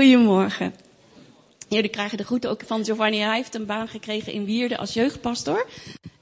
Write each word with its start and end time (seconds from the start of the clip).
Goedemorgen. 0.00 0.74
Jullie 1.68 1.90
krijgen 1.90 2.18
de 2.18 2.24
groeten 2.24 2.50
ook 2.50 2.62
van 2.66 2.84
Giovanni. 2.84 3.18
Hij 3.18 3.36
heeft 3.36 3.54
een 3.54 3.66
baan 3.66 3.88
gekregen 3.88 4.32
in 4.32 4.44
Wierde 4.44 4.76
als 4.76 4.94
jeugdpastor. 4.94 5.66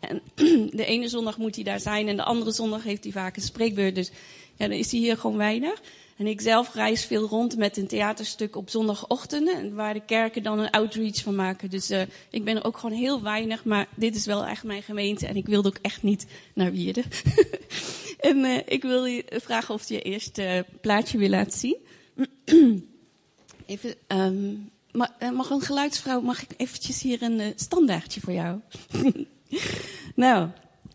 En 0.00 0.22
de 0.78 0.84
ene 0.84 1.08
zondag 1.08 1.38
moet 1.38 1.54
hij 1.54 1.64
daar 1.64 1.80
zijn 1.80 2.08
en 2.08 2.16
de 2.16 2.22
andere 2.22 2.52
zondag 2.52 2.82
heeft 2.82 3.04
hij 3.04 3.12
vaak 3.12 3.36
een 3.36 3.42
spreekbeurt. 3.42 3.94
Dus 3.94 4.10
ja, 4.56 4.68
dan 4.68 4.76
is 4.76 4.90
hij 4.90 5.00
hier 5.00 5.16
gewoon 5.16 5.36
weinig. 5.36 5.82
En 6.16 6.26
ik 6.26 6.40
zelf 6.40 6.74
reis 6.74 7.04
veel 7.04 7.26
rond 7.26 7.56
met 7.56 7.76
een 7.76 7.86
theaterstuk 7.86 8.56
op 8.56 8.70
zondagochtenden. 8.70 9.74
Waar 9.74 9.94
de 9.94 10.04
kerken 10.04 10.42
dan 10.42 10.58
een 10.58 10.70
outreach 10.70 11.22
van 11.22 11.34
maken. 11.34 11.70
Dus 11.70 11.90
uh, 11.90 12.02
ik 12.30 12.44
ben 12.44 12.56
er 12.56 12.64
ook 12.64 12.78
gewoon 12.78 12.98
heel 12.98 13.22
weinig. 13.22 13.64
Maar 13.64 13.86
dit 13.94 14.16
is 14.16 14.26
wel 14.26 14.46
echt 14.46 14.64
mijn 14.64 14.82
gemeente. 14.82 15.26
En 15.26 15.36
ik 15.36 15.46
wilde 15.46 15.68
ook 15.68 15.78
echt 15.82 16.02
niet 16.02 16.26
naar 16.54 16.72
Wierde. 16.72 17.04
en 18.30 18.36
uh, 18.36 18.58
ik 18.66 18.82
wil 18.82 19.04
je 19.04 19.24
vragen 19.28 19.74
of 19.74 19.88
je 19.88 20.02
eerst 20.02 20.38
uh, 20.38 20.58
plaatje 20.80 21.18
wil 21.18 21.28
laten 21.28 21.58
zien. 21.58 21.76
Even, 23.68 23.94
um, 24.06 24.70
mag 25.32 25.50
een 25.50 25.60
geluidsvrouw, 25.60 26.20
mag 26.20 26.42
ik 26.42 26.50
eventjes 26.56 27.02
hier 27.02 27.22
een 27.22 27.40
uh, 27.40 27.46
standaardje 27.56 28.20
voor 28.20 28.32
jou? 28.32 28.60
nou, 30.14 30.48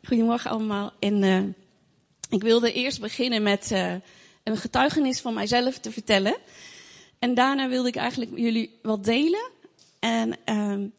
goedemorgen 0.03 0.51
allemaal. 0.51 0.91
En 0.99 1.23
uh, 1.23 1.43
ik 2.29 2.41
wilde 2.41 2.73
eerst 2.73 3.01
beginnen 3.01 3.43
met 3.43 3.71
een 4.43 4.57
getuigenis 4.57 5.21
van 5.21 5.33
mijzelf 5.33 5.77
te 5.77 5.91
vertellen. 5.91 6.35
En 7.19 7.33
daarna 7.33 7.69
wilde 7.69 7.87
ik 7.87 7.95
eigenlijk 7.95 8.37
jullie 8.37 8.79
wat 8.81 9.03
delen. 9.03 9.49
En 9.99 10.37
um, 10.45 10.93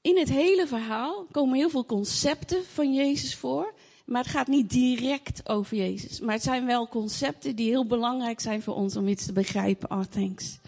in 0.00 0.18
het 0.18 0.28
hele 0.28 0.66
verhaal 0.66 1.26
komen 1.30 1.56
heel 1.56 1.70
veel 1.70 1.86
concepten 1.86 2.64
van 2.72 2.94
Jezus 2.94 3.34
voor. 3.36 3.74
Maar 4.04 4.22
het 4.22 4.30
gaat 4.30 4.46
niet 4.46 4.70
direct 4.70 5.48
over 5.48 5.76
Jezus. 5.76 6.20
Maar 6.20 6.34
het 6.34 6.42
zijn 6.42 6.66
wel 6.66 6.88
concepten 6.88 7.56
die 7.56 7.68
heel 7.68 7.86
belangrijk 7.86 8.40
zijn 8.40 8.62
voor 8.62 8.74
ons 8.74 8.96
om 8.96 9.08
iets 9.08 9.26
te 9.26 9.32
begrijpen. 9.32 9.90
Oh, 9.90 10.02
thanks. 10.10 10.58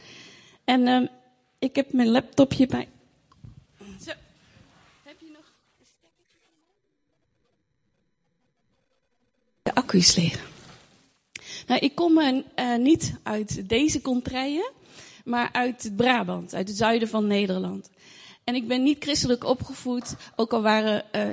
En 0.73 0.89
um, 0.89 1.09
ik 1.59 1.77
heb 1.77 1.93
mijn 1.93 2.09
laptopje 2.09 2.67
bij. 2.67 2.89
Zo. 3.79 4.12
Heb 5.03 5.20
je 5.20 5.31
nog 5.33 5.53
een? 5.81 5.98
De 9.62 9.75
accu 9.75 9.98
is 9.98 10.17
leeg. 10.17 10.50
Nou, 11.67 11.81
ik 11.81 11.95
kom 11.95 12.19
uh, 12.19 12.77
niet 12.77 13.15
uit 13.23 13.69
deze 13.69 14.00
contraien, 14.00 14.70
maar 15.25 15.53
uit 15.53 15.93
Brabant, 15.97 16.55
uit 16.55 16.69
het 16.69 16.77
zuiden 16.77 17.09
van 17.09 17.27
Nederland. 17.27 17.91
En 18.45 18.55
ik 18.55 18.69
ben 18.69 18.83
niet 18.83 19.03
christelijk 19.03 19.45
opgevoed, 19.45 20.17
ook 20.37 20.53
al 20.53 20.62
waren 20.62 21.05
uh, 21.12 21.33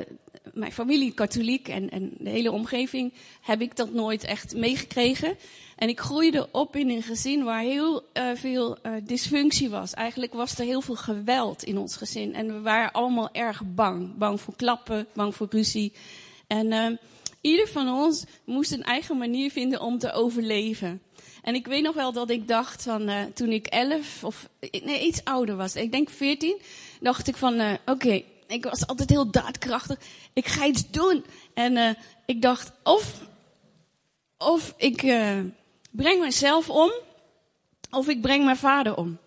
mijn 0.59 0.71
familie 0.71 1.13
katholiek 1.13 1.67
en, 1.67 1.89
en 1.89 2.11
de 2.17 2.29
hele 2.29 2.51
omgeving, 2.51 3.13
heb 3.41 3.61
ik 3.61 3.75
dat 3.75 3.93
nooit 3.93 4.23
echt 4.23 4.55
meegekregen. 4.55 5.37
En 5.75 5.89
ik 5.89 5.99
groeide 5.99 6.47
op 6.51 6.75
in 6.75 6.89
een 6.89 7.03
gezin 7.03 7.43
waar 7.43 7.61
heel 7.61 8.03
uh, 8.13 8.29
veel 8.35 8.77
uh, 8.83 8.91
dysfunctie 9.03 9.69
was. 9.69 9.93
Eigenlijk 9.93 10.33
was 10.33 10.57
er 10.57 10.65
heel 10.65 10.81
veel 10.81 10.95
geweld 10.95 11.63
in 11.63 11.77
ons 11.77 11.95
gezin. 11.95 12.35
En 12.35 12.47
we 12.47 12.59
waren 12.61 12.91
allemaal 12.91 13.29
erg 13.31 13.61
bang. 13.65 14.17
Bang 14.17 14.41
voor 14.41 14.55
klappen, 14.55 15.07
bang 15.13 15.35
voor 15.35 15.47
ruzie. 15.49 15.93
En 16.47 16.71
uh, 16.71 16.97
ieder 17.41 17.67
van 17.67 17.89
ons 17.89 18.25
moest 18.45 18.71
een 18.71 18.83
eigen 18.83 19.17
manier 19.17 19.51
vinden 19.51 19.81
om 19.81 19.97
te 19.97 20.11
overleven. 20.11 21.01
En 21.41 21.55
ik 21.55 21.67
weet 21.67 21.83
nog 21.83 21.95
wel 21.95 22.11
dat 22.11 22.29
ik 22.29 22.47
dacht 22.47 22.83
van, 22.83 23.09
toen 23.33 23.51
ik 23.51 23.67
elf 23.67 24.23
of 24.23 24.49
nee, 24.83 25.05
iets 25.05 25.23
ouder 25.23 25.55
was, 25.55 25.75
ik 25.75 25.91
denk 25.91 26.09
veertien, 26.09 26.61
dacht 27.01 27.27
ik 27.27 27.35
van, 27.35 27.77
oké, 27.85 28.23
ik 28.49 28.63
was 28.63 28.87
altijd 28.87 29.09
heel 29.09 29.31
daadkrachtig. 29.31 29.99
Ik 30.33 30.47
ga 30.47 30.65
iets 30.65 30.91
doen. 30.91 31.25
En 31.53 31.97
ik 32.25 32.41
dacht, 32.41 32.71
of, 32.83 33.21
of 34.37 34.73
ik 34.77 35.01
breng 35.91 36.19
mezelf 36.19 36.69
om 36.69 36.91
of 37.91 38.07
ik 38.07 38.21
breng 38.21 38.43
mijn 38.43 38.57
vader 38.57 38.95
om. 38.95 39.17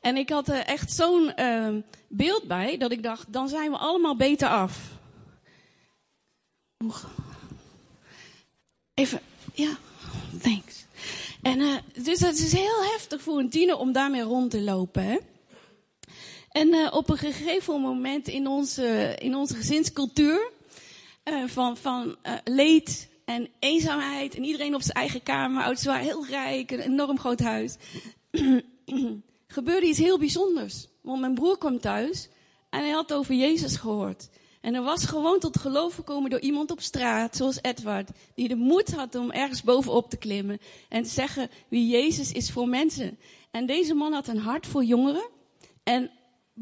En 0.00 0.16
ik 0.16 0.30
had 0.30 0.48
er 0.48 0.64
echt 0.64 0.92
zo'n 0.92 1.32
uh, 1.36 1.68
beeld 2.08 2.46
bij 2.46 2.76
dat 2.76 2.92
ik 2.92 3.02
dacht, 3.02 3.32
dan 3.32 3.48
zijn 3.48 3.70
we 3.70 3.76
allemaal 3.76 4.16
beter 4.16 4.48
af. 4.48 4.78
Even, 8.94 9.20
ja, 9.54 9.76
thanks. 10.42 10.84
En 11.42 11.82
dus 11.94 12.20
het 12.20 12.38
is 12.38 12.52
heel 12.52 12.82
heftig 12.82 13.22
voor 13.22 13.38
een 13.38 13.50
tiener 13.50 13.76
om 13.76 13.92
daarmee 13.92 14.22
rond 14.22 14.50
te 14.50 14.60
lopen. 14.60 15.04
Hè? 15.04 15.16
En 16.50 16.68
uh, 16.68 16.88
op 16.92 17.10
een 17.10 17.16
gegeven 17.16 17.80
moment 17.80 18.28
in 18.28 18.46
onze, 18.46 19.16
in 19.18 19.34
onze 19.34 19.54
gezinscultuur 19.54 20.50
uh, 21.24 21.44
van, 21.46 21.76
van 21.76 22.16
leed 22.44 23.08
en 23.24 23.48
eenzaamheid 23.58 24.34
en 24.34 24.44
iedereen 24.44 24.74
op 24.74 24.82
zijn 24.82 24.96
eigen 24.96 25.22
kamer. 25.22 25.62
Ouders 25.62 25.84
waren 25.84 26.04
heel 26.04 26.26
rijk, 26.26 26.70
een 26.70 26.80
enorm 26.80 27.18
groot 27.18 27.40
huis. 27.40 27.76
Gebeurde 29.46 29.86
iets 29.86 29.98
heel 29.98 30.18
bijzonders. 30.18 30.86
Want 31.02 31.20
mijn 31.20 31.34
broer 31.34 31.58
kwam 31.58 31.80
thuis 31.80 32.28
en 32.70 32.80
hij 32.80 32.90
had 32.90 33.12
over 33.12 33.34
Jezus 33.34 33.76
gehoord. 33.76 34.28
En 34.60 34.74
er 34.74 34.82
was 34.82 35.04
gewoon 35.04 35.38
tot 35.38 35.58
geloof 35.58 35.94
gekomen 35.94 36.30
door 36.30 36.40
iemand 36.40 36.70
op 36.70 36.80
straat, 36.80 37.36
zoals 37.36 37.58
Edward, 37.62 38.10
die 38.34 38.48
de 38.48 38.56
moed 38.56 38.94
had 38.94 39.14
om 39.14 39.30
ergens 39.30 39.62
bovenop 39.62 40.10
te 40.10 40.16
klimmen 40.16 40.58
en 40.88 41.02
te 41.02 41.08
zeggen 41.08 41.50
wie 41.68 41.88
Jezus 41.88 42.32
is 42.32 42.50
voor 42.50 42.68
mensen. 42.68 43.18
En 43.50 43.66
deze 43.66 43.94
man 43.94 44.12
had 44.12 44.28
een 44.28 44.38
hart 44.38 44.66
voor 44.66 44.84
jongeren. 44.84 45.28
En 45.82 46.10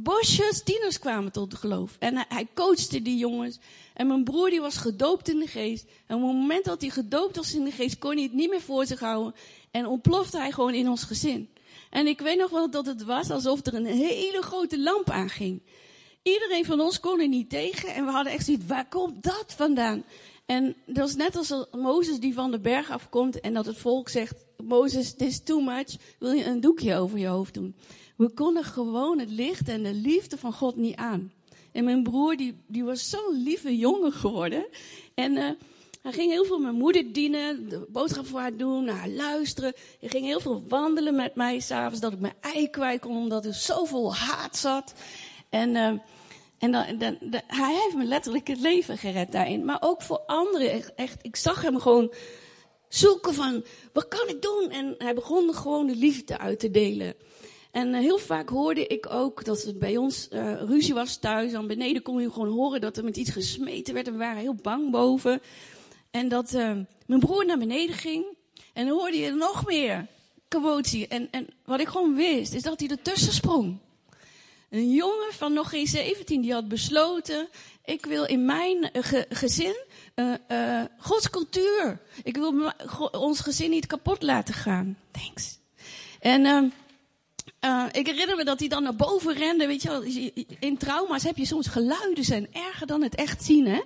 bosjes 0.03 0.62
tieners 0.62 0.98
kwamen 0.98 1.32
tot 1.32 1.54
geloof. 1.54 1.97
En 1.98 2.26
hij 2.28 2.47
coachte 2.54 3.03
die 3.03 3.16
jongens. 3.16 3.59
En 3.94 4.06
mijn 4.06 4.25
broer 4.25 4.50
die 4.50 4.60
was 4.60 4.76
gedoopt 4.76 5.28
in 5.28 5.38
de 5.38 5.47
geest. 5.47 5.84
En 6.06 6.16
op 6.16 6.22
het 6.22 6.32
moment 6.32 6.64
dat 6.64 6.81
hij 6.81 6.91
gedoopt 6.91 7.36
was 7.36 7.54
in 7.54 7.64
de 7.64 7.70
geest, 7.70 7.98
kon 7.98 8.12
hij 8.12 8.22
het 8.22 8.32
niet 8.32 8.50
meer 8.50 8.60
voor 8.60 8.86
zich 8.86 9.00
houden. 9.00 9.34
En 9.70 9.86
ontplofte 9.86 10.38
hij 10.38 10.53
gewoon 10.53 10.75
in 10.75 10.88
ons 10.88 11.04
gezin. 11.04 11.48
En 11.91 12.06
ik 12.06 12.20
weet 12.20 12.38
nog 12.38 12.50
wel 12.50 12.70
dat 12.70 12.86
het 12.86 13.04
was 13.04 13.31
alsof 13.31 13.66
er 13.66 13.75
een 13.75 13.86
hele 13.86 14.42
grote 14.42 14.81
lamp 14.81 15.10
aanging. 15.10 15.62
Iedereen 16.22 16.65
van 16.65 16.80
ons 16.80 17.00
kon 17.00 17.20
er 17.20 17.28
niet 17.28 17.50
tegen. 17.50 17.94
En 17.94 18.04
we 18.04 18.10
hadden 18.10 18.32
echt 18.32 18.44
zoiets, 18.44 18.66
waar 18.66 18.88
komt 18.88 19.22
dat 19.22 19.54
vandaan? 19.56 20.04
En 20.47 20.76
dat 20.86 21.09
is 21.09 21.16
net 21.16 21.36
als 21.36 21.54
Mozes 21.70 22.19
die 22.19 22.34
van 22.34 22.50
de 22.50 22.60
berg 22.60 22.91
afkomt 22.91 23.41
en 23.41 23.54
dat 23.54 23.66
het 23.66 23.78
volk 23.78 24.09
zegt, 24.09 24.34
Mozes, 24.65 25.15
this 25.15 25.28
is 25.28 25.41
too 25.41 25.60
much, 25.60 25.97
wil 26.19 26.32
je 26.32 26.44
een 26.44 26.60
doekje 26.60 26.94
over 26.94 27.19
je 27.19 27.26
hoofd 27.26 27.54
doen? 27.54 27.75
We 28.18 28.30
konden 28.30 28.64
gewoon 28.64 29.18
het 29.18 29.30
licht 29.30 29.68
en 29.68 29.82
de 29.82 29.94
liefde 29.94 30.38
van 30.38 30.52
God 30.52 30.76
niet 30.76 30.96
aan. 30.96 31.32
En 31.72 31.84
mijn 31.84 32.02
broer, 32.02 32.36
die, 32.36 32.58
die 32.66 32.84
was 32.84 33.10
zo'n 33.10 33.42
lieve 33.42 33.76
jongen 33.76 34.12
geworden. 34.12 34.66
En 35.14 35.32
uh, 35.32 35.50
hij 36.02 36.12
ging 36.12 36.30
heel 36.30 36.44
veel 36.44 36.58
mijn 36.58 36.74
moeder 36.74 37.12
dienen, 37.12 37.68
de 37.68 37.86
boodschap 37.88 38.26
voor 38.26 38.40
haar 38.40 38.56
doen, 38.56 38.84
naar 38.84 38.96
haar 38.96 39.08
luisteren. 39.08 39.72
Hij 40.00 40.08
ging 40.08 40.24
heel 40.24 40.40
veel 40.40 40.64
wandelen 40.68 41.14
met 41.14 41.34
mij 41.34 41.60
s'avonds, 41.60 42.00
dat 42.00 42.12
ik 42.12 42.20
mijn 42.20 42.34
ei 42.40 42.70
kwijt 42.70 43.00
kon, 43.00 43.16
omdat 43.16 43.44
er 43.44 43.54
zoveel 43.54 44.14
haat 44.14 44.56
zat. 44.56 44.94
En, 45.48 45.70
uh, 45.70 45.92
en 46.58 46.70
dan, 46.72 46.84
hij 47.46 47.74
heeft 47.82 47.96
me 47.96 48.04
letterlijk 48.04 48.48
het 48.48 48.60
leven 48.60 48.98
gered 48.98 49.32
daarin. 49.32 49.64
Maar 49.64 49.78
ook 49.80 50.02
voor 50.02 50.20
anderen. 50.26 50.96
Echt, 50.96 51.18
ik 51.22 51.36
zag 51.36 51.62
hem 51.62 51.80
gewoon 51.80 52.12
zoeken 52.88 53.34
van, 53.34 53.64
wat 53.92 54.08
kan 54.08 54.28
ik 54.28 54.42
doen? 54.42 54.70
En 54.70 54.94
hij 54.98 55.14
begon 55.14 55.54
gewoon 55.54 55.86
de 55.86 55.96
liefde 55.96 56.38
uit 56.38 56.58
te 56.58 56.70
delen. 56.70 57.14
En 57.70 57.88
uh, 57.88 57.98
heel 57.98 58.18
vaak 58.18 58.48
hoorde 58.48 58.86
ik 58.86 59.10
ook 59.10 59.44
dat 59.44 59.62
het 59.62 59.78
bij 59.78 59.96
ons 59.96 60.28
uh, 60.32 60.62
ruzie 60.62 60.94
was 60.94 61.16
thuis. 61.16 61.52
Dan 61.52 61.66
beneden 61.66 62.02
kon 62.02 62.20
je 62.20 62.32
gewoon 62.32 62.48
horen 62.48 62.80
dat 62.80 62.96
er 62.96 63.04
met 63.04 63.16
iets 63.16 63.30
gesmeten 63.30 63.94
werd. 63.94 64.06
En 64.06 64.12
we 64.12 64.18
waren 64.18 64.40
heel 64.40 64.54
bang 64.54 64.90
boven. 64.90 65.40
En 66.10 66.28
dat 66.28 66.52
uh, 66.52 66.72
mijn 67.06 67.20
broer 67.20 67.46
naar 67.46 67.58
beneden 67.58 67.94
ging. 67.94 68.24
En 68.72 68.86
dan 68.86 68.98
hoorde 68.98 69.16
je 69.16 69.30
nog 69.30 69.66
meer 69.66 70.06
commotie. 70.48 71.08
En, 71.08 71.28
en 71.30 71.46
wat 71.64 71.80
ik 71.80 71.88
gewoon 71.88 72.14
wist, 72.14 72.54
is 72.54 72.62
dat 72.62 72.80
hij 72.80 72.88
ertussen 72.88 73.32
sprong. 73.32 73.78
Een 74.70 74.90
jongen 74.90 75.32
van 75.32 75.52
nog 75.52 75.68
geen 75.68 75.86
17, 75.86 76.40
die 76.40 76.52
had 76.52 76.68
besloten, 76.68 77.48
ik 77.84 78.06
wil 78.06 78.24
in 78.24 78.44
mijn 78.44 78.90
ge 78.92 79.26
gezin 79.28 79.76
uh, 80.14 80.82
Gods 80.98 81.30
cultuur. 81.30 82.00
Ik 82.22 82.36
wil 82.36 82.72
ons 83.10 83.40
gezin 83.40 83.70
niet 83.70 83.86
kapot 83.86 84.22
laten 84.22 84.54
gaan. 84.54 84.98
Thanks. 85.10 85.58
En 86.20 86.44
uh, 86.44 86.62
uh, 87.60 87.84
ik 87.92 88.06
herinner 88.06 88.36
me 88.36 88.44
dat 88.44 88.59
hij 88.59 88.68
dan 88.68 88.83
naar 88.83 88.97
boven 88.97 89.34
rende. 89.34 89.66
Weet 89.66 89.83
je 89.83 89.89
wel, 89.89 90.03
in 90.60 90.77
trauma's 90.77 91.22
heb 91.22 91.36
je 91.36 91.47
soms 91.47 91.66
geluiden 91.66 92.24
zijn 92.24 92.48
erger 92.53 92.86
dan 92.86 93.03
het 93.03 93.15
echt 93.15 93.45
zien, 93.45 93.66
hè? 93.66 93.80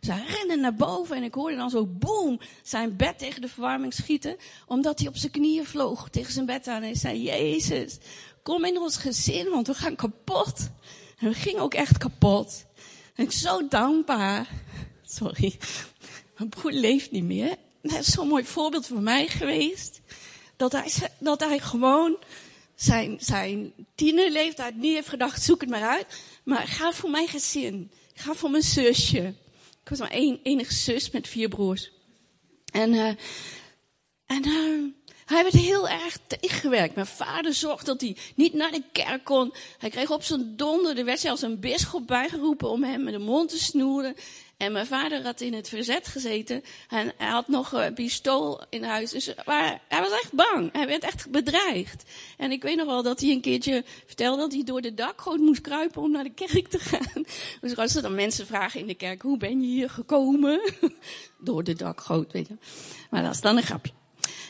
Ze 0.00 0.14
rennen 0.26 0.60
naar 0.60 0.74
boven 0.74 1.16
en 1.16 1.22
ik 1.22 1.34
hoorde 1.34 1.56
dan 1.56 1.70
zo 1.70 1.86
boom 1.86 2.40
zijn 2.62 2.96
bed 2.96 3.18
tegen 3.18 3.40
de 3.40 3.48
verwarming 3.48 3.94
schieten. 3.94 4.36
Omdat 4.66 4.98
hij 4.98 5.08
op 5.08 5.16
zijn 5.16 5.32
knieën 5.32 5.66
vloog 5.66 6.08
tegen 6.10 6.32
zijn 6.32 6.46
bed 6.46 6.66
aan 6.66 6.76
en 6.76 6.82
hij 6.82 6.94
zei, 6.94 7.22
Jezus, 7.22 7.98
kom 8.42 8.64
in 8.64 8.78
ons 8.78 8.96
gezin, 8.96 9.50
want 9.50 9.66
we 9.66 9.74
gaan 9.74 9.96
kapot. 9.96 10.68
En 11.18 11.28
we 11.28 11.34
gingen 11.34 11.62
ook 11.62 11.74
echt 11.74 11.98
kapot. 11.98 12.64
En 13.14 13.24
ik 13.24 13.32
zo 13.32 13.68
dankbaar. 13.68 14.48
Sorry, 15.18 15.58
mijn 16.36 16.48
broer 16.48 16.72
leeft 16.72 17.10
niet 17.10 17.24
meer. 17.24 17.56
Dat 17.82 17.98
is 17.98 18.06
zo'n 18.06 18.28
mooi 18.28 18.44
voorbeeld 18.44 18.86
voor 18.86 19.02
mij 19.02 19.28
geweest. 19.28 20.00
Dat 20.56 20.72
hij, 20.72 20.92
dat 21.18 21.40
hij 21.40 21.58
gewoon 21.58 22.16
zijn, 22.80 23.16
zijn 23.20 23.72
tienerleeftijd 23.94 24.76
niet 24.76 24.94
heeft 24.94 25.08
gedacht, 25.08 25.42
zoek 25.42 25.60
het 25.60 25.70
maar 25.70 25.88
uit. 25.88 26.06
Maar 26.44 26.66
ga 26.66 26.92
voor 26.92 27.10
mijn 27.10 27.28
gezin. 27.28 27.90
Ga 28.14 28.34
voor 28.34 28.50
mijn 28.50 28.62
zusje. 28.62 29.34
Ik 29.82 29.88
was 29.88 29.98
maar 29.98 30.10
één, 30.10 30.40
enige 30.42 30.74
zus 30.74 31.10
met 31.10 31.28
vier 31.28 31.48
broers. 31.48 31.90
En, 32.72 32.92
uh, 32.92 33.06
en 34.26 34.46
uh, 34.46 34.92
hij 35.24 35.42
werd 35.42 35.54
heel 35.54 35.88
erg 35.88 36.18
tegengewerkt. 36.26 36.94
Mijn 36.94 37.06
vader 37.06 37.54
zorgde 37.54 37.84
dat 37.84 38.00
hij 38.00 38.16
niet 38.34 38.52
naar 38.52 38.70
de 38.70 38.82
kerk 38.92 39.24
kon. 39.24 39.54
Hij 39.78 39.90
kreeg 39.90 40.10
op 40.10 40.22
zijn 40.22 40.56
donder, 40.56 40.98
er 40.98 41.04
werd 41.04 41.20
zelfs 41.20 41.42
een 41.42 41.60
bisschop 41.60 42.06
bijgeroepen 42.06 42.68
om 42.68 42.84
hem 42.84 43.02
met 43.02 43.12
de 43.12 43.18
mond 43.18 43.48
te 43.48 43.58
snoeren. 43.58 44.14
En 44.58 44.72
mijn 44.72 44.86
vader 44.86 45.22
had 45.22 45.40
in 45.40 45.54
het 45.54 45.68
verzet 45.68 46.06
gezeten. 46.06 46.62
En 46.88 47.12
hij 47.16 47.28
had 47.28 47.48
nog 47.48 47.72
een 47.72 47.94
pistool 47.94 48.62
in 48.68 48.84
huis. 48.84 49.10
Dus 49.10 49.26
hij 49.88 50.00
was 50.00 50.20
echt 50.20 50.32
bang. 50.32 50.72
Hij 50.72 50.86
werd 50.86 51.02
echt 51.02 51.30
bedreigd. 51.30 52.04
En 52.36 52.50
ik 52.50 52.62
weet 52.62 52.76
nog 52.76 52.86
wel 52.86 53.02
dat 53.02 53.20
hij 53.20 53.30
een 53.30 53.40
keertje 53.40 53.84
vertelde 54.06 54.40
dat 54.40 54.52
hij 54.52 54.64
door 54.64 54.80
de 54.80 54.94
dakgoot 54.94 55.38
moest 55.38 55.60
kruipen 55.60 56.02
om 56.02 56.10
naar 56.10 56.24
de 56.24 56.34
kerk 56.34 56.68
te 56.68 56.78
gaan. 56.78 57.24
Dus 57.60 57.76
als 57.76 57.94
er 57.94 58.02
dan 58.02 58.14
mensen 58.14 58.46
vragen 58.46 58.80
in 58.80 58.86
de 58.86 58.94
kerk, 58.94 59.22
hoe 59.22 59.36
ben 59.36 59.60
je 59.60 59.66
hier 59.66 59.90
gekomen? 59.90 60.60
door 61.38 61.64
de 61.64 61.74
dakgoot, 61.74 62.32
weet 62.32 62.48
je. 62.48 62.56
Maar 63.10 63.22
dat 63.22 63.34
is 63.34 63.40
dan 63.40 63.56
een 63.56 63.62
grapje. 63.62 63.92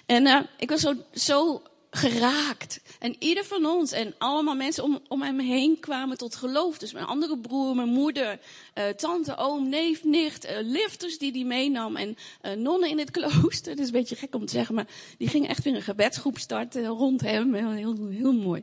En 0.07 0.27
uh, 0.27 0.41
ik 0.57 0.69
was 0.69 0.81
zo, 0.81 0.95
zo 1.13 1.63
geraakt. 1.91 2.81
En 2.99 3.17
ieder 3.19 3.45
van 3.45 3.67
ons 3.67 3.93
en 3.93 4.15
allemaal 4.19 4.55
mensen 4.55 4.85
om, 4.85 5.01
om 5.09 5.23
hem 5.23 5.39
heen 5.39 5.81
kwamen 5.81 6.17
tot 6.17 6.35
geloof. 6.35 6.79
Dus 6.79 6.93
mijn 6.93 7.07
andere 7.07 7.39
broer, 7.39 7.75
mijn 7.75 7.89
moeder, 7.89 8.39
uh, 8.75 8.89
tante, 8.89 9.37
oom, 9.37 9.69
neef, 9.69 10.05
nicht, 10.05 10.45
uh, 10.45 10.51
lifters 10.61 11.19
die 11.19 11.33
die 11.33 11.45
meenam. 11.45 11.97
En 11.97 12.17
uh, 12.43 12.53
nonnen 12.53 12.89
in 12.89 12.99
het 12.99 13.11
klooster. 13.19 13.75
Dat 13.75 13.79
is 13.79 13.87
een 13.87 13.99
beetje 13.99 14.17
gek 14.17 14.35
om 14.35 14.47
te 14.47 14.53
zeggen, 14.53 14.75
maar 14.75 14.87
die 15.19 15.29
gingen 15.29 15.49
echt 15.49 15.65
weer 15.65 15.75
een 15.75 15.83
gebedsgroep 15.83 16.39
starten 16.39 16.87
rond 16.87 17.21
hem. 17.21 17.55
Heel, 17.55 17.71
heel, 17.71 18.09
heel 18.09 18.33
mooi. 18.33 18.63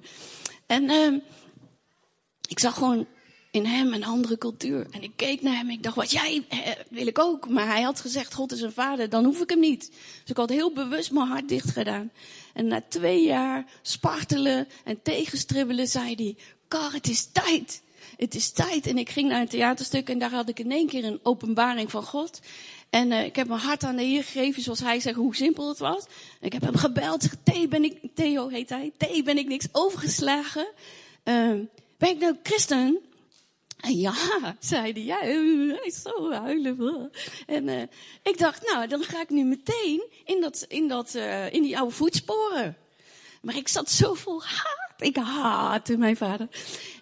En 0.66 0.84
uh, 0.84 1.14
ik 2.48 2.60
zag 2.60 2.74
gewoon 2.74 3.08
in 3.56 3.66
hem 3.66 3.94
een 3.94 4.04
andere 4.04 4.38
cultuur. 4.38 4.88
En 4.92 5.04
ik 5.04 5.12
keek 5.16 5.42
naar 5.42 5.56
hem 5.56 5.68
en 5.68 5.74
ik 5.74 5.84
dacht, 5.84 5.96
wat 5.96 6.12
jij 6.12 6.46
eh, 6.50 6.60
wil 6.90 7.08
ik 7.08 7.20
ook. 7.20 7.50
Maar 7.50 7.68
hij 7.68 7.82
had 7.82 8.00
gezegd, 8.00 8.34
God 8.34 8.52
is 8.52 8.62
een 8.62 8.72
vader, 8.72 9.10
dan 9.10 9.26
hoef 9.26 9.42
ik 9.42 9.50
hem 9.50 9.60
niet. 9.60 9.88
Dus 9.90 10.30
ik 10.30 10.38
had 10.38 10.50
heel 10.50 10.74
bewust 10.74 11.12
mijn 11.12 11.28
hart 11.28 11.50
dicht 11.50 11.70
gedaan. 11.70 12.12
En 12.54 12.68
na 12.68 12.84
twee 12.88 13.24
jaar 13.24 13.66
spartelen 13.82 14.68
en 14.84 15.02
tegenstribbelen 15.02 15.88
zei 15.88 16.16
hij, 16.16 16.36
Kar, 16.68 16.94
het 16.94 17.08
is 17.08 17.26
tijd. 17.32 17.82
Het 18.18 18.36
is 18.36 18.52
tijd. 18.52 18.88
En 18.88 18.98
ik 18.98 19.10
ging 19.10 19.30
naar 19.30 19.42
een 19.42 19.48
theaterstuk 19.48 20.10
en 20.10 20.20
daar 20.20 20.32
had 20.32 20.50
ik 20.50 20.60
in 20.60 20.72
één 20.72 20.88
keer 20.88 21.04
een 21.04 21.20
openbaring 21.24 21.92
van 21.92 22.04
God. 22.04 22.40
En 22.90 23.12
uh, 23.12 23.26
ik 23.26 23.36
heb 23.36 23.48
mijn 23.48 23.60
hart 23.60 23.84
aan 23.84 23.96
de 23.96 24.04
Heer 24.04 24.24
gegeven, 24.24 24.62
zoals 24.62 24.80
hij 24.80 25.00
zegt, 25.00 25.16
hoe 25.16 25.36
simpel 25.36 25.68
het 25.70 25.80
was. 25.80 26.06
Ik 26.42 26.54
heb 26.54 26.62
hem 26.62 26.76
gebeld, 26.76 27.22
zeg, 27.22 27.36
Theo 27.44 27.68
ben 27.68 27.84
ik, 27.84 27.98
Theo 28.14 28.48
heet 28.48 28.70
hij, 28.70 28.92
Theo 28.98 29.24
ben 29.24 29.38
ik 29.38 29.48
niks 29.48 29.68
overgeslagen. 29.72 30.68
Uh, 31.24 31.52
ben 31.98 32.10
ik 32.10 32.20
nou 32.20 32.36
christen? 32.44 33.00
En 33.86 34.00
ja, 34.00 34.14
zei 34.60 34.92
hij, 34.92 35.04
ja, 35.04 35.18
hij 35.20 35.86
is 35.86 36.02
zo 36.02 36.32
huilen. 36.32 37.12
En 37.46 37.68
uh, 37.68 37.82
ik 38.24 38.38
dacht, 38.38 38.72
nou, 38.72 38.88
dan 38.88 39.04
ga 39.04 39.22
ik 39.22 39.30
nu 39.30 39.44
meteen 39.44 40.04
in, 40.24 40.42
dat, 40.42 40.66
in, 40.68 40.88
dat, 40.88 41.14
uh, 41.16 41.54
in 41.54 41.62
die 41.62 41.78
oude 41.78 41.94
voetsporen. 41.94 42.78
Maar 43.42 43.56
ik 43.56 43.68
zat 43.68 43.90
zo 43.90 44.14
vol 44.14 44.44
haat. 44.44 44.94
Ik 44.98 45.16
haatte 45.16 45.98
mijn 45.98 46.18
vader. 46.18 46.48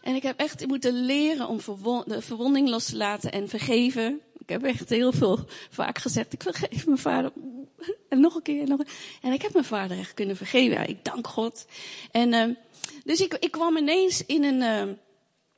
En 0.01 0.15
ik 0.15 0.23
heb 0.23 0.39
echt 0.39 0.67
moeten 0.67 0.93
leren 1.05 1.47
om 1.47 1.57
de 2.05 2.21
verwonding 2.21 2.69
los 2.69 2.85
te 2.85 2.97
laten 2.97 3.31
en 3.31 3.49
vergeven. 3.49 4.21
Ik 4.37 4.49
heb 4.49 4.63
echt 4.63 4.89
heel 4.89 5.11
veel 5.11 5.39
vaak 5.69 5.97
gezegd, 5.97 6.33
ik 6.33 6.41
vergeef 6.41 6.85
mijn 6.85 6.97
vader. 6.97 7.31
En 8.09 8.19
nog 8.19 8.35
een 8.35 8.41
keer, 8.41 8.67
nog 8.67 8.79
een 8.79 8.87
En 9.21 9.33
ik 9.33 9.41
heb 9.41 9.53
mijn 9.53 9.65
vader 9.65 9.97
echt 9.97 10.13
kunnen 10.13 10.35
vergeven. 10.35 10.77
Ja, 10.77 10.83
ik 10.83 11.03
dank 11.03 11.27
God. 11.27 11.65
En 12.11 12.57
dus 13.03 13.21
ik, 13.21 13.33
ik 13.33 13.51
kwam 13.51 13.77
ineens 13.77 14.25
in 14.25 14.43
een, 14.43 14.97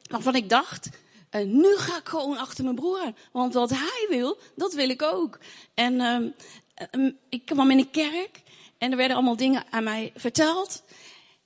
waarvan 0.09 0.35
ik 0.35 0.49
dacht, 0.49 0.89
en 1.35 1.57
nu 1.57 1.75
ga 1.75 1.97
ik 1.97 2.07
gewoon 2.07 2.37
achter 2.37 2.63
mijn 2.63 2.75
broer. 2.75 3.13
Want 3.31 3.53
wat 3.53 3.69
hij 3.69 4.05
wil, 4.09 4.37
dat 4.55 4.73
wil 4.73 4.89
ik 4.89 5.01
ook. 5.01 5.39
En 5.73 6.01
um, 6.01 7.17
ik 7.29 7.45
kwam 7.45 7.71
in 7.71 7.77
een 7.77 7.89
kerk 7.89 8.41
en 8.77 8.91
er 8.91 8.97
werden 8.97 9.15
allemaal 9.15 9.35
dingen 9.35 9.63
aan 9.69 9.83
mij 9.83 10.11
verteld. 10.15 10.83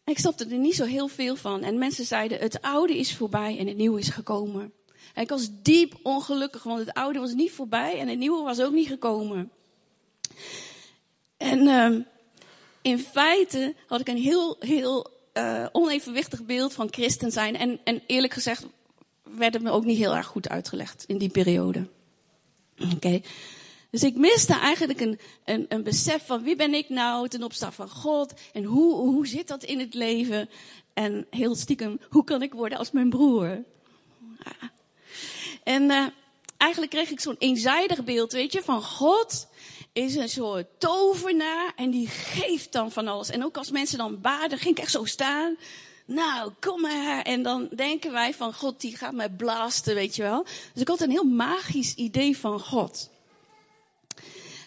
En 0.03 0.13
ik 0.13 0.19
snapte 0.19 0.45
er 0.45 0.57
niet 0.57 0.75
zo 0.75 0.85
heel 0.85 1.07
veel 1.07 1.35
van. 1.35 1.63
En 1.63 1.77
mensen 1.77 2.05
zeiden, 2.05 2.39
het 2.39 2.61
oude 2.61 2.97
is 2.97 3.15
voorbij 3.15 3.57
en 3.57 3.67
het 3.67 3.77
nieuwe 3.77 3.99
is 3.99 4.09
gekomen. 4.09 4.73
En 5.13 5.23
ik 5.23 5.29
was 5.29 5.49
diep 5.51 5.93
ongelukkig, 6.03 6.63
want 6.63 6.79
het 6.79 6.93
oude 6.93 7.19
was 7.19 7.33
niet 7.33 7.51
voorbij 7.51 7.99
en 7.99 8.07
het 8.07 8.17
nieuwe 8.17 8.43
was 8.43 8.61
ook 8.61 8.73
niet 8.73 8.87
gekomen. 8.87 9.51
En 11.37 11.67
um, 11.67 12.05
in 12.81 12.99
feite 12.99 13.75
had 13.87 13.99
ik 13.99 14.07
een 14.07 14.17
heel, 14.17 14.55
heel 14.59 15.11
uh, 15.33 15.65
onevenwichtig 15.71 16.45
beeld 16.45 16.73
van 16.73 16.87
christen 16.91 17.31
zijn. 17.31 17.55
En, 17.55 17.79
en 17.83 18.01
eerlijk 18.07 18.33
gezegd 18.33 18.65
werd 19.37 19.53
het 19.53 19.63
me 19.63 19.69
ook 19.69 19.85
niet 19.85 19.97
heel 19.97 20.15
erg 20.15 20.25
goed 20.25 20.49
uitgelegd 20.49 21.03
in 21.07 21.17
die 21.17 21.29
periode. 21.29 21.87
Oké. 22.93 23.21
Dus 23.91 24.03
ik 24.03 24.15
miste 24.15 24.53
eigenlijk 24.53 24.99
een, 24.99 25.19
een, 25.45 25.65
een 25.69 25.83
besef 25.83 26.25
van 26.25 26.43
wie 26.43 26.55
ben 26.55 26.73
ik 26.73 26.89
nou 26.89 27.27
ten 27.27 27.43
opzichte 27.43 27.75
van 27.75 27.89
God 27.89 28.33
en 28.53 28.63
hoe, 28.63 28.95
hoe 28.95 29.27
zit 29.27 29.47
dat 29.47 29.63
in 29.63 29.79
het 29.79 29.93
leven 29.93 30.49
en 30.93 31.27
heel 31.29 31.55
stiekem 31.55 31.99
hoe 32.09 32.23
kan 32.23 32.41
ik 32.41 32.53
worden 32.53 32.77
als 32.77 32.91
mijn 32.91 33.09
broer. 33.09 33.63
En 35.63 35.83
uh, 35.83 36.05
eigenlijk 36.57 36.91
kreeg 36.91 37.09
ik 37.09 37.19
zo'n 37.19 37.35
eenzijdig 37.39 38.03
beeld, 38.03 38.31
weet 38.31 38.53
je, 38.53 38.61
van 38.61 38.83
God 38.83 39.47
is 39.93 40.15
een 40.15 40.29
soort 40.29 40.67
tovenaar 40.77 41.73
en 41.75 41.89
die 41.89 42.07
geeft 42.07 42.71
dan 42.71 42.91
van 42.91 43.07
alles. 43.07 43.29
En 43.29 43.43
ook 43.43 43.57
als 43.57 43.71
mensen 43.71 43.97
dan 43.97 44.21
baden, 44.21 44.57
ging 44.57 44.77
ik 44.77 44.83
echt 44.83 44.91
zo 44.91 45.05
staan 45.05 45.57
nou, 46.09 46.51
kom 46.59 46.81
maar. 46.81 47.21
En 47.21 47.43
dan 47.43 47.69
denken 47.75 48.11
wij 48.11 48.33
van 48.33 48.53
God, 48.53 48.81
die 48.81 48.97
gaat 48.97 49.13
mij 49.13 49.29
blasten, 49.29 49.95
weet 49.95 50.15
je 50.15 50.21
wel. 50.21 50.43
Dus 50.43 50.81
ik 50.81 50.87
had 50.87 51.01
een 51.01 51.09
heel 51.09 51.23
magisch 51.23 51.93
idee 51.93 52.37
van 52.37 52.59
God. 52.59 53.09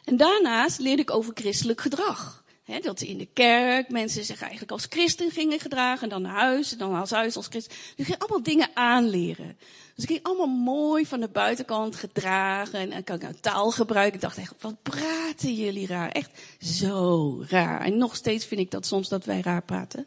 En 0.05 0.17
daarnaast 0.17 0.79
leerde 0.79 1.03
ik 1.03 1.11
over 1.11 1.33
christelijk 1.35 1.81
gedrag. 1.81 2.45
Dat 2.81 3.01
in 3.01 3.19
de 3.19 3.29
kerk 3.33 3.89
mensen 3.89 4.25
zich 4.25 4.41
eigenlijk 4.41 4.73
als 4.73 4.87
christen 4.89 5.31
gingen 5.31 5.61
gedragen. 5.61 6.03
En 6.03 6.09
dan 6.09 6.23
naar 6.23 6.41
huis, 6.41 6.73
en 6.73 6.79
dan 6.79 6.95
als 6.95 7.11
huis 7.11 7.37
als 7.37 7.47
christen. 7.47 7.73
Dus 7.73 7.93
ik 7.97 8.05
ging 8.05 8.19
allemaal 8.19 8.43
dingen 8.43 8.69
aanleren. 8.75 9.57
Dus 9.95 10.05
ik 10.05 10.11
ging 10.11 10.23
allemaal 10.23 10.57
mooi 10.57 11.07
van 11.07 11.21
de 11.21 11.29
buitenkant 11.29 11.97
gedragen. 11.97 12.79
En, 12.79 12.93
en 12.93 13.05
kan 13.05 13.17
ik 13.17 13.23
nou 13.23 13.35
taal 13.41 13.71
gebruiken. 13.71 14.15
Ik 14.15 14.21
dacht 14.21 14.39
echt, 14.39 14.55
wat 14.61 14.83
praten 14.83 15.55
jullie 15.55 15.87
raar. 15.87 16.11
Echt 16.11 16.31
zo 16.61 17.45
raar. 17.49 17.81
En 17.81 17.97
nog 17.97 18.17
steeds 18.17 18.45
vind 18.47 18.61
ik 18.61 18.71
dat 18.71 18.87
soms 18.87 19.09
dat 19.09 19.25
wij 19.25 19.41
raar 19.41 19.63
praten. 19.63 20.07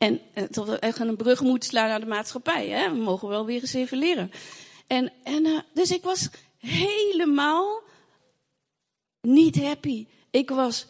En 0.00 0.20
dat 0.50 0.66
we 0.66 0.78
echt 0.78 0.98
een 0.98 1.16
brug 1.16 1.40
moeten 1.40 1.68
slaan 1.68 1.88
naar 1.88 2.00
de 2.00 2.06
maatschappij. 2.06 2.68
Hè? 2.68 2.90
We 2.90 2.96
mogen 2.96 3.28
wel 3.28 3.46
weer 3.46 3.60
eens 3.60 3.72
even 3.72 3.98
leren. 3.98 4.32
En, 4.86 5.12
en 5.24 5.46
uh, 5.46 5.58
dus 5.72 5.90
ik 5.90 6.02
was 6.02 6.28
helemaal 6.58 7.82
niet 9.20 9.62
happy. 9.62 10.06
Ik 10.30 10.50
was. 10.50 10.86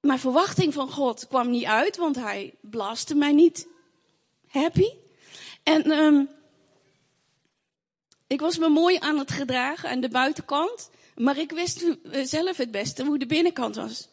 Mijn 0.00 0.18
verwachting 0.18 0.74
van 0.74 0.90
God 0.90 1.26
kwam 1.28 1.50
niet 1.50 1.64
uit, 1.64 1.96
want 1.96 2.16
hij 2.16 2.54
blaste 2.60 3.14
mij 3.14 3.32
niet 3.32 3.66
happy. 4.46 4.90
En 5.62 5.90
um, 5.90 6.28
ik 8.26 8.40
was 8.40 8.58
me 8.58 8.68
mooi 8.68 8.96
aan 8.98 9.18
het 9.18 9.30
gedragen 9.30 9.90
aan 9.90 10.00
de 10.00 10.08
buitenkant, 10.08 10.90
maar 11.16 11.38
ik 11.38 11.50
wist 11.50 11.84
zelf 12.22 12.56
het 12.56 12.70
beste 12.70 13.04
hoe 13.04 13.18
de 13.18 13.26
binnenkant 13.26 13.76
was. 13.76 14.08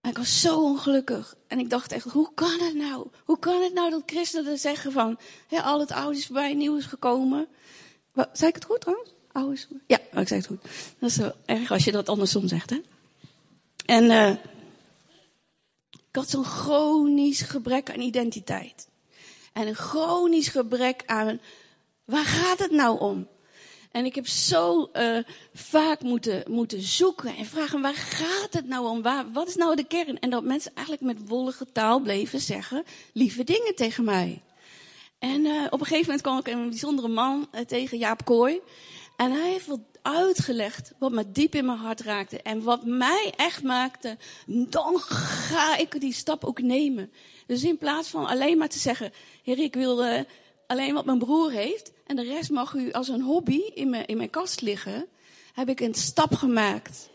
En 0.00 0.10
ik 0.10 0.16
was 0.16 0.40
zo 0.40 0.62
ongelukkig. 0.62 1.34
En 1.46 1.58
ik 1.58 1.70
dacht 1.70 1.92
echt, 1.92 2.04
hoe 2.04 2.30
kan 2.34 2.58
het 2.60 2.74
nou? 2.74 3.06
Hoe 3.24 3.38
kan 3.38 3.62
het 3.62 3.72
nou 3.72 3.90
dat 3.90 4.02
christenen 4.06 4.58
zeggen 4.58 4.92
van, 4.92 5.18
al 5.50 5.80
het 5.80 5.90
oude 5.90 6.18
is 6.18 6.26
voorbij, 6.26 6.54
nieuw 6.54 6.76
is 6.76 6.86
gekomen. 6.86 7.48
Wat, 8.12 8.28
zei 8.32 8.48
ik 8.48 8.54
het 8.54 8.64
goed 8.64 8.80
trouwens? 8.80 9.10
Oude 9.32 9.52
is 9.52 9.68
Ja, 9.86 9.98
ik 9.98 10.28
zei 10.28 10.40
het 10.40 10.46
goed. 10.46 10.62
Dat 10.98 11.10
is 11.10 11.14
zo 11.14 11.32
erg 11.46 11.70
als 11.70 11.84
je 11.84 11.92
dat 11.92 12.08
andersom 12.08 12.48
zegt, 12.48 12.70
hè? 12.70 12.80
En 13.86 14.04
uh, 14.04 14.30
ik 15.90 16.16
had 16.16 16.30
zo'n 16.30 16.44
chronisch 16.44 17.42
gebrek 17.42 17.90
aan 17.90 18.00
identiteit. 18.00 18.88
En 19.52 19.66
een 19.66 19.74
chronisch 19.74 20.48
gebrek 20.48 21.02
aan, 21.06 21.40
waar 22.04 22.24
gaat 22.24 22.58
het 22.58 22.70
nou 22.70 23.00
om? 23.00 23.28
En 23.90 24.04
ik 24.04 24.14
heb 24.14 24.26
zo 24.26 24.90
uh, 24.92 25.18
vaak 25.54 26.02
moeten, 26.02 26.42
moeten 26.48 26.80
zoeken 26.80 27.36
en 27.36 27.46
vragen, 27.46 27.80
waar 27.80 27.94
gaat 27.94 28.52
het 28.52 28.66
nou 28.66 28.86
om? 28.88 29.02
Waar, 29.02 29.32
wat 29.32 29.48
is 29.48 29.56
nou 29.56 29.76
de 29.76 29.84
kern? 29.84 30.20
En 30.20 30.30
dat 30.30 30.44
mensen 30.44 30.72
eigenlijk 30.74 31.06
met 31.06 31.28
wollige 31.28 31.66
taal 31.72 32.00
bleven 32.00 32.40
zeggen, 32.40 32.84
lieve 33.12 33.44
dingen 33.44 33.74
tegen 33.74 34.04
mij. 34.04 34.42
En 35.18 35.44
uh, 35.44 35.64
op 35.70 35.80
een 35.80 35.86
gegeven 35.86 36.04
moment 36.04 36.22
kwam 36.22 36.38
ik 36.38 36.48
een 36.48 36.68
bijzondere 36.68 37.08
man 37.08 37.48
uh, 37.54 37.60
tegen, 37.60 37.98
Jaap 37.98 38.24
Kooi. 38.24 38.60
En 39.16 39.30
hij 39.30 39.50
heeft 39.50 39.66
wat 39.66 39.80
uitgelegd 40.02 40.92
wat 40.98 41.12
me 41.12 41.32
diep 41.32 41.54
in 41.54 41.66
mijn 41.66 41.78
hart 41.78 42.00
raakte. 42.00 42.42
En 42.42 42.62
wat 42.62 42.84
mij 42.84 43.32
echt 43.36 43.62
maakte, 43.62 44.18
dan 44.46 44.98
ga 45.00 45.76
ik 45.76 46.00
die 46.00 46.12
stap 46.12 46.44
ook 46.44 46.60
nemen. 46.60 47.12
Dus 47.46 47.64
in 47.64 47.78
plaats 47.78 48.08
van 48.08 48.26
alleen 48.26 48.58
maar 48.58 48.68
te 48.68 48.78
zeggen, 48.78 49.12
heer, 49.42 49.58
ik 49.58 49.74
wil 49.74 50.24
alleen 50.66 50.94
wat 50.94 51.04
mijn 51.04 51.18
broer 51.18 51.50
heeft. 51.50 51.92
En 52.10 52.16
de 52.16 52.22
rest 52.22 52.50
mag 52.50 52.74
u 52.74 52.92
als 52.92 53.08
een 53.08 53.22
hobby 53.22 53.60
in 53.74 53.90
mijn, 53.90 54.06
in 54.06 54.16
mijn 54.16 54.30
kast 54.30 54.60
liggen. 54.60 55.06
Heb 55.52 55.68
ik 55.68 55.80
een 55.80 55.94
stap 55.94 56.34
gemaakt. 56.34 57.10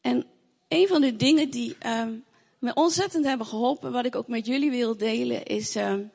En 0.00 0.26
een 0.68 0.88
van 0.88 1.00
de 1.00 1.16
dingen 1.16 1.50
die 1.50 1.76
um, 1.86 2.24
me 2.58 2.74
ontzettend 2.74 3.24
hebben 3.24 3.46
geholpen, 3.46 3.92
wat 3.92 4.04
ik 4.04 4.16
ook 4.16 4.28
met 4.28 4.46
jullie 4.46 4.70
wil 4.70 4.96
delen, 4.96 5.44
is 5.44 5.74
um, 5.74 6.10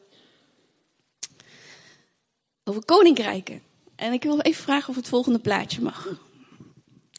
over 2.63 2.85
koninkrijken. 2.85 3.61
En 3.95 4.13
ik 4.13 4.23
wil 4.23 4.39
even 4.39 4.63
vragen 4.63 4.89
of 4.89 4.95
het 4.95 5.07
volgende 5.07 5.39
plaatje 5.39 5.81
mag. 5.81 6.07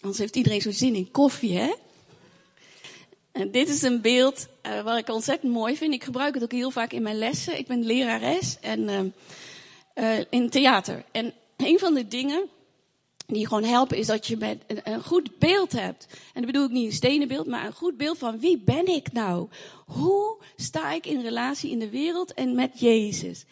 Anders 0.00 0.18
heeft 0.18 0.36
iedereen 0.36 0.60
zo 0.60 0.70
zin 0.70 0.94
in 0.94 1.10
koffie, 1.10 1.58
hè? 1.58 1.74
En 3.32 3.50
dit 3.50 3.68
is 3.68 3.82
een 3.82 4.00
beeld 4.00 4.46
uh, 4.66 4.82
wat 4.82 4.98
ik 4.98 5.08
ontzettend 5.08 5.52
mooi 5.52 5.76
vind. 5.76 5.94
Ik 5.94 6.04
gebruik 6.04 6.34
het 6.34 6.42
ook 6.42 6.52
heel 6.52 6.70
vaak 6.70 6.92
in 6.92 7.02
mijn 7.02 7.18
lessen. 7.18 7.58
Ik 7.58 7.66
ben 7.66 7.84
lerares 7.84 8.60
en 8.60 9.14
uh, 9.96 10.18
in 10.30 10.50
theater. 10.50 11.04
En 11.12 11.32
een 11.56 11.78
van 11.78 11.94
de 11.94 12.08
dingen 12.08 12.48
die 13.26 13.46
gewoon 13.46 13.64
helpen 13.64 13.96
is 13.96 14.06
dat 14.06 14.26
je 14.26 14.36
met 14.36 14.62
een, 14.66 15.02
goed 15.02 15.38
beeld 15.38 15.72
hebt. 15.72 16.06
En 16.10 16.42
dat 16.42 16.46
bedoel 16.46 16.64
ik 16.64 16.70
niet 16.70 16.86
een 16.86 16.92
stenen 16.92 17.28
beeld, 17.28 17.46
maar 17.46 17.66
een 17.66 17.72
goed 17.72 17.96
beeld 17.96 18.18
van 18.18 18.38
wie 18.38 18.58
ben 18.58 18.86
ik 18.86 19.12
nou? 19.12 19.48
Hoe 19.86 20.36
sta 20.56 20.92
ik 20.92 21.06
in 21.06 21.20
relatie 21.20 21.70
in 21.70 21.78
de 21.78 21.90
wereld 21.90 22.34
en 22.34 22.54
met 22.54 22.80
Jezus? 22.80 23.44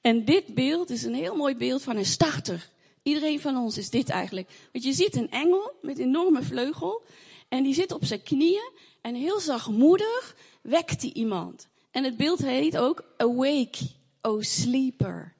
En 0.00 0.24
dit 0.24 0.54
beeld 0.54 0.90
is 0.90 1.02
een 1.02 1.14
heel 1.14 1.36
mooi 1.36 1.56
beeld 1.56 1.82
van 1.82 1.96
een 1.96 2.04
starter. 2.04 2.70
Iedereen 3.02 3.40
van 3.40 3.56
ons 3.56 3.78
is 3.78 3.90
dit 3.90 4.08
eigenlijk. 4.08 4.48
Want 4.72 4.84
je 4.84 4.92
ziet 4.92 5.16
een 5.16 5.30
engel 5.30 5.72
met 5.82 5.98
enorme 5.98 6.42
vleugel. 6.42 7.02
En 7.48 7.62
die 7.62 7.74
zit 7.74 7.92
op 7.92 8.04
zijn 8.04 8.22
knieën. 8.22 8.70
En 9.00 9.14
heel 9.14 9.40
zachtmoedig 9.40 10.36
wekt 10.62 11.02
hij 11.02 11.12
iemand. 11.12 11.68
En 11.90 12.04
het 12.04 12.16
beeld 12.16 12.38
heet 12.38 12.76
ook 12.78 13.04
Awake, 13.16 13.78
O 14.20 14.40
Sleeper. 14.40 15.34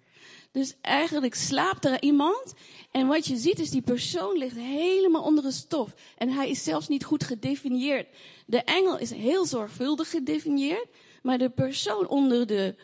Dus 0.52 0.74
eigenlijk 0.80 1.34
slaapt 1.34 1.84
er 1.84 2.02
iemand. 2.02 2.54
En 2.90 3.06
wat 3.06 3.26
je 3.26 3.36
ziet 3.36 3.58
is 3.58 3.70
die 3.70 3.82
persoon 3.82 4.38
ligt 4.38 4.56
helemaal 4.56 5.22
onder 5.22 5.44
de 5.44 5.52
stof. 5.52 5.94
En 6.16 6.28
hij 6.28 6.50
is 6.50 6.64
zelfs 6.64 6.88
niet 6.88 7.04
goed 7.04 7.24
gedefinieerd. 7.24 8.08
De 8.46 8.62
engel 8.62 8.98
is 8.98 9.10
heel 9.10 9.46
zorgvuldig 9.46 10.10
gedefinieerd. 10.10 10.86
Maar 11.22 11.38
de 11.38 11.50
persoon 11.50 12.08
onder 12.08 12.46
de 12.46 12.74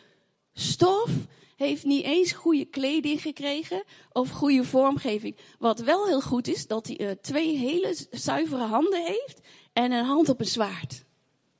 stof 0.53 1.11
heeft 1.55 1.83
niet 1.83 2.03
eens 2.03 2.31
goede 2.31 2.65
kleding 2.65 3.21
gekregen 3.21 3.83
of 4.11 4.29
goede 4.29 4.63
vormgeving. 4.63 5.37
Wat 5.59 5.79
wel 5.79 6.07
heel 6.07 6.21
goed 6.21 6.47
is, 6.47 6.67
dat 6.67 6.87
hij 6.87 6.99
uh, 6.99 7.11
twee 7.21 7.57
hele 7.57 7.97
zuivere 8.11 8.63
handen 8.63 9.05
heeft 9.05 9.39
en 9.73 9.91
een 9.91 10.05
hand 10.05 10.29
op 10.29 10.39
een 10.39 10.45
zwaard. 10.45 11.03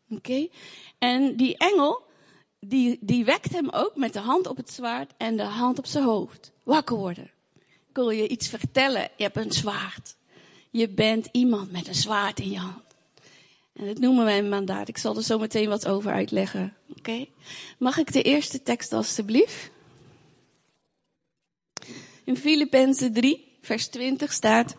Oké? 0.09 0.47
En 0.99 1.35
die 1.35 1.57
engel, 1.57 2.03
die, 2.59 2.97
die 3.01 3.25
wekt 3.25 3.51
hem 3.51 3.69
ook 3.69 3.95
met 3.95 4.13
de 4.13 4.19
hand 4.19 4.47
op 4.47 4.57
het 4.57 4.71
zwaard 4.71 5.11
en 5.17 5.37
de 5.37 5.43
hand 5.43 5.77
op 5.77 5.85
zijn 5.85 6.03
hoofd. 6.03 6.51
Wakker 6.63 6.97
worden. 6.97 7.31
Ik 7.89 7.95
wil 7.95 8.09
je 8.09 8.27
iets 8.27 8.47
vertellen. 8.47 9.09
Je 9.17 9.23
hebt 9.23 9.37
een 9.37 9.51
zwaard. 9.51 10.15
Je 10.69 10.89
bent 10.89 11.27
iemand 11.31 11.71
met 11.71 11.87
een 11.87 11.95
zwaard 11.95 12.39
in 12.39 12.49
je 12.49 12.57
hand. 12.57 12.83
En 13.73 13.85
dat 13.85 13.99
noemen 13.99 14.25
wij 14.25 14.37
een 14.37 14.49
mandaat. 14.49 14.87
Ik 14.87 14.97
zal 14.97 15.15
er 15.15 15.23
zo 15.23 15.39
meteen 15.39 15.69
wat 15.69 15.87
over 15.87 16.11
uitleggen. 16.11 16.73
Oké? 16.97 17.25
Mag 17.77 17.97
ik 17.97 18.13
de 18.13 18.21
eerste 18.21 18.63
tekst 18.63 18.93
alstublieft? 18.93 19.69
In 22.23 22.37
Filippenzen 22.37 23.13
3, 23.13 23.57
vers 23.61 23.87
20 23.87 24.33
staat. 24.33 24.75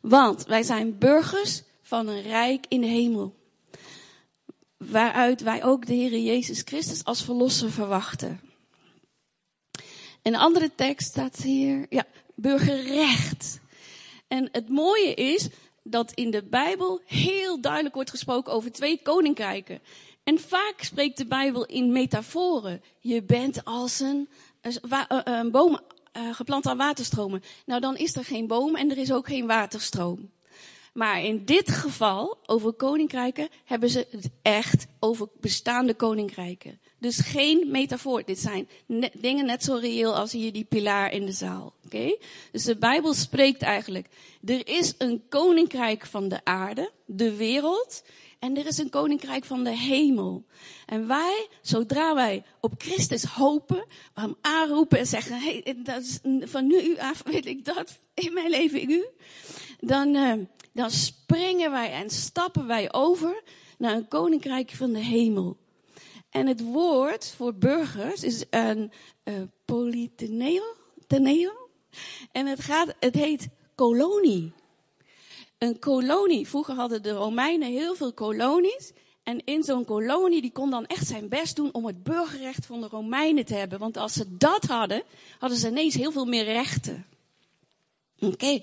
Want 0.00 0.44
wij 0.44 0.62
zijn 0.62 0.98
burgers 0.98 1.62
van 1.82 2.08
een 2.08 2.22
rijk 2.22 2.66
in 2.68 2.80
de 2.80 2.86
hemel. 2.86 3.34
Waaruit 4.90 5.42
wij 5.42 5.64
ook 5.64 5.86
de 5.86 5.94
Heer 5.94 6.18
Jezus 6.18 6.62
Christus 6.64 7.04
als 7.04 7.24
verlosser 7.24 7.70
verwachten. 7.70 8.40
Een 10.22 10.36
andere 10.36 10.70
tekst 10.74 11.08
staat 11.08 11.36
hier, 11.36 11.86
ja, 11.88 12.04
burgerrecht. 12.34 13.60
En 14.28 14.48
het 14.52 14.68
mooie 14.68 15.14
is 15.14 15.48
dat 15.82 16.12
in 16.12 16.30
de 16.30 16.42
Bijbel 16.42 17.00
heel 17.06 17.60
duidelijk 17.60 17.94
wordt 17.94 18.10
gesproken 18.10 18.52
over 18.52 18.72
twee 18.72 19.00
koninkrijken. 19.02 19.80
En 20.24 20.38
vaak 20.38 20.74
spreekt 20.80 21.16
de 21.16 21.26
Bijbel 21.26 21.64
in 21.64 21.92
metaforen. 21.92 22.82
Je 22.98 23.22
bent 23.22 23.64
als 23.64 24.00
een, 24.00 24.28
een 25.24 25.50
boom 25.50 25.80
geplant 26.12 26.66
aan 26.66 26.76
waterstromen. 26.76 27.42
Nou, 27.66 27.80
dan 27.80 27.96
is 27.96 28.16
er 28.16 28.24
geen 28.24 28.46
boom 28.46 28.76
en 28.76 28.90
er 28.90 28.98
is 28.98 29.12
ook 29.12 29.26
geen 29.26 29.46
waterstroom. 29.46 30.30
Maar 30.96 31.22
in 31.22 31.44
dit 31.44 31.70
geval, 31.70 32.38
over 32.46 32.72
koninkrijken, 32.72 33.48
hebben 33.64 33.90
ze 33.90 34.06
het 34.10 34.30
echt 34.42 34.86
over 34.98 35.28
bestaande 35.40 35.94
koninkrijken. 35.94 36.80
Dus 36.98 37.18
geen 37.18 37.70
metafoor. 37.70 38.24
Dit 38.24 38.38
zijn 38.38 38.68
dingen 39.12 39.46
net 39.46 39.64
zo 39.64 39.74
reëel 39.74 40.16
als 40.16 40.32
hier 40.32 40.52
die 40.52 40.64
pilaar 40.64 41.12
in 41.12 41.26
de 41.26 41.32
zaal. 41.32 41.74
Oké? 41.84 41.96
Okay? 41.96 42.18
Dus 42.52 42.64
de 42.64 42.76
Bijbel 42.76 43.14
spreekt 43.14 43.62
eigenlijk. 43.62 44.06
Er 44.44 44.68
is 44.68 44.94
een 44.98 45.22
koninkrijk 45.28 46.06
van 46.06 46.28
de 46.28 46.44
aarde, 46.44 46.90
de 47.06 47.36
wereld. 47.36 48.02
En 48.38 48.56
er 48.56 48.66
is 48.66 48.78
een 48.78 48.90
koninkrijk 48.90 49.44
van 49.44 49.64
de 49.64 49.76
hemel. 49.76 50.44
En 50.86 51.06
wij, 51.06 51.48
zodra 51.60 52.14
wij 52.14 52.44
op 52.60 52.74
Christus 52.78 53.24
hopen, 53.24 53.84
hem 54.14 54.36
aanroepen 54.40 54.98
en 54.98 55.06
zeggen, 55.06 55.38
hey, 55.40 55.76
dat 55.82 56.02
is, 56.02 56.18
van 56.40 56.66
nu 56.66 56.96
af 56.98 57.22
wil 57.22 57.46
ik 57.46 57.64
dat 57.64 57.98
in 58.14 58.32
mijn 58.32 58.50
leven 58.50 58.90
u. 58.90 59.04
Dan, 59.80 60.14
uh, 60.14 60.32
dan 60.76 60.90
springen 60.90 61.70
wij 61.70 61.92
en 61.92 62.10
stappen 62.10 62.66
wij 62.66 62.92
over 62.92 63.42
naar 63.78 63.94
een 63.94 64.08
koninkrijk 64.08 64.70
van 64.70 64.92
de 64.92 64.98
hemel. 64.98 65.56
En 66.30 66.46
het 66.46 66.60
woord 66.60 67.34
voor 67.36 67.54
burgers 67.54 68.22
is 68.22 68.44
een 68.50 68.92
uh, 69.24 69.34
polyteneo. 69.64 71.42
En 72.32 72.46
het, 72.46 72.60
gaat, 72.60 72.94
het 73.00 73.14
heet 73.14 73.48
kolonie. 73.74 74.52
Een 75.58 75.78
kolonie. 75.78 76.48
Vroeger 76.48 76.74
hadden 76.74 77.02
de 77.02 77.10
Romeinen 77.10 77.68
heel 77.68 77.94
veel 77.94 78.12
kolonies. 78.12 78.92
En 79.22 79.44
in 79.44 79.62
zo'n 79.62 79.84
kolonie, 79.84 80.40
die 80.40 80.52
kon 80.52 80.70
dan 80.70 80.86
echt 80.86 81.06
zijn 81.06 81.28
best 81.28 81.56
doen 81.56 81.72
om 81.72 81.86
het 81.86 82.02
burgerrecht 82.02 82.66
van 82.66 82.80
de 82.80 82.88
Romeinen 82.88 83.44
te 83.44 83.54
hebben. 83.54 83.78
Want 83.78 83.96
als 83.96 84.12
ze 84.12 84.36
dat 84.36 84.64
hadden, 84.64 85.02
hadden 85.38 85.58
ze 85.58 85.68
ineens 85.68 85.94
heel 85.94 86.12
veel 86.12 86.26
meer 86.26 86.44
rechten. 86.44 87.06
Oké. 88.20 88.60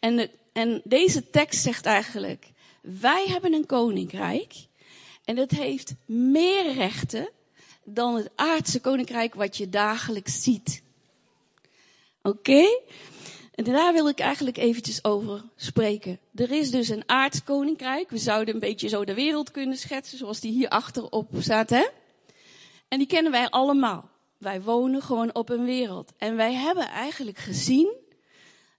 En, 0.00 0.16
de, 0.16 0.30
en 0.52 0.80
deze 0.84 1.30
tekst 1.30 1.62
zegt 1.62 1.86
eigenlijk, 1.86 2.52
wij 2.82 3.26
hebben 3.28 3.52
een 3.52 3.66
koninkrijk. 3.66 4.54
En 5.24 5.36
dat 5.36 5.50
heeft 5.50 5.94
meer 6.06 6.72
rechten 6.72 7.30
dan 7.84 8.16
het 8.16 8.30
aardse 8.34 8.80
koninkrijk 8.80 9.34
wat 9.34 9.56
je 9.56 9.68
dagelijks 9.68 10.42
ziet. 10.42 10.82
Oké? 12.22 12.38
Okay? 12.38 12.80
En 13.54 13.64
daar 13.64 13.92
wil 13.92 14.08
ik 14.08 14.18
eigenlijk 14.18 14.56
eventjes 14.56 15.04
over 15.04 15.44
spreken. 15.56 16.18
Er 16.34 16.50
is 16.50 16.70
dus 16.70 16.88
een 16.88 17.02
aards 17.06 17.44
koninkrijk. 17.44 18.10
We 18.10 18.18
zouden 18.18 18.54
een 18.54 18.60
beetje 18.60 18.88
zo 18.88 19.04
de 19.04 19.14
wereld 19.14 19.50
kunnen 19.50 19.76
schetsen, 19.76 20.18
zoals 20.18 20.40
die 20.40 20.52
hier 20.52 20.68
achterop 20.68 21.28
staat, 21.38 21.70
hè? 21.70 21.86
En 22.88 22.98
die 22.98 23.06
kennen 23.06 23.32
wij 23.32 23.48
allemaal. 23.48 24.10
Wij 24.38 24.62
wonen 24.62 25.02
gewoon 25.02 25.34
op 25.34 25.48
een 25.48 25.64
wereld. 25.64 26.12
En 26.18 26.36
wij 26.36 26.54
hebben 26.54 26.88
eigenlijk 26.88 27.38
gezien 27.38 27.96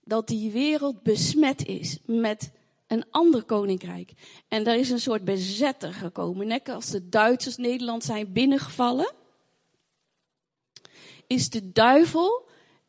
dat 0.04 0.28
die 0.28 0.50
wereld 0.50 1.02
besmet 1.02 1.66
is 1.66 1.98
met 2.06 2.50
een 2.86 3.04
ander 3.10 3.42
koninkrijk. 3.42 4.12
En 4.48 4.64
daar 4.64 4.76
is 4.76 4.90
een 4.90 5.00
soort 5.00 5.24
bezetter 5.24 5.92
gekomen. 5.92 6.46
Net 6.46 6.68
als 6.68 6.90
de 6.90 7.08
Duitsers 7.08 7.56
Nederland 7.56 8.04
zijn 8.04 8.32
binnengevallen, 8.32 9.12
is 11.26 11.50
de 11.50 11.72
duivel 11.72 12.48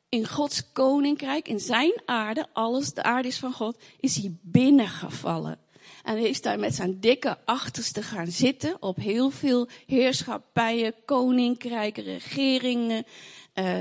in 0.09 0.27
Gods 0.27 0.71
koninkrijk, 0.71 1.47
in 1.47 1.59
zijn 1.59 2.01
aarde, 2.05 2.47
alles, 2.53 2.93
de 2.93 3.03
aarde 3.03 3.27
is 3.27 3.37
van 3.37 3.53
God, 3.53 3.77
is 3.99 4.15
hij 4.15 4.37
binnengevallen. 4.41 5.59
En 6.03 6.17
hij 6.17 6.29
is 6.29 6.41
daar 6.41 6.59
met 6.59 6.75
zijn 6.75 6.99
dikke 6.99 7.37
achterste 7.45 8.03
gaan 8.03 8.27
zitten 8.27 8.81
op 8.81 8.97
heel 8.97 9.29
veel 9.29 9.67
heerschappijen, 9.85 10.93
koninkrijken, 11.05 12.03
regeringen, 12.03 13.05
uh, 13.53 13.77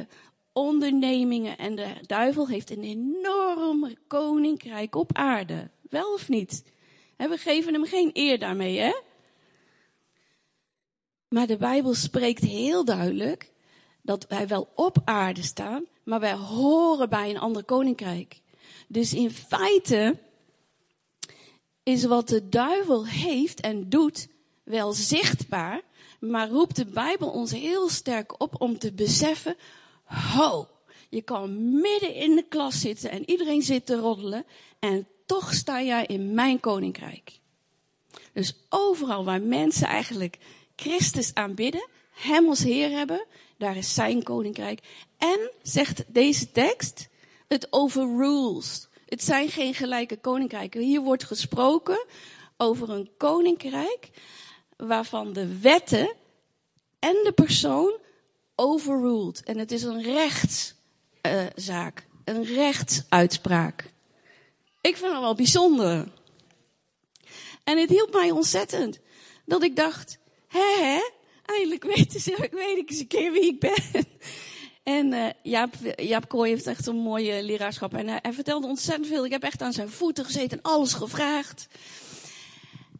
ondernemingen. 0.52 1.58
En 1.58 1.74
de 1.74 1.94
duivel 2.06 2.48
heeft 2.48 2.70
een 2.70 2.82
enorm 2.82 3.94
koninkrijk 4.06 4.94
op 4.94 5.16
aarde. 5.16 5.70
Wel 5.88 6.12
of 6.12 6.28
niet? 6.28 6.64
We 7.16 7.36
geven 7.36 7.72
hem 7.72 7.84
geen 7.84 8.10
eer 8.12 8.38
daarmee, 8.38 8.78
hè? 8.78 8.92
Maar 11.28 11.46
de 11.46 11.56
Bijbel 11.56 11.94
spreekt 11.94 12.42
heel 12.42 12.84
duidelijk 12.84 13.52
dat 14.02 14.26
wij 14.28 14.48
wel 14.48 14.68
op 14.74 14.96
aarde 15.04 15.42
staan, 15.42 15.84
maar 16.04 16.20
wij 16.20 16.34
horen 16.34 17.08
bij 17.08 17.30
een 17.30 17.38
ander 17.38 17.64
koninkrijk. 17.64 18.40
Dus 18.88 19.14
in 19.14 19.30
feite 19.30 20.18
is 21.82 22.04
wat 22.04 22.28
de 22.28 22.48
duivel 22.48 23.06
heeft 23.06 23.60
en 23.60 23.88
doet 23.88 24.28
wel 24.64 24.92
zichtbaar, 24.92 25.80
maar 26.20 26.48
roept 26.48 26.76
de 26.76 26.86
Bijbel 26.86 27.28
ons 27.30 27.50
heel 27.50 27.88
sterk 27.88 28.40
op 28.40 28.60
om 28.60 28.78
te 28.78 28.92
beseffen, 28.92 29.56
ho, 30.12 30.68
je 31.08 31.22
kan 31.22 31.80
midden 31.80 32.14
in 32.14 32.36
de 32.36 32.44
klas 32.48 32.80
zitten 32.80 33.10
en 33.10 33.30
iedereen 33.30 33.62
zit 33.62 33.86
te 33.86 33.96
roddelen 33.96 34.44
en 34.78 35.06
toch 35.26 35.54
sta 35.54 35.82
jij 35.82 36.06
in 36.06 36.34
mijn 36.34 36.60
koninkrijk. 36.60 37.40
Dus 38.32 38.54
overal 38.68 39.24
waar 39.24 39.42
mensen 39.42 39.86
eigenlijk 39.86 40.38
Christus 40.76 41.34
aanbidden, 41.34 41.88
Hem 42.10 42.48
als 42.48 42.62
Heer 42.62 42.90
hebben, 42.90 43.26
daar 43.58 43.76
is 43.76 43.94
zijn 43.94 44.22
koninkrijk. 44.22 44.80
En, 45.18 45.50
zegt 45.62 46.04
deze 46.06 46.52
tekst, 46.52 47.08
het 47.48 47.66
overrules. 47.70 48.88
Het 49.06 49.24
zijn 49.24 49.48
geen 49.48 49.74
gelijke 49.74 50.16
koninkrijken. 50.16 50.80
Hier 50.80 51.00
wordt 51.00 51.24
gesproken 51.24 52.06
over 52.56 52.90
een 52.90 53.10
koninkrijk 53.16 54.10
waarvan 54.76 55.32
de 55.32 55.58
wetten 55.58 56.14
en 56.98 57.20
de 57.24 57.32
persoon 57.34 57.98
overruled. 58.62 59.42
En 59.42 59.58
het 59.58 59.72
is 59.72 59.82
een 59.82 60.02
rechtszaak, 60.02 62.06
uh, 62.06 62.34
een 62.34 62.44
rechtsuitspraak. 62.44 63.90
Ik 64.80 64.96
vind 64.96 65.12
het 65.12 65.20
wel 65.20 65.34
bijzonder. 65.34 66.12
En 67.64 67.78
het 67.78 67.90
hielp 67.90 68.12
mij 68.12 68.30
ontzettend. 68.30 68.98
Dat 69.44 69.62
ik 69.62 69.76
dacht, 69.76 70.18
hè, 70.48 70.76
hè, 70.80 71.00
eindelijk 71.44 71.84
weten 71.84 72.20
ze, 72.20 72.36
weet 72.52 72.78
ik 72.78 72.90
eens 72.90 73.00
een 73.00 73.06
keer 73.06 73.32
wie 73.32 73.46
ik 73.46 73.60
ben. 73.60 74.06
En 74.82 75.12
uh, 75.12 75.26
Jaap, 75.42 75.74
Jaap 75.96 76.28
Kooi 76.28 76.50
heeft 76.50 76.66
echt 76.66 76.86
een 76.86 76.96
mooie 76.96 77.42
leraarschap. 77.42 77.94
En 77.94 78.08
hij, 78.08 78.18
hij, 78.22 78.32
vertelde 78.32 78.66
ontzettend 78.66 79.06
veel. 79.06 79.24
Ik 79.24 79.30
heb 79.30 79.42
echt 79.42 79.62
aan 79.62 79.72
zijn 79.72 79.90
voeten 79.90 80.24
gezeten 80.24 80.58
en 80.58 80.62
alles 80.62 80.92
gevraagd. 80.92 81.68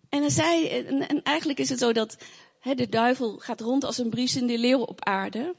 En 0.08 0.20
hij 0.20 0.30
zei, 0.30 0.68
en 0.68 1.22
eigenlijk 1.22 1.58
is 1.58 1.68
het 1.68 1.78
zo 1.78 1.92
dat 1.92 2.16
de 2.62 2.88
duivel 2.88 3.38
gaat 3.38 3.60
rond 3.60 3.84
als 3.84 3.98
een 3.98 4.10
briesende 4.10 4.58
leeuw 4.58 4.80
op 4.80 5.04
aarde. 5.04 5.54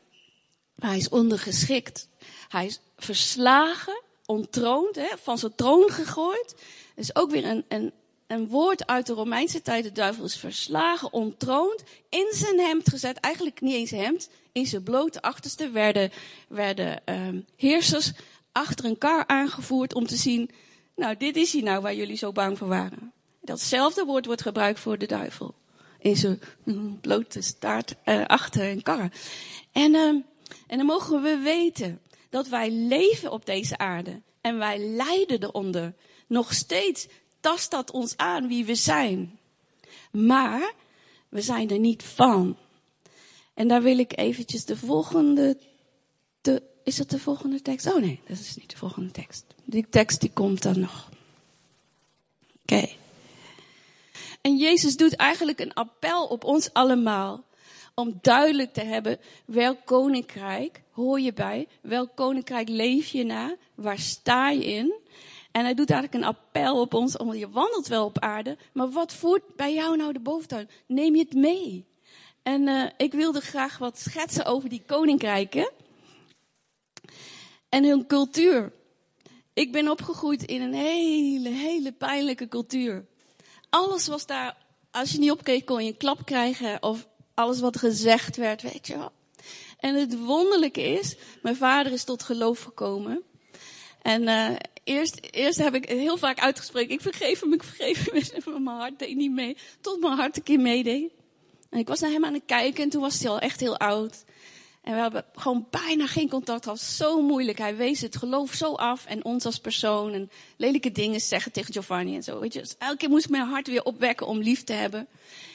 Hij 0.79 0.97
is 0.97 1.09
ondergeschikt. 1.09 2.07
Hij 2.49 2.65
is 2.65 2.79
verslagen, 2.97 4.01
ontroond, 4.25 4.99
van 5.23 5.37
zijn 5.37 5.55
troon 5.55 5.89
gegooid. 5.89 6.55
Dat 6.95 7.03
is 7.03 7.15
ook 7.15 7.31
weer 7.31 7.45
een, 7.45 7.65
een, 7.67 7.93
een 8.27 8.47
woord 8.47 8.87
uit 8.87 9.05
de 9.05 9.13
Romeinse 9.13 9.61
tijd. 9.61 9.83
De 9.83 9.91
duivel 9.91 10.23
is 10.23 10.37
verslagen, 10.37 11.13
ontroond, 11.13 11.83
in 12.09 12.27
zijn 12.31 12.59
hemd 12.59 12.89
gezet. 12.89 13.17
Eigenlijk 13.17 13.61
niet 13.61 13.73
eens 13.73 13.91
hemd, 13.91 14.29
in 14.51 14.65
zijn 14.65 14.83
blote 14.83 15.21
achterste 15.21 15.69
werden, 15.69 16.11
werden 16.47 17.01
um, 17.05 17.45
heersers 17.55 18.11
achter 18.53 18.85
een 18.85 18.97
kar 18.97 19.27
aangevoerd 19.27 19.93
om 19.93 20.07
te 20.07 20.15
zien, 20.15 20.49
nou 20.95 21.17
dit 21.17 21.35
is 21.35 21.53
hij 21.53 21.61
nou 21.61 21.81
waar 21.81 21.95
jullie 21.95 22.17
zo 22.17 22.31
bang 22.31 22.57
voor 22.57 22.67
waren. 22.67 23.13
Datzelfde 23.41 24.05
woord 24.05 24.25
wordt 24.25 24.41
gebruikt 24.41 24.79
voor 24.79 24.97
de 24.97 25.05
duivel. 25.05 25.53
In 26.03 26.15
zijn 26.15 26.39
blote 27.01 27.41
staart 27.41 27.95
uh, 28.05 28.25
achter 28.25 28.69
een 28.69 28.81
kar. 28.81 29.11
En, 29.71 29.93
uh, 29.93 30.07
en 30.67 30.77
dan 30.77 30.85
mogen 30.85 31.21
we 31.21 31.37
weten 31.37 32.01
dat 32.29 32.47
wij 32.47 32.71
leven 32.71 33.31
op 33.31 33.45
deze 33.45 33.77
aarde. 33.77 34.21
En 34.41 34.57
wij 34.57 34.79
lijden 34.79 35.43
eronder. 35.43 35.93
Nog 36.27 36.53
steeds 36.53 37.07
tast 37.39 37.71
dat 37.71 37.91
ons 37.91 38.17
aan 38.17 38.47
wie 38.47 38.65
we 38.65 38.75
zijn. 38.75 39.39
Maar 40.11 40.73
we 41.29 41.41
zijn 41.41 41.69
er 41.69 41.79
niet 41.79 42.03
van. 42.03 42.57
En 43.53 43.67
daar 43.67 43.81
wil 43.81 43.97
ik 43.97 44.17
eventjes 44.17 44.65
de 44.65 44.77
volgende. 44.77 45.57
De, 46.41 46.63
is 46.83 46.95
dat 46.95 47.09
de 47.09 47.19
volgende 47.19 47.61
tekst? 47.61 47.93
Oh 47.93 48.01
nee, 48.01 48.19
dat 48.27 48.39
is 48.39 48.55
niet 48.55 48.69
de 48.69 48.77
volgende 48.77 49.11
tekst. 49.11 49.45
Die 49.63 49.85
tekst 49.89 50.21
die 50.21 50.31
komt 50.33 50.61
dan 50.61 50.79
nog. 50.79 51.09
Oké. 52.61 52.87
En 54.43 54.57
Jezus 54.57 54.97
doet 54.97 55.15
eigenlijk 55.15 55.59
een 55.59 55.73
appel 55.73 56.25
op 56.25 56.43
ons 56.43 56.73
allemaal. 56.73 57.43
Om 57.95 58.19
duidelijk 58.21 58.73
te 58.73 58.81
hebben, 58.81 59.19
welk 59.45 59.77
koninkrijk 59.85 60.81
hoor 60.91 61.19
je 61.19 61.33
bij? 61.33 61.67
Welk 61.81 62.15
koninkrijk 62.15 62.69
leef 62.69 63.07
je 63.07 63.23
na? 63.23 63.55
Waar 63.75 63.99
sta 63.99 64.49
je 64.49 64.65
in? 64.65 64.93
En 65.51 65.63
hij 65.63 65.73
doet 65.73 65.89
eigenlijk 65.91 66.23
een 66.23 66.29
appel 66.29 66.81
op 66.81 66.93
ons, 66.93 67.17
om 67.17 67.33
je 67.33 67.49
wandelt 67.49 67.87
wel 67.87 68.05
op 68.05 68.19
aarde, 68.19 68.57
maar 68.73 68.89
wat 68.89 69.13
voert 69.13 69.55
bij 69.55 69.73
jou 69.73 69.97
nou 69.97 70.13
de 70.13 70.19
boventuin? 70.19 70.69
Neem 70.87 71.15
je 71.15 71.21
het 71.21 71.33
mee? 71.33 71.85
En 72.41 72.67
uh, 72.67 72.89
ik 72.97 73.13
wilde 73.13 73.41
graag 73.41 73.77
wat 73.77 73.99
schetsen 73.99 74.45
over 74.45 74.69
die 74.69 74.83
koninkrijken 74.85 75.71
en 77.69 77.83
hun 77.83 78.07
cultuur. 78.07 78.73
Ik 79.53 79.71
ben 79.71 79.89
opgegroeid 79.89 80.43
in 80.43 80.61
een 80.61 80.73
hele, 80.73 81.49
hele 81.49 81.91
pijnlijke 81.91 82.47
cultuur. 82.47 83.05
Alles 83.73 84.07
was 84.07 84.25
daar, 84.25 84.57
als 84.91 85.11
je 85.11 85.19
niet 85.19 85.31
opkeek, 85.31 85.65
kon 85.65 85.83
je 85.83 85.91
een 85.91 85.97
klap 85.97 86.25
krijgen 86.25 86.83
of 86.83 87.07
alles 87.33 87.59
wat 87.59 87.77
gezegd 87.77 88.35
werd, 88.35 88.61
weet 88.61 88.87
je 88.87 88.97
wel. 88.97 89.11
En 89.79 89.95
het 89.95 90.19
wonderlijke 90.19 90.81
is, 90.81 91.15
mijn 91.41 91.55
vader 91.55 91.91
is 91.91 92.03
tot 92.03 92.23
geloof 92.23 92.61
gekomen. 92.61 93.21
En 94.01 94.21
uh, 94.21 94.49
eerst, 94.83 95.19
eerst 95.31 95.57
heb 95.57 95.75
ik 95.75 95.89
heel 95.89 96.17
vaak 96.17 96.39
uitgesproken, 96.39 96.89
ik 96.89 97.01
vergeef 97.01 97.39
hem, 97.39 97.53
ik 97.53 97.63
vergeef 97.63 98.11
hem. 98.11 98.43
Maar 98.53 98.61
mijn 98.61 98.77
hart 98.77 98.99
deed 98.99 99.15
niet 99.15 99.31
mee, 99.31 99.57
tot 99.81 99.99
mijn 99.99 100.17
hart 100.17 100.37
een 100.37 100.43
keer 100.43 100.59
meedeed. 100.59 101.11
En 101.69 101.79
ik 101.79 101.87
was 101.87 101.99
naar 101.99 102.11
hem 102.11 102.25
aan 102.25 102.33
het 102.33 102.45
kijken 102.45 102.83
en 102.83 102.89
toen 102.89 103.01
was 103.01 103.19
hij 103.19 103.29
al 103.29 103.39
echt 103.39 103.59
heel 103.59 103.77
oud. 103.77 104.23
En 104.83 104.93
we 104.93 104.99
hebben 104.99 105.25
gewoon 105.35 105.67
bijna 105.69 106.07
geen 106.07 106.29
contact 106.29 106.63
gehad. 106.63 106.79
Zo 106.79 107.21
moeilijk. 107.21 107.57
Hij 107.57 107.75
wees 107.75 108.01
het 108.01 108.17
geloof 108.17 108.53
zo 108.53 108.73
af 108.73 109.05
en 109.05 109.25
ons 109.25 109.45
als 109.45 109.59
persoon. 109.59 110.13
En 110.13 110.29
lelijke 110.57 110.91
dingen 110.91 111.21
zeggen 111.21 111.51
tegen 111.51 111.73
Giovanni 111.73 112.15
en 112.15 112.23
zo. 112.23 112.39
Weet 112.39 112.53
je. 112.53 112.59
Dus 112.59 112.75
elke 112.77 112.97
keer 112.97 113.09
moest 113.09 113.25
ik 113.25 113.31
mijn 113.31 113.47
hart 113.47 113.67
weer 113.67 113.83
opwekken 113.83 114.27
om 114.27 114.41
lief 114.41 114.63
te 114.63 114.73
hebben. 114.73 114.99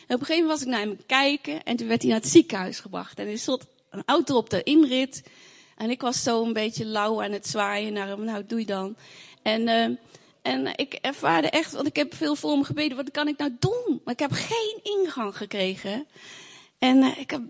En 0.06 0.14
op 0.14 0.20
een 0.20 0.26
gegeven 0.26 0.42
moment 0.42 0.58
was 0.58 0.62
ik 0.62 0.68
naar 0.68 0.80
hem 0.80 1.06
kijken 1.06 1.62
en 1.62 1.76
toen 1.76 1.88
werd 1.88 2.02
hij 2.02 2.10
naar 2.10 2.20
het 2.20 2.30
ziekenhuis 2.30 2.80
gebracht. 2.80 3.18
En 3.18 3.26
er 3.26 3.38
stond 3.38 3.66
een 3.90 4.02
auto 4.06 4.36
op 4.36 4.50
de 4.50 4.62
inrit. 4.62 5.22
En 5.76 5.90
ik 5.90 6.00
was 6.00 6.22
zo 6.22 6.44
een 6.44 6.52
beetje 6.52 6.84
lauw 6.84 7.22
aan 7.22 7.32
het 7.32 7.46
zwaaien 7.46 7.92
naar 7.92 8.08
hem. 8.08 8.24
Nou, 8.24 8.44
doe 8.46 8.58
je 8.58 8.66
dan. 8.66 8.96
En, 9.42 9.60
uh, 9.60 9.96
en 10.42 10.72
ik 10.76 10.94
ervaarde 10.94 11.50
echt, 11.50 11.72
want 11.72 11.86
ik 11.86 11.96
heb 11.96 12.14
veel 12.14 12.34
voor 12.36 12.50
hem 12.50 12.64
gebeden, 12.64 12.96
wat 12.96 13.10
kan 13.10 13.28
ik 13.28 13.38
nou 13.38 13.56
doen? 13.58 14.00
Maar 14.04 14.14
ik 14.14 14.20
heb 14.20 14.32
geen 14.32 14.80
ingang 14.82 15.36
gekregen. 15.36 16.06
En 16.78 16.96
uh, 16.96 17.18
ik 17.18 17.30
heb, 17.30 17.42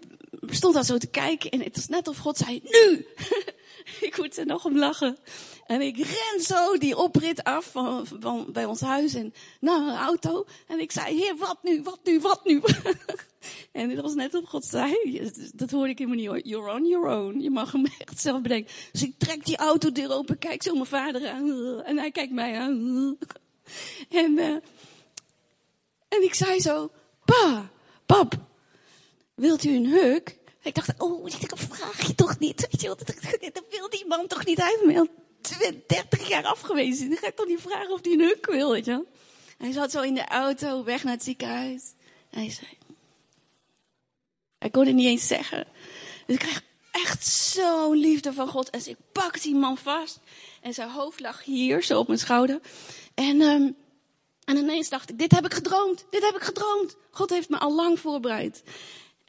stond 0.54 0.74
daar 0.74 0.84
zo 0.84 0.98
te 0.98 1.06
kijken 1.06 1.50
en 1.50 1.62
het 1.62 1.76
was 1.76 1.88
net 1.88 2.08
of 2.08 2.16
God 2.16 2.37
zei, 2.37 2.61
nu! 2.62 3.06
ik 4.08 4.14
moet 4.16 4.37
er 4.37 4.46
nog 4.46 4.64
om 4.64 4.78
lachen. 4.78 5.16
En 5.66 5.80
ik 5.80 5.96
ren 5.96 6.42
zo 6.42 6.76
die 6.78 6.96
oprit 6.96 7.44
af 7.44 7.70
van, 7.70 8.06
van, 8.20 8.46
bij 8.52 8.64
ons 8.64 8.80
huis 8.80 9.14
en 9.14 9.34
naar 9.61 9.80
een 9.80 9.96
auto. 9.96 10.46
En 10.66 10.80
ik 10.80 10.92
zei, 10.92 11.16
heer, 11.16 11.37
wat 11.37 11.58
nu, 11.62 11.82
wat 11.82 12.00
nu, 12.04 12.20
wat 12.20 12.44
nu? 12.44 12.62
en 13.72 13.90
het 13.90 14.00
was 14.00 14.14
net 14.14 14.34
op 14.34 14.46
God 14.46 14.64
zei, 14.64 15.30
dat 15.54 15.70
hoorde 15.70 15.90
ik 15.90 15.98
helemaal 15.98 16.34
niet. 16.34 16.46
You're 16.46 16.72
on 16.72 16.87
your 16.87 17.06
own. 17.06 17.40
Je 17.40 17.50
mag 17.50 17.72
hem 17.72 17.84
echt 17.98 18.20
zelf 18.20 18.40
bedenken. 18.40 18.74
Dus 18.92 19.02
ik 19.02 19.14
trek 19.18 19.44
die 19.44 19.56
autodeur 19.56 20.12
open, 20.12 20.38
kijk 20.38 20.62
zo 20.62 20.72
mijn 20.72 20.87
vader 20.87 21.28
aan. 21.28 21.82
En 21.82 21.98
hij 21.98 22.11
kijkt 22.11 22.32
mij 22.32 22.58
aan. 22.58 23.18
en, 24.08 24.32
uh, 24.32 24.56
en 26.08 26.22
ik 26.22 26.34
zei 26.34 26.61
zo, 26.61 26.90
pa, 27.24 27.70
pap, 28.06 28.47
wilt 29.38 29.64
u 29.64 29.74
een 29.74 29.87
huk? 29.87 30.37
Ik 30.62 30.74
dacht, 30.74 30.94
oh, 30.98 31.31
dat 31.48 31.59
vraag 31.59 32.07
je 32.07 32.14
toch 32.14 32.38
niet? 32.38 32.66
Weet 32.70 32.81
je, 32.81 33.51
dat 33.53 33.64
wil 33.70 33.90
die 33.90 34.07
man 34.07 34.27
toch 34.27 34.44
niet? 34.44 34.59
Hij 34.59 34.79
me 34.85 34.98
al 34.98 35.09
30 35.87 36.29
jaar 36.29 36.44
afgewezen. 36.44 37.09
Dan 37.09 37.18
ga 37.18 37.27
ik 37.27 37.37
toch 37.37 37.46
niet 37.46 37.61
vragen 37.61 37.92
of 37.92 38.01
hij 38.03 38.12
een 38.12 38.20
huk 38.20 38.46
wil, 38.46 38.70
weet 38.70 38.85
je 38.85 39.05
Hij 39.59 39.72
zat 39.72 39.90
zo 39.90 40.01
in 40.01 40.14
de 40.14 40.27
auto, 40.27 40.85
weg 40.85 41.05
naar 41.05 41.12
het 41.12 41.24
ziekenhuis. 41.24 41.92
En 42.31 42.40
hij 42.40 42.51
zei... 42.51 42.66
Hij 44.59 44.70
kon 44.70 44.87
het 44.87 44.94
niet 44.94 45.07
eens 45.07 45.27
zeggen. 45.27 45.66
Dus 46.27 46.37
ik 46.37 46.40
kreeg 46.40 46.62
echt 46.90 47.27
zo'n 47.27 47.96
liefde 47.96 48.33
van 48.33 48.48
God. 48.48 48.70
En 48.70 48.81
ik 48.85 48.96
pak 49.12 49.42
die 49.42 49.55
man 49.55 49.79
vast. 49.79 50.20
En 50.61 50.74
zijn 50.74 50.90
hoofd 50.90 51.20
lag 51.20 51.44
hier, 51.44 51.83
zo 51.83 51.98
op 51.98 52.07
mijn 52.07 52.18
schouder. 52.18 52.61
En, 53.14 53.40
um, 53.40 53.77
en 54.44 54.57
ineens 54.57 54.88
dacht 54.88 55.11
ik, 55.11 55.18
dit 55.18 55.33
heb 55.33 55.44
ik 55.44 55.55
gedroomd. 55.55 56.05
Dit 56.11 56.24
heb 56.24 56.35
ik 56.35 56.42
gedroomd. 56.42 56.96
God 57.11 57.31
heeft 57.31 57.48
me 57.48 57.59
al 57.59 57.74
lang 57.74 58.01
voorbereid. 58.01 58.62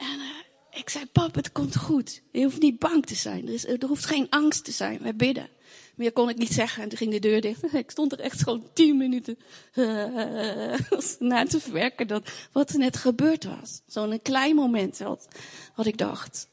En 0.00 0.18
uh, 0.18 0.78
ik 0.80 0.88
zei, 0.88 1.06
pap, 1.06 1.34
het 1.34 1.52
komt 1.52 1.76
goed. 1.76 2.22
Je 2.32 2.42
hoeft 2.42 2.60
niet 2.60 2.78
bang 2.78 3.06
te 3.06 3.14
zijn. 3.14 3.46
Er, 3.46 3.52
is, 3.52 3.66
er 3.66 3.86
hoeft 3.86 4.06
geen 4.06 4.26
angst 4.30 4.64
te 4.64 4.72
zijn. 4.72 4.98
Wij 5.02 5.16
bidden. 5.16 5.48
Meer 5.94 6.12
kon 6.12 6.28
ik 6.28 6.36
niet 6.36 6.52
zeggen. 6.52 6.82
En 6.82 6.88
toen 6.88 6.98
ging 6.98 7.12
de 7.12 7.18
deur 7.18 7.40
dicht. 7.40 7.74
Ik 7.74 7.90
stond 7.90 8.12
er 8.12 8.20
echt 8.20 8.42
gewoon 8.42 8.68
tien 8.72 8.96
minuten 8.96 9.38
uh, 9.74 10.74
na 11.18 11.44
te 11.44 11.60
verwerken 11.60 12.06
dat 12.06 12.30
wat 12.52 12.70
er 12.70 12.78
net 12.78 12.96
gebeurd 12.96 13.44
was. 13.44 13.80
Zo'n 13.86 14.22
klein 14.22 14.54
moment 14.54 14.98
wat, 14.98 15.28
wat 15.74 15.86
ik 15.86 15.98
dacht. 15.98 16.48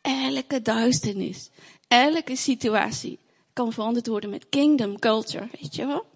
Elke 0.00 0.62
duisternis, 0.62 1.50
elke 1.88 2.36
situatie 2.36 3.18
kan 3.52 3.72
veranderd 3.72 4.06
worden 4.06 4.30
met 4.30 4.48
kingdom 4.48 4.98
culture, 4.98 5.48
weet 5.60 5.74
je 5.74 5.86
wel? 5.86 6.06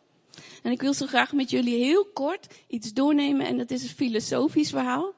En 0.63 0.71
ik 0.73 0.81
wil 0.81 0.95
zo 0.95 1.07
graag 1.07 1.33
met 1.33 1.51
jullie 1.51 1.85
heel 1.85 2.05
kort 2.05 2.47
iets 2.67 2.93
doornemen. 2.93 3.47
En 3.47 3.59
dat 3.59 3.71
is 3.71 3.83
een 3.83 3.89
filosofisch 3.89 4.71
verhaal. 4.71 5.15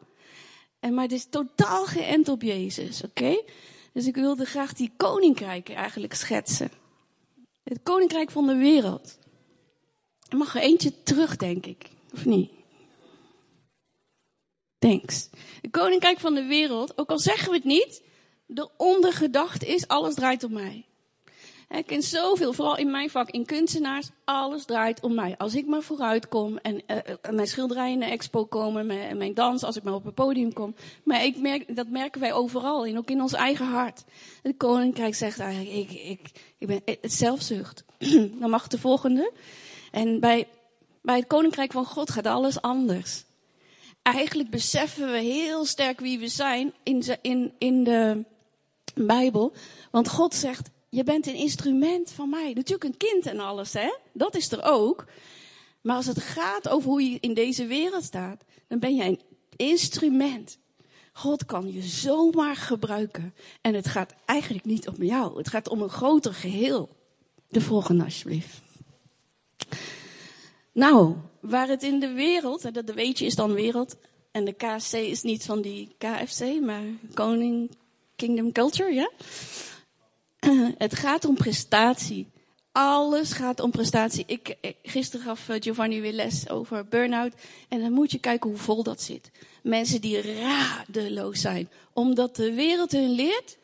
En, 0.81 0.95
maar 0.95 1.05
het 1.05 1.13
is 1.13 1.27
totaal 1.31 1.85
geënt 1.85 2.29
op 2.29 2.43
Jezus, 2.43 3.05
oké? 3.05 3.43
Dus 3.93 4.07
ik 4.07 4.15
wilde 4.15 4.45
graag 4.45 4.73
die 4.73 4.93
koninkrijken 4.97 5.75
eigenlijk 5.75 6.15
schetsen. 6.15 6.71
Het 7.63 7.81
koninkrijk 7.83 8.31
van 8.31 8.47
de 8.47 8.57
wereld. 8.57 9.19
Er 10.29 10.37
mag 10.37 10.55
er 10.55 10.63
eentje 10.63 11.03
terug, 11.03 11.37
denk 11.37 11.67
ik. 11.67 11.91
Of 12.13 12.25
niet? 12.25 12.51
Thanks. 14.79 15.29
Het 15.63 15.71
koninkrijk 15.71 16.21
van 16.21 16.35
de 16.35 16.45
wereld, 16.45 16.99
ook 16.99 17.11
al 17.11 17.19
zeggen 17.19 17.51
we 17.51 17.57
het 17.57 17.65
niet, 17.65 18.03
de 18.47 18.69
ondergedachte 18.77 19.67
is, 19.67 19.89
alles 19.89 20.15
draait 20.15 20.45
om 20.45 20.53
mij. 20.53 20.87
Ik 21.77 21.87
ken 21.87 22.03
zoveel, 22.03 22.53
vooral 22.53 22.77
in 22.77 22.91
mijn 22.91 23.11
vak, 23.11 23.31
in 23.31 23.45
kunstenaars, 23.45 24.09
alles 24.25 24.65
draait 24.65 25.01
om 25.01 25.15
mij. 25.15 25.35
Als 25.39 25.55
ik 25.55 25.67
maar 25.67 25.83
vooruit 25.83 26.29
kom 26.29 26.57
en 26.57 26.75
uh, 26.75 26.97
mijn 27.31 27.47
schilderijen 27.47 27.99
de 27.99 28.05
expo 28.05 28.45
komen, 28.45 28.87
mijn, 28.87 29.17
mijn 29.17 29.35
dans, 29.35 29.63
als 29.63 29.77
ik 29.77 29.83
maar 29.83 29.95
op 29.95 30.05
het 30.05 30.15
podium 30.15 30.53
kom. 30.53 30.75
Maar 31.05 31.25
ik 31.25 31.37
merk, 31.37 31.77
dat 31.77 31.89
merken 31.89 32.21
wij 32.21 32.33
overal, 32.33 32.97
ook 32.97 33.11
in 33.11 33.21
ons 33.21 33.33
eigen 33.33 33.67
hart. 33.67 34.05
Het 34.43 34.57
koninkrijk 34.57 35.15
zegt 35.15 35.39
eigenlijk, 35.39 35.91
ik, 35.91 35.91
ik, 35.91 36.31
ik 36.59 36.67
ben 36.67 36.83
het 36.85 37.13
zelfzucht. 37.13 37.85
Dan 38.41 38.51
mag 38.51 38.69
de 38.69 38.79
volgende. 38.79 39.33
En 39.91 40.21
bij, 40.21 40.49
bij 41.03 41.17
het 41.17 41.27
koninkrijk 41.27 41.73
van 41.73 41.85
God 41.85 42.11
gaat 42.11 42.27
alles 42.27 42.61
anders. 42.61 43.25
Eigenlijk 44.03 44.51
beseffen 44.51 45.13
we 45.13 45.19
heel 45.19 45.65
sterk 45.65 46.01
wie 46.01 46.19
we 46.19 46.29
zijn 46.29 46.73
in, 46.83 47.05
in, 47.21 47.53
in 47.59 47.85
de 47.85 48.25
Bijbel. 48.95 49.53
Want 49.91 50.09
God 50.09 50.35
zegt, 50.35 50.71
je 50.91 51.05
bent 51.05 51.27
een 51.27 51.35
instrument 51.35 52.11
van 52.11 52.31
mij. 52.31 52.53
Natuurlijk 52.53 52.85
een 52.85 52.97
kind 52.97 53.27
en 53.27 53.41
alles, 53.41 53.73
hè? 53.73 53.95
Dat 54.13 54.37
is 54.37 54.53
er 54.53 54.63
ook. 54.63 55.05
Maar 55.81 55.97
als 55.97 56.07
het 56.07 56.23
gaat 56.23 56.69
over 56.69 56.91
hoe 56.91 57.11
je 57.11 57.19
in 57.21 57.35
deze 57.35 57.67
wereld 57.67 58.05
staat, 58.05 58.45
dan 58.69 58.79
ben 58.79 58.95
jij 58.95 59.07
een 59.07 59.21
instrument. 59.57 60.59
God 61.13 61.45
kan 61.45 61.73
je 61.73 61.83
zomaar 61.83 62.57
gebruiken. 62.57 63.35
En 63.61 63.75
het 63.75 63.89
gaat 63.89 64.15
eigenlijk 64.25 64.65
niet 64.65 64.89
om 64.89 65.03
jou. 65.03 65.37
Het 65.37 65.49
gaat 65.49 65.69
om 65.69 65.83
een 65.83 65.89
groter 65.89 66.35
geheel. 66.35 66.89
De 67.49 67.61
volgende 67.61 68.05
alsjeblieft. 68.05 68.61
Nou, 70.73 71.17
waar 71.41 71.69
het 71.69 71.83
in 71.83 72.01
de 72.01 72.13
wereld, 72.13 72.75
dat 72.75 72.87
de 72.87 72.95
weetje 72.95 73.27
is 73.27 73.35
dan 73.35 73.53
wereld, 73.53 73.97
en 74.31 74.45
de 74.45 74.53
KFC 74.53 74.93
is 74.93 75.23
niet 75.23 75.45
van 75.45 75.63
die 75.63 75.95
KFC, 75.99 76.61
maar 76.61 76.83
Koning 77.15 77.71
Kingdom 78.17 78.53
Culture, 78.53 78.93
ja? 78.93 79.11
Het 80.79 80.95
gaat 80.95 81.25
om 81.25 81.35
prestatie. 81.35 82.29
Alles 82.73 83.33
gaat 83.33 83.61
om 83.61 83.71
prestatie. 83.71 84.25
Ik, 84.27 84.57
gisteren 84.83 85.27
gaf 85.27 85.49
eh, 85.49 85.57
Giovanni 85.61 86.01
weer 86.01 86.13
les 86.13 86.49
over 86.49 86.87
burn-out. 86.87 87.33
En 87.69 87.81
dan 87.81 87.93
moet 87.93 88.11
je 88.11 88.19
kijken 88.19 88.51
hoe 88.51 88.59
vol 88.59 88.83
dat 88.83 89.03
zit. 89.03 89.31
Mensen 89.63 90.01
die 90.01 90.41
radeloos 90.41 91.41
zijn. 91.41 91.69
Omdat 91.93 92.37
de 92.37 92.55
wereld 92.55 92.93
hun 92.93 93.11
leert. 93.11 93.59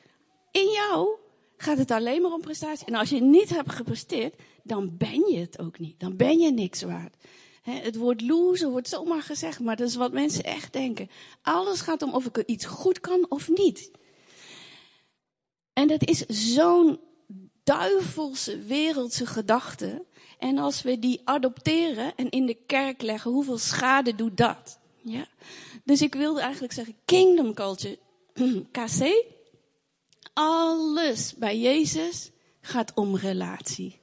In 0.51 0.71
jou 0.71 1.09
gaat 1.57 1.79
het 1.79 1.91
alleen 1.91 2.23
maar 2.23 2.33
om 2.33 2.41
prestatie. 2.41 2.87
En 2.87 2.95
als 2.95 3.11
je 3.11 3.21
niet 3.21 3.51
hebt 3.51 3.73
gepresteerd, 3.73 4.35
dan 4.63 4.97
ben 4.97 5.31
je 5.31 5.39
het 5.39 5.59
ook 5.59 5.79
niet. 5.79 6.01
Dan 6.01 6.17
ben 6.17 6.39
je 6.39 6.53
niks 6.53 6.83
waard. 6.83 7.17
het 7.63 7.97
woord 7.97 8.21
loser 8.21 8.71
wordt 8.71 8.89
zomaar 8.89 9.23
gezegd, 9.23 9.61
maar 9.61 9.77
dat 9.77 9.89
is 9.89 9.95
wat 9.95 10.13
mensen 10.13 10.45
echt 10.45 10.73
denken. 10.73 11.11
Alles 11.43 11.81
gaat 11.81 12.03
om 12.03 12.15
of 12.15 12.27
ik 12.27 12.43
iets 12.47 12.65
goed 12.65 13.01
kan 13.01 13.27
of 13.29 13.49
niet. 13.49 13.91
En 15.77 15.89
dat 15.89 16.09
is 16.09 16.27
zo'n 16.27 17.01
duivelse 17.65 18.59
wereldse 18.59 19.27
gedachte. 19.27 20.05
En 20.39 20.59
als 20.59 20.83
we 20.83 20.99
die 20.99 21.21
adopteren 21.25 22.13
en 22.17 22.31
in 22.31 22.47
de 22.47 22.57
kerk 22.67 23.03
leggen, 23.03 23.31
hoeveel 23.31 23.59
schade 23.59 24.15
doet 24.15 24.37
dat? 24.37 24.79
Ja. 25.03 25.27
Dus 25.85 26.03
ik 26.03 26.15
wilde 26.15 26.41
eigenlijk 26.41 26.73
zeggen, 26.73 26.95
kingdom 27.05 27.55
culture, 27.55 27.99
KC, 28.73 29.25
alles 30.33 31.35
bij 31.35 31.59
Jezus 31.59 32.31
gaat 32.61 32.93
om 32.95 33.17
relatie. 33.17 33.99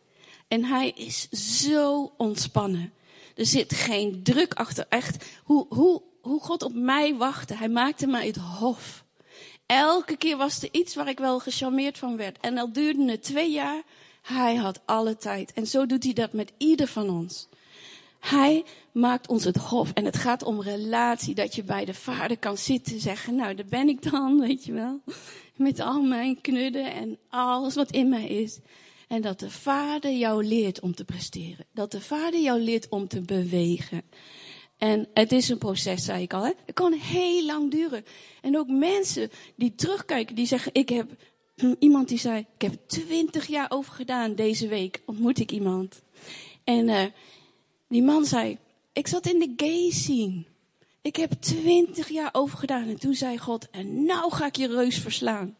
En 0.47 0.63
hij 0.63 0.89
is 0.89 1.29
zo 1.29 2.13
ontspannen. 2.17 2.93
Er 3.35 3.45
zit 3.45 3.73
geen 3.73 4.23
druk 4.23 4.53
achter. 4.53 4.85
Echt, 4.89 5.25
hoe, 5.43 5.65
hoe, 5.69 6.01
hoe 6.21 6.39
God 6.39 6.63
op 6.63 6.73
mij 6.73 7.15
wachtte. 7.15 7.55
Hij 7.55 7.69
maakte 7.69 8.07
mij 8.07 8.27
het 8.27 8.37
hof. 8.37 9.02
Elke 9.65 10.17
keer 10.17 10.37
was 10.37 10.61
er 10.63 10.69
iets 10.71 10.95
waar 10.95 11.07
ik 11.07 11.19
wel 11.19 11.39
gecharmeerd 11.39 11.97
van 11.97 12.17
werd. 12.17 12.37
En 12.39 12.57
al 12.57 12.73
duurde 12.73 13.11
het 13.11 13.23
twee 13.23 13.51
jaar. 13.51 13.81
Hij 14.21 14.55
had 14.55 14.81
alle 14.85 15.17
tijd. 15.17 15.53
En 15.53 15.67
zo 15.67 15.85
doet 15.85 16.03
hij 16.03 16.13
dat 16.13 16.33
met 16.33 16.51
ieder 16.57 16.87
van 16.87 17.09
ons. 17.09 17.47
Hij 18.19 18.63
maakt 18.91 19.27
ons 19.27 19.43
het 19.43 19.57
hof. 19.57 19.91
En 19.93 20.05
het 20.05 20.17
gaat 20.17 20.43
om 20.43 20.61
relatie. 20.61 21.35
Dat 21.35 21.55
je 21.55 21.63
bij 21.63 21.85
de 21.85 21.93
vader 21.93 22.37
kan 22.37 22.57
zitten 22.57 22.93
en 22.93 22.99
zeggen, 22.99 23.35
nou, 23.35 23.55
daar 23.55 23.65
ben 23.65 23.87
ik 23.87 24.11
dan, 24.11 24.39
weet 24.47 24.65
je 24.65 24.73
wel. 24.73 25.01
Met 25.55 25.79
al 25.79 26.01
mijn 26.01 26.41
knudden 26.41 26.93
en 26.93 27.17
alles 27.29 27.75
wat 27.75 27.91
in 27.91 28.09
mij 28.09 28.27
is. 28.27 28.59
En 29.07 29.21
dat 29.21 29.39
de 29.39 29.49
vader 29.49 30.11
jou 30.11 30.45
leert 30.45 30.79
om 30.79 30.95
te 30.95 31.05
presteren. 31.05 31.65
Dat 31.71 31.91
de 31.91 32.01
vader 32.01 32.39
jou 32.39 32.59
leert 32.59 32.89
om 32.89 33.07
te 33.07 33.21
bewegen. 33.21 34.01
En 34.83 35.07
het 35.13 35.31
is 35.31 35.49
een 35.49 35.57
proces, 35.57 36.05
zei 36.05 36.21
ik 36.21 36.33
al. 36.33 36.43
Hè? 36.43 36.51
Het 36.65 36.75
kan 36.75 36.93
heel 36.93 37.45
lang 37.45 37.71
duren. 37.71 38.05
En 38.41 38.57
ook 38.57 38.67
mensen 38.67 39.29
die 39.55 39.75
terugkijken, 39.75 40.35
die 40.35 40.45
zeggen, 40.45 40.73
ik 40.73 40.89
heb 40.89 41.09
iemand 41.79 42.07
die 42.07 42.19
zei, 42.19 42.45
ik 42.55 42.61
heb 42.61 42.73
twintig 42.87 43.47
jaar 43.47 43.65
over 43.69 43.93
gedaan 43.93 44.35
deze 44.35 44.67
week, 44.67 45.01
ontmoet 45.05 45.39
ik 45.39 45.51
iemand. 45.51 46.01
En 46.63 46.87
uh, 46.87 47.03
die 47.87 48.03
man 48.03 48.25
zei, 48.25 48.57
ik 48.93 49.07
zat 49.07 49.25
in 49.25 49.39
de 49.39 49.53
gay 49.57 49.91
scene. 49.91 50.43
Ik 51.01 51.15
heb 51.15 51.31
twintig 51.31 52.07
jaar 52.07 52.29
over 52.31 52.57
gedaan. 52.57 52.87
En 52.87 52.99
toen 52.99 53.15
zei 53.15 53.37
God, 53.37 53.69
en 53.69 54.05
nou 54.05 54.31
ga 54.31 54.45
ik 54.45 54.55
je 54.55 54.67
reus 54.67 54.97
verslaan. 54.97 55.57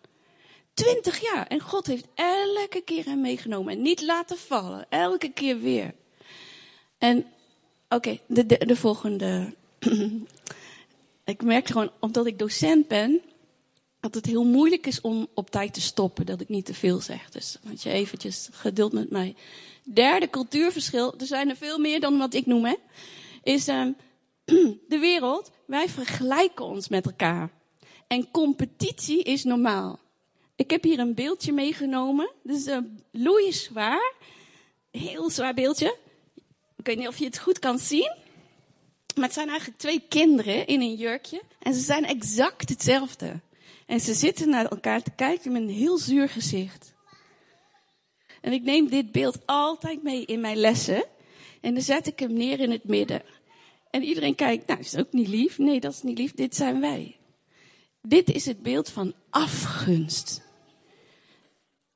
Twintig 0.73 1.21
jaar. 1.33 1.47
En 1.47 1.59
God 1.59 1.88
heeft 1.88 2.07
elke 2.15 2.81
keer 2.86 3.05
hem 3.05 3.21
meegenomen. 3.21 3.73
En 3.73 3.81
niet 3.81 4.01
laten 4.01 4.38
vallen. 4.38 4.86
Elke 4.89 5.31
keer 5.31 5.59
weer. 5.59 5.95
En 6.97 7.25
oké, 7.95 8.19
de, 8.27 8.45
de, 8.45 8.65
de 8.65 8.75
volgende. 8.75 9.53
ik 11.25 11.43
merk 11.43 11.67
gewoon, 11.67 11.91
omdat 11.99 12.25
ik 12.25 12.39
docent 12.39 12.88
ben, 12.88 13.21
dat 13.99 14.13
het 14.13 14.25
heel 14.25 14.43
moeilijk 14.43 14.88
is 14.88 15.01
om 15.01 15.27
op 15.34 15.49
tijd 15.49 15.73
te 15.73 15.82
stoppen. 15.82 16.25
Dat 16.25 16.41
ik 16.41 16.49
niet 16.49 16.65
te 16.65 16.73
veel 16.73 17.01
zeg. 17.01 17.29
Dus 17.29 17.58
moet 17.63 17.84
je 17.84 17.89
eventjes 17.89 18.49
geduld 18.51 18.93
met 18.93 19.10
mij. 19.10 19.36
Derde 19.84 20.29
cultuurverschil, 20.29 21.13
er 21.17 21.25
zijn 21.25 21.49
er 21.49 21.56
veel 21.56 21.79
meer 21.79 21.99
dan 21.99 22.17
wat 22.17 22.34
ik 22.34 22.45
noem, 22.45 22.65
hè. 22.65 22.75
Is 23.43 23.67
um, 23.67 23.95
de 24.93 24.97
wereld, 24.99 25.51
wij 25.65 25.89
vergelijken 25.89 26.65
ons 26.65 26.89
met 26.89 27.06
elkaar. 27.06 27.51
En 28.08 28.32
competitie 28.32 29.23
is 29.23 29.43
normaal. 29.43 29.99
Ik 30.56 30.69
heb 30.69 30.84
hier 30.84 30.99
een 30.99 31.13
beeldje 31.13 31.53
meegenomen. 31.53 32.32
Dit 32.43 32.56
is 32.56 32.65
een 32.65 33.03
zwaar. 33.49 34.13
Heel 34.91 35.29
zwaar 35.29 35.53
beeldje. 35.53 35.97
Ik 36.84 36.89
weet 36.89 36.98
niet 36.98 37.08
of 37.08 37.17
je 37.17 37.26
het 37.26 37.39
goed 37.39 37.60
kan 37.60 37.80
zien. 37.80 38.15
Maar 39.15 39.24
het 39.24 39.34
zijn 39.34 39.48
eigenlijk 39.48 39.80
twee 39.80 40.04
kinderen 40.10 40.67
in 40.67 40.82
een 40.82 40.96
jurkje. 40.96 41.41
En 41.60 41.74
ze 41.74 41.80
zijn 41.80 42.06
exact 42.06 42.69
hetzelfde. 42.69 43.39
En 43.86 44.00
ze 44.00 44.13
zitten 44.13 44.50
naar 44.50 44.65
elkaar 44.65 45.02
te 45.02 45.12
kijken 45.12 45.52
met 45.52 45.62
een 45.62 45.69
heel 45.69 45.98
zuur 45.98 46.30
gezicht. 46.30 46.93
En 48.41 48.54
ik 48.54 48.63
neem 48.63 48.89
dit 48.89 49.12
beeld 49.12 49.38
altijd 49.46 50.04
mee 50.04 50.26
in 50.26 50.39
mijn 50.39 50.58
lessen. 50.58 51.06
En 51.62 51.74
dan 51.74 51.84
zet 51.84 52.08
ik 52.08 52.19
hem 52.19 52.34
neer 52.34 52.60
in 52.60 52.72
het 52.72 52.84
midden. 52.84 53.22
En 53.89 54.04
iedereen 54.04 54.36
kijkt, 54.36 54.67
nou 54.67 54.80
is 54.80 54.98
ook 54.98 55.13
niet 55.13 55.28
lief? 55.28 55.58
Nee, 55.58 55.80
dat 55.80 55.93
is 55.93 56.02
niet 56.02 56.17
lief. 56.17 56.34
Dit 56.34 56.56
zijn 56.56 56.80
wij. 56.80 57.15
Dit 58.02 58.30
is 58.30 58.46
het 58.46 58.62
beeld 58.62 58.89
van 58.89 59.13
afgunst. 59.30 60.41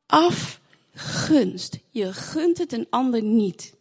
Afgunst. 0.06 1.80
Je 1.90 2.14
gunt 2.14 2.58
het 2.58 2.72
een 2.72 2.88
ander 2.90 3.22
niet. 3.22 3.76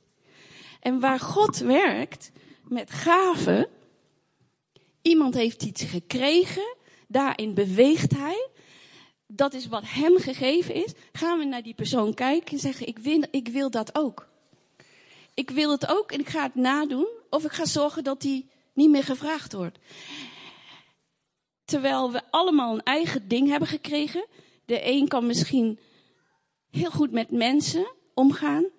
En 0.86 1.00
waar 1.00 1.20
God 1.20 1.58
werkt 1.58 2.30
met 2.64 2.90
gaven, 2.90 3.68
iemand 5.02 5.34
heeft 5.34 5.62
iets 5.62 5.82
gekregen, 5.82 6.76
daarin 7.08 7.54
beweegt 7.54 8.16
hij. 8.16 8.48
Dat 9.26 9.54
is 9.54 9.66
wat 9.66 9.82
hem 9.86 10.18
gegeven 10.18 10.74
is. 10.74 10.92
Gaan 11.12 11.38
we 11.38 11.44
naar 11.44 11.62
die 11.62 11.74
persoon 11.74 12.14
kijken 12.14 12.52
en 12.52 12.58
zeggen, 12.58 12.86
ik 12.86 12.98
wil, 12.98 13.22
ik 13.30 13.48
wil 13.48 13.70
dat 13.70 13.94
ook. 13.94 14.28
Ik 15.34 15.50
wil 15.50 15.70
het 15.70 15.86
ook 15.86 16.12
en 16.12 16.20
ik 16.20 16.28
ga 16.28 16.42
het 16.42 16.54
nadoen. 16.54 17.08
Of 17.30 17.44
ik 17.44 17.52
ga 17.52 17.64
zorgen 17.64 18.04
dat 18.04 18.20
die 18.20 18.50
niet 18.72 18.90
meer 18.90 19.04
gevraagd 19.04 19.52
wordt. 19.52 19.78
Terwijl 21.64 22.12
we 22.12 22.22
allemaal 22.30 22.74
een 22.74 22.82
eigen 22.82 23.28
ding 23.28 23.48
hebben 23.48 23.68
gekregen. 23.68 24.26
De 24.64 24.86
een 24.90 25.08
kan 25.08 25.26
misschien 25.26 25.78
heel 26.70 26.90
goed 26.90 27.10
met 27.10 27.30
mensen 27.30 27.92
omgaan. 28.14 28.74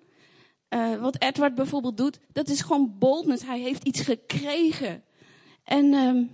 Uh, 0.70 1.00
wat 1.00 1.22
Edward 1.22 1.54
bijvoorbeeld 1.54 1.96
doet, 1.96 2.18
dat 2.32 2.48
is 2.48 2.60
gewoon 2.60 2.98
boldness. 2.98 3.44
Hij 3.44 3.60
heeft 3.60 3.84
iets 3.84 4.00
gekregen. 4.00 5.02
En 5.64 5.94
um, 5.94 6.30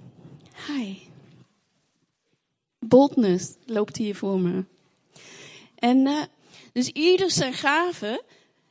hij. 0.53 1.09
Boldness 2.79 3.55
loopt 3.67 3.97
hier 3.97 4.17
voor 4.17 4.41
me. 4.41 4.65
En 5.75 6.07
uh, 6.07 6.23
dus 6.73 6.89
ieder 6.89 7.31
zijn 7.31 7.53
gave. 7.53 8.25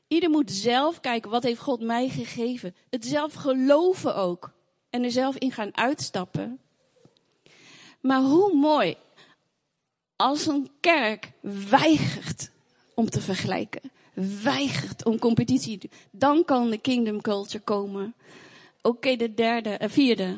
Ieder 0.08 0.30
moet 0.30 0.52
zelf 0.52 1.00
kijken, 1.00 1.32
wat 1.32 1.44
heeft 1.44 1.60
God 1.60 1.82
mij 1.82 2.10
gegeven? 2.10 2.76
Het 2.90 3.06
zelf 3.06 3.34
geloven 3.34 4.16
ook. 4.16 4.54
En 4.90 5.04
er 5.04 5.12
zelf 5.12 5.36
in 5.36 5.52
gaan 5.52 5.78
uitstappen. 5.78 6.60
Maar 8.02 8.22
hoe 8.22 8.54
mooi 8.54 8.96
als 10.16 10.46
een 10.46 10.70
kerk 10.80 11.32
weigert 11.70 12.52
om 12.96 13.10
te 13.10 13.22
vergelijken. 13.22 13.92
Weigert 14.44 15.06
om 15.06 15.20
competitie 15.20 15.90
Dan 16.12 16.46
kan 16.46 16.70
de 16.70 16.78
kingdom 16.78 17.22
culture 17.22 17.64
komen. 17.64 18.16
Oké, 18.82 19.16
de 19.16 19.34
derde, 19.34 19.80
uh, 19.82 19.90
vierde. 19.90 20.38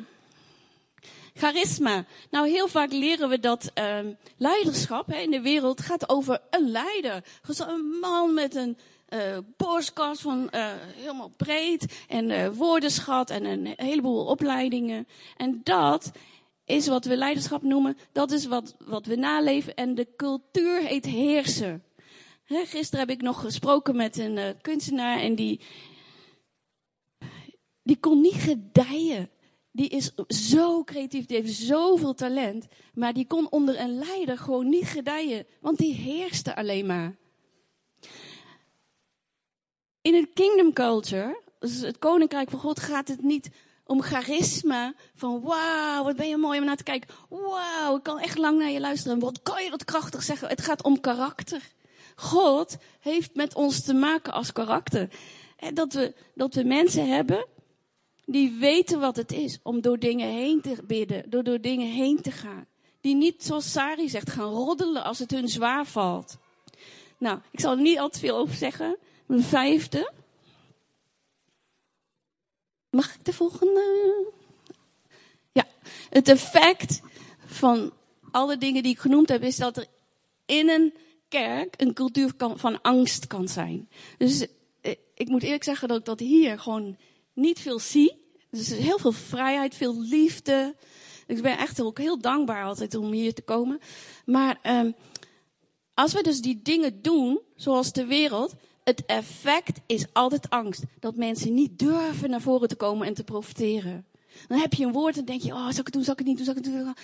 Charisma. 1.34 2.06
Nou, 2.30 2.50
heel 2.50 2.68
vaak 2.68 2.92
leren 2.92 3.30
we 3.30 3.40
dat 3.40 3.72
uh, 3.80 4.00
leiderschap 4.38 5.08
hè, 5.08 5.18
in 5.18 5.32
de 5.32 5.42
wereld 5.42 5.82
gaat 5.82 6.10
over 6.10 6.42
een 6.50 6.72
leider. 6.72 7.24
Een 7.58 7.98
man 8.02 8.34
met 8.34 8.56
een 8.56 8.78
uh, 9.10 9.38
borstkas 9.58 10.22
van 10.22 10.50
uh, 10.52 10.68
helemaal 10.96 11.32
breed 11.38 12.04
en 12.08 12.30
uh, 12.30 12.48
woordenschat 12.48 13.30
en 13.30 13.46
een 13.46 13.74
heleboel 13.76 14.26
opleidingen. 14.26 15.08
En 15.38 15.62
dat 15.64 16.12
is 16.66 16.88
wat 16.88 17.06
we 17.06 17.18
leiderschap 17.18 17.64
noemen. 17.64 17.98
Dat 18.12 18.32
is 18.32 18.46
wat, 18.46 18.76
wat 18.80 19.06
we 19.06 19.16
naleven. 19.16 19.76
En 19.76 19.96
de 19.96 20.08
cultuur 20.16 20.82
heet 20.82 21.06
heersen. 21.06 21.84
Gisteren 22.48 23.00
heb 23.00 23.10
ik 23.10 23.22
nog 23.22 23.42
gesproken 23.42 23.96
met 23.96 24.18
een 24.18 24.38
uh, 24.38 24.50
kunstenaar 24.62 25.20
en 25.20 25.36
die, 25.36 25.62
die 27.84 27.98
kon 28.00 28.22
niet 28.22 28.34
gedijen. 28.34 29.30
Die 29.72 29.90
is 29.90 30.12
zo 30.28 30.84
creatief, 30.84 31.26
die 31.26 31.38
heeft 31.38 31.54
zoveel 31.54 32.14
talent. 32.14 32.68
Maar 32.94 33.14
die 33.14 33.28
kon 33.28 33.52
onder 33.52 33.80
een 33.80 33.98
leider 33.98 34.38
gewoon 34.38 34.70
niet 34.70 34.86
gedijen, 34.86 35.46
want 35.62 35.78
die 35.78 35.94
heerste 35.94 36.56
alleen 36.56 36.86
maar. 36.86 37.16
In 40.02 40.14
het 40.14 40.30
kingdom 40.34 40.74
culture, 40.74 41.42
dus 41.60 41.80
het 41.80 42.00
koninkrijk 42.00 42.50
van 42.50 42.60
God 42.60 42.80
gaat 42.80 43.08
het 43.08 43.22
niet 43.22 43.50
om 43.84 44.02
charisma. 44.02 44.94
Van 45.16 45.42
wauw, 45.42 46.04
wat 46.04 46.16
ben 46.16 46.28
je 46.28 46.38
mooi 46.38 46.60
om 46.60 46.66
naar 46.66 46.76
te 46.76 46.84
kijken. 46.84 47.16
Wauw, 47.30 47.98
ik 47.98 48.04
kan 48.04 48.20
echt 48.20 48.38
lang 48.38 48.60
naar 48.60 48.70
je 48.70 48.80
luisteren. 48.80 49.20
Wat 49.20 49.42
kan 49.42 49.64
je 49.64 49.70
dat 49.70 49.86
krachtig 49.86 50.24
zeggen? 50.24 50.48
Het 50.48 50.62
gaat 50.62 50.84
om 50.84 51.00
karakter. 51.00 51.74
God 52.16 52.78
heeft 53.00 53.36
met 53.36 53.56
ons 53.56 53.84
te 53.84 53.94
maken 53.94 54.34
als 54.34 54.52
karakter. 54.52 55.10
Dat 55.74 55.94
we, 55.94 56.14
dat 56.34 56.56
we 56.56 56.64
mensen 56.64 57.10
hebben 57.10 57.46
die 58.26 58.52
weten 58.52 59.00
wat 59.00 59.16
het 59.16 59.32
is 59.32 59.60
om 59.64 59.82
door 59.82 60.00
dingen 60.00 60.30
heen 60.30 60.62
te 60.62 60.78
bidden, 60.84 61.30
door 61.30 61.44
door 61.44 61.62
dingen 61.62 61.92
heen 61.92 62.22
te 62.22 62.32
gaan. 62.32 62.66
Die 63.02 63.16
niet, 63.16 63.44
zoals 63.44 63.72
Sari 63.72 64.10
zegt, 64.10 64.30
gaan 64.30 64.50
roddelen 64.50 65.04
als 65.04 65.20
het 65.20 65.32
hun 65.32 65.48
zwaar 65.48 65.86
valt. 65.86 66.38
Nou, 67.18 67.40
ik 67.52 67.60
zal 67.60 67.72
er 67.72 67.82
niet 67.82 68.00
al 68.00 68.10
te 68.10 68.20
veel 68.20 68.38
over 68.38 68.56
zeggen. 68.56 68.98
Mijn 69.26 69.44
vijfde. 69.44 70.12
Mag 72.90 73.16
ik 73.16 73.26
de 73.26 73.34
volgende? 73.34 74.32
Ja, 75.52 75.66
het 76.10 76.28
effect 76.28 77.02
van 77.46 77.94
alle 78.32 78.58
dingen 78.58 78.84
die 78.84 78.92
ik 78.92 79.00
genoemd 79.00 79.30
heb, 79.30 79.44
is 79.44 79.58
dat 79.58 79.78
er 79.78 79.86
in 80.46 80.70
een 80.70 80.94
een 81.78 81.94
cultuur 81.94 82.32
van 82.38 82.82
angst 82.82 83.28
kan 83.28 83.48
zijn. 83.48 83.90
Dus 84.18 84.48
eh, 84.82 84.96
ik 85.14 85.28
moet 85.28 85.44
eerlijk 85.44 85.64
zeggen 85.64 85.88
dat 85.88 85.98
ik 85.98 86.06
dat 86.06 86.20
hier 86.20 86.60
gewoon 86.60 86.98
niet 87.34 87.60
veel 87.60 87.80
zie. 87.80 88.24
Dus 88.50 88.68
heel 88.68 89.00
veel 89.00 89.12
vrijheid, 89.12 89.76
veel 89.76 90.02
liefde. 90.02 90.76
Ik 91.28 91.42
ben 91.42 91.58
echt 91.58 91.82
ook 91.82 91.98
heel 91.98 92.20
dankbaar 92.20 92.64
altijd 92.64 92.96
om 92.96 93.12
hier 93.12 93.34
te 93.34 93.42
komen. 93.42 93.80
Maar 94.26 94.60
um, 94.64 94.96
als 95.94 96.14
we 96.14 96.24
dus 96.24 96.42
die 96.42 96.62
dingen 96.62 97.02
doen, 97.02 97.40
zoals 97.56 97.92
de 97.92 98.06
wereld, 98.06 98.54
het 98.84 99.06
effect 99.06 99.80
is 99.86 100.06
altijd 100.14 100.50
angst. 100.50 100.84
Dat 101.00 101.16
mensen 101.16 101.54
niet 101.54 101.80
durven 101.80 102.30
naar 102.30 102.42
voren 102.42 102.68
te 102.68 102.76
komen 102.76 103.08
en 103.08 103.14
te 103.14 103.24
profiteren. 103.24 104.06
Dan 104.48 104.60
heb 104.60 104.74
je 104.74 104.86
een 104.86 104.92
woord 104.92 105.18
en 105.18 105.26
denk 105.26 105.42
je, 105.42 105.54
oh, 105.54 105.70
zal 105.70 105.70
ik 105.70 105.86
het 105.86 105.94
doen, 105.94 106.04
zal 106.04 106.14
ik 106.14 106.20
het 106.20 106.28
niet 106.28 106.38
doen, 106.38 106.46
zal 106.46 106.56
ik 106.56 106.66
het 106.66 106.74
doen. 106.74 106.96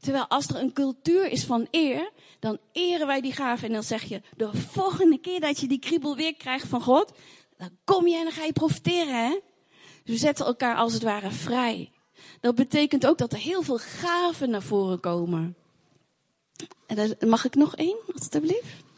Terwijl 0.00 0.26
als 0.26 0.48
er 0.48 0.56
een 0.56 0.72
cultuur 0.72 1.30
is 1.30 1.44
van 1.44 1.66
eer, 1.70 2.10
dan 2.38 2.58
eren 2.72 3.06
wij 3.06 3.20
die 3.20 3.32
gaven. 3.32 3.66
En 3.66 3.72
dan 3.72 3.82
zeg 3.82 4.02
je, 4.02 4.22
de 4.36 4.50
volgende 4.52 5.18
keer 5.18 5.40
dat 5.40 5.60
je 5.60 5.66
die 5.68 5.78
kriebel 5.78 6.16
weer 6.16 6.36
krijgt 6.36 6.66
van 6.66 6.82
God, 6.82 7.12
dan 7.56 7.70
kom 7.84 8.06
je 8.06 8.16
en 8.16 8.22
dan 8.22 8.32
ga 8.32 8.44
je 8.44 8.52
profiteren, 8.52 9.24
hè. 9.24 9.38
Dus 10.04 10.14
we 10.14 10.16
zetten 10.16 10.46
elkaar 10.46 10.76
als 10.76 10.92
het 10.92 11.02
ware 11.02 11.30
vrij. 11.30 11.90
Dat 12.40 12.54
betekent 12.54 13.06
ook 13.06 13.18
dat 13.18 13.32
er 13.32 13.38
heel 13.38 13.62
veel 13.62 13.78
gaven 13.78 14.50
naar 14.50 14.62
voren 14.62 15.00
komen. 15.00 15.56
En 16.86 17.16
mag 17.28 17.44
ik 17.44 17.54
nog 17.54 17.76
één, 17.76 17.96
alstublieft? 18.14 18.88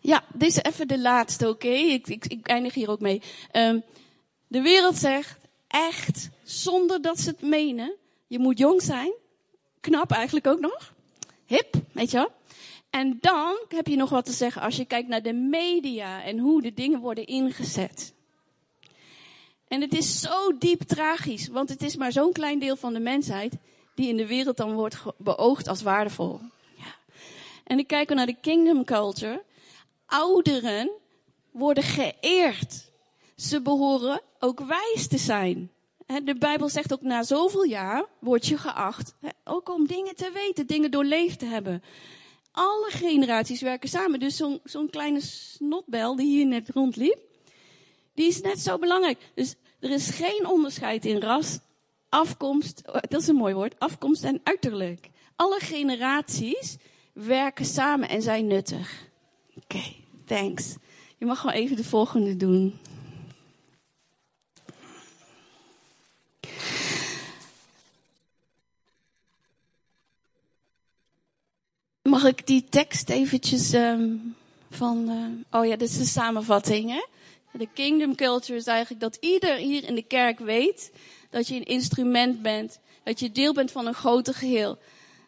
Ja, 0.00 0.24
dit 0.34 0.48
is 0.48 0.62
even 0.62 0.88
de 0.88 0.98
laatste, 0.98 1.48
oké? 1.48 1.68
Ik, 1.68 2.08
ik, 2.08 2.26
ik, 2.26 2.46
eindig 2.46 2.74
hier 2.74 2.90
ook 2.90 3.00
mee. 3.00 3.22
Um, 3.52 3.82
de 4.46 4.60
wereld 4.60 4.96
zegt 4.96 5.38
echt, 5.74 6.28
zonder 6.42 7.02
dat 7.02 7.20
ze 7.20 7.30
het 7.30 7.42
menen, 7.42 7.94
je 8.26 8.38
moet 8.38 8.58
jong 8.58 8.82
zijn. 8.82 9.12
Knap 9.80 10.10
eigenlijk 10.10 10.46
ook 10.46 10.60
nog. 10.60 10.94
Hip, 11.46 11.74
weet 11.92 12.10
je 12.10 12.16
wel. 12.16 12.32
En 12.90 13.18
dan 13.20 13.58
heb 13.68 13.86
je 13.86 13.96
nog 13.96 14.10
wat 14.10 14.24
te 14.24 14.32
zeggen 14.32 14.62
als 14.62 14.76
je 14.76 14.84
kijkt 14.84 15.08
naar 15.08 15.22
de 15.22 15.32
media 15.32 16.22
en 16.22 16.38
hoe 16.38 16.62
de 16.62 16.74
dingen 16.74 17.00
worden 17.00 17.26
ingezet. 17.26 18.12
En 19.68 19.80
het 19.80 19.94
is 19.94 20.20
zo 20.20 20.58
diep 20.58 20.82
tragisch, 20.82 21.48
want 21.48 21.68
het 21.68 21.82
is 21.82 21.96
maar 21.96 22.12
zo'n 22.12 22.32
klein 22.32 22.58
deel 22.58 22.76
van 22.76 22.92
de 22.92 23.00
mensheid 23.00 23.54
die 23.94 24.08
in 24.08 24.16
de 24.16 24.26
wereld 24.26 24.56
dan 24.56 24.72
wordt 24.72 25.02
beoogd 25.18 25.68
als 25.68 25.82
waardevol. 25.82 26.40
Ja. 26.76 26.94
En 27.64 27.78
ik 27.78 27.86
kijk 27.86 28.14
naar 28.14 28.26
de 28.26 28.40
kingdom 28.40 28.84
culture. 28.84 29.42
Ouderen 30.06 30.90
worden 31.50 31.84
geëerd. 31.84 32.92
Ze 33.44 33.60
behoren 33.60 34.20
ook 34.38 34.60
wijs 34.60 35.06
te 35.06 35.18
zijn. 35.18 35.70
De 36.24 36.34
Bijbel 36.38 36.68
zegt 36.68 36.92
ook 36.92 37.02
na 37.02 37.22
zoveel 37.22 37.64
jaar 37.64 38.04
word 38.18 38.46
je 38.46 38.58
geacht, 38.58 39.14
ook 39.44 39.68
om 39.68 39.86
dingen 39.86 40.16
te 40.16 40.30
weten, 40.34 40.66
dingen 40.66 40.90
doorleefd 40.90 41.38
te 41.38 41.44
hebben. 41.44 41.82
Alle 42.52 42.90
generaties 42.90 43.60
werken 43.60 43.88
samen. 43.88 44.20
Dus 44.20 44.42
zo'n 44.64 44.90
kleine 44.90 45.20
snotbel 45.20 46.16
die 46.16 46.26
hier 46.26 46.46
net 46.46 46.68
rondliep, 46.68 47.18
die 48.14 48.26
is 48.26 48.40
net 48.40 48.60
zo 48.60 48.78
belangrijk. 48.78 49.18
Dus 49.34 49.54
er 49.80 49.90
is 49.90 50.08
geen 50.08 50.46
onderscheid 50.46 51.04
in 51.04 51.20
ras, 51.20 51.58
afkomst, 52.08 52.82
oh, 52.86 52.94
dat 52.94 53.20
is 53.20 53.28
een 53.28 53.36
mooi 53.36 53.54
woord, 53.54 53.78
afkomst 53.78 54.24
en 54.24 54.40
uiterlijk. 54.42 55.10
Alle 55.36 55.60
generaties 55.60 56.76
werken 57.12 57.64
samen 57.64 58.08
en 58.08 58.22
zijn 58.22 58.46
nuttig. 58.46 59.08
Oké, 59.56 59.82
thanks. 60.24 60.76
Je 61.18 61.26
mag 61.26 61.40
gewoon 61.40 61.56
even 61.56 61.76
de 61.76 61.84
volgende 61.84 62.36
doen. 62.36 62.78
Mag 72.24 72.32
ik 72.32 72.46
die 72.46 72.64
tekst 72.68 73.08
eventjes 73.08 73.72
um, 73.72 74.34
van. 74.70 75.08
Uh, 75.08 75.60
oh 75.60 75.66
ja, 75.66 75.76
dit 75.76 75.88
is 75.88 75.98
de 75.98 76.04
samenvatting. 76.04 76.90
Hè? 76.90 77.04
De 77.52 77.68
kingdom 77.74 78.14
culture 78.14 78.58
is 78.58 78.66
eigenlijk 78.66 79.00
dat 79.00 79.16
ieder 79.20 79.56
hier 79.56 79.84
in 79.84 79.94
de 79.94 80.02
kerk 80.02 80.38
weet 80.38 80.92
dat 81.30 81.48
je 81.48 81.54
een 81.54 81.64
instrument 81.64 82.42
bent, 82.42 82.78
dat 83.02 83.20
je 83.20 83.32
deel 83.32 83.52
bent 83.52 83.70
van 83.70 83.86
een 83.86 83.94
groter 83.94 84.34
geheel. 84.34 84.78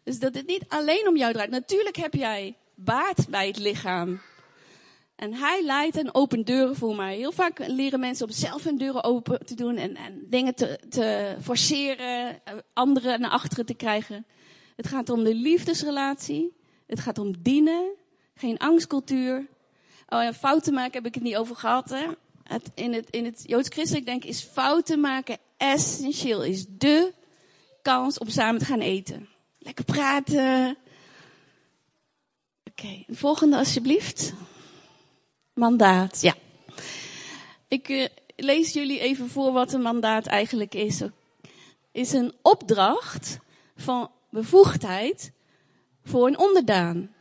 Dus 0.05 0.19
dat 0.19 0.35
het 0.35 0.47
niet 0.47 0.65
alleen 0.69 1.09
om 1.09 1.17
jou 1.17 1.33
draait. 1.33 1.51
Natuurlijk 1.51 1.97
heb 1.97 2.15
jij 2.15 2.55
baat 2.75 3.27
bij 3.29 3.47
het 3.47 3.59
lichaam. 3.59 4.21
En 5.17 5.35
hij 5.35 5.63
leidt 5.65 5.97
en 5.97 6.15
opent 6.15 6.47
deuren 6.47 6.77
voor 6.77 6.97
mij. 6.97 7.17
Heel 7.17 7.33
vaak 7.33 7.67
leren 7.67 8.01
mensen 8.01 8.27
om 8.27 8.33
zelf 8.33 8.65
hun 8.65 8.79
deuren 8.79 9.05
open 9.05 9.47
te 9.47 9.55
doen 9.55 9.77
en, 9.77 9.97
en 9.97 10.27
dingen 10.31 10.55
te, 10.55 10.79
te 10.89 11.37
forceren, 11.43 12.41
eh, 12.45 12.55
anderen 12.73 13.21
naar 13.21 13.31
achteren 13.31 13.67
te 13.67 13.75
krijgen. 13.75 14.27
Het 14.77 14.89
gaat 14.89 15.11
om 15.11 15.25
de 15.25 15.35
liefdesrelatie. 15.35 16.65
Het 16.87 17.01
gaat 17.01 17.19
om 17.19 17.35
dienen. 17.43 17.95
Geen 18.35 18.59
angstcultuur. 18.59 19.47
Oh 20.09 20.23
ja, 20.23 20.35
fouten 20.35 20.75
maken 20.75 20.93
heb 20.93 21.07
ik 21.07 21.15
het 21.15 21.23
niet 21.23 21.37
over 21.37 21.57
gehad. 21.57 21.91
Hè? 21.91 22.07
Het, 22.43 22.71
in, 22.75 22.93
het, 22.93 23.11
in 23.11 23.25
het 23.25 23.43
Joods 23.47 23.69
christelijk 23.69 24.07
denk 24.07 24.25
is 24.25 24.43
fouten 24.43 25.01
maken 25.01 25.39
essentieel. 25.57 26.45
Is 26.45 26.65
de 26.69 27.13
kans 27.83 28.19
om 28.19 28.29
samen 28.29 28.59
te 28.59 28.65
gaan 28.65 28.81
eten. 28.81 29.29
Lekker 29.59 29.85
praten. 29.85 30.77
Oké, 32.71 33.05
volgende 33.09 33.57
alsjeblieft. 33.57 34.33
Mandaat, 35.55 36.21
ja. 36.21 36.35
Ik 37.69 37.89
uh, 37.89 38.07
lees 38.37 38.73
jullie 38.73 39.01
even 39.01 39.29
voor 39.29 39.53
wat 39.53 39.73
een 39.73 39.83
mandaat 39.83 40.27
eigenlijk 40.27 40.75
is. 40.75 41.03
Is 41.93 42.13
een 42.13 42.35
opdracht 42.43 43.39
van 43.77 44.11
bevoegdheid 44.31 45.33
voor 46.07 46.27
een 46.27 46.39
onderdaan. 46.39 47.15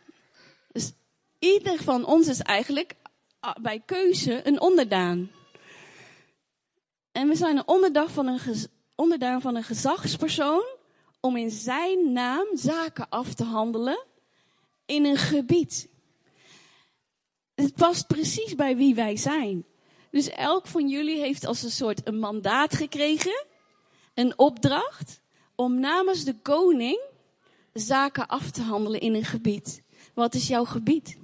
Dus 0.71 0.91
ieder 1.39 1.83
van 1.83 2.05
ons 2.05 2.27
is 2.27 2.39
eigenlijk 2.39 2.95
ah, 3.39 3.55
bij 3.61 3.81
keuze 3.85 4.47
een 4.47 4.61
onderdaan. 4.61 5.31
En 7.11 7.27
we 7.27 7.35
zijn 7.35 7.57
een 7.57 7.67
onderdaan 7.67 8.09
van 8.09 8.27
een, 8.27 8.39
onderdaan 8.95 9.41
van 9.41 9.55
een 9.55 9.63
gezagspersoon 9.63 10.65
om 11.19 11.37
in 11.37 11.51
zijn 11.51 12.11
naam 12.11 12.47
zaken 12.53 13.09
af 13.09 13.33
te 13.33 13.43
handelen 13.43 14.03
in 14.85 15.05
een 15.05 15.17
gebied. 15.17 15.89
Het 17.55 17.75
past 17.75 18.07
precies 18.07 18.55
bij 18.55 18.77
wie 18.77 18.95
wij 18.95 19.17
zijn. 19.17 19.65
Dus 20.11 20.29
elk 20.29 20.67
van 20.67 20.89
jullie 20.89 21.19
heeft 21.19 21.45
als 21.45 21.63
een 21.63 21.71
soort 21.71 22.07
een 22.07 22.19
mandaat 22.19 22.75
gekregen, 22.75 23.45
een 24.13 24.39
opdracht, 24.39 25.21
om 25.55 25.79
namens 25.79 26.23
de 26.23 26.39
koning 26.41 26.99
zaken 27.79 28.27
af 28.27 28.51
te 28.51 28.61
handelen 28.61 28.99
in 28.99 29.13
een 29.13 29.25
gebied. 29.25 29.81
Wat 30.13 30.35
is 30.35 30.47
jouw 30.47 30.65
gebied? 30.65 31.17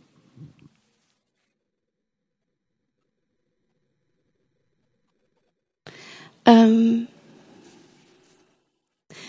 Um, 6.43 7.07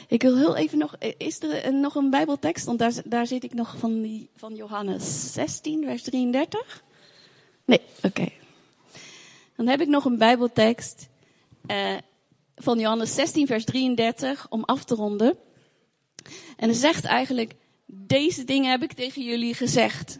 ik 0.08 0.22
wil 0.22 0.36
heel 0.36 0.56
even 0.56 0.78
nog, 0.78 0.96
is 1.16 1.42
er 1.42 1.74
nog 1.74 1.94
een 1.94 2.10
Bijbeltekst? 2.10 2.64
Want 2.64 2.78
daar, 2.78 2.92
daar 3.04 3.26
zit 3.26 3.44
ik 3.44 3.54
nog 3.54 3.76
van, 3.78 4.02
die, 4.02 4.30
van 4.36 4.54
Johannes 4.54 5.32
16, 5.32 5.84
vers 5.84 6.02
33. 6.02 6.82
Nee, 7.64 7.80
oké. 8.02 8.28
Dan 9.56 9.66
heb 9.66 9.80
ik 9.80 9.88
nog 9.88 10.04
een 10.04 10.18
Bijbeltekst 10.18 11.08
uh, 11.66 11.96
van 12.56 12.78
Johannes 12.78 13.14
16, 13.14 13.46
vers 13.46 13.64
33, 13.64 14.46
om 14.48 14.64
af 14.64 14.84
te 14.84 14.94
ronden. 14.94 15.36
En 16.56 16.68
hij 16.68 16.78
zegt 16.78 17.04
eigenlijk, 17.04 17.54
deze 17.86 18.44
dingen 18.44 18.70
heb 18.70 18.82
ik 18.82 18.92
tegen 18.92 19.22
jullie 19.22 19.54
gezegd. 19.54 20.18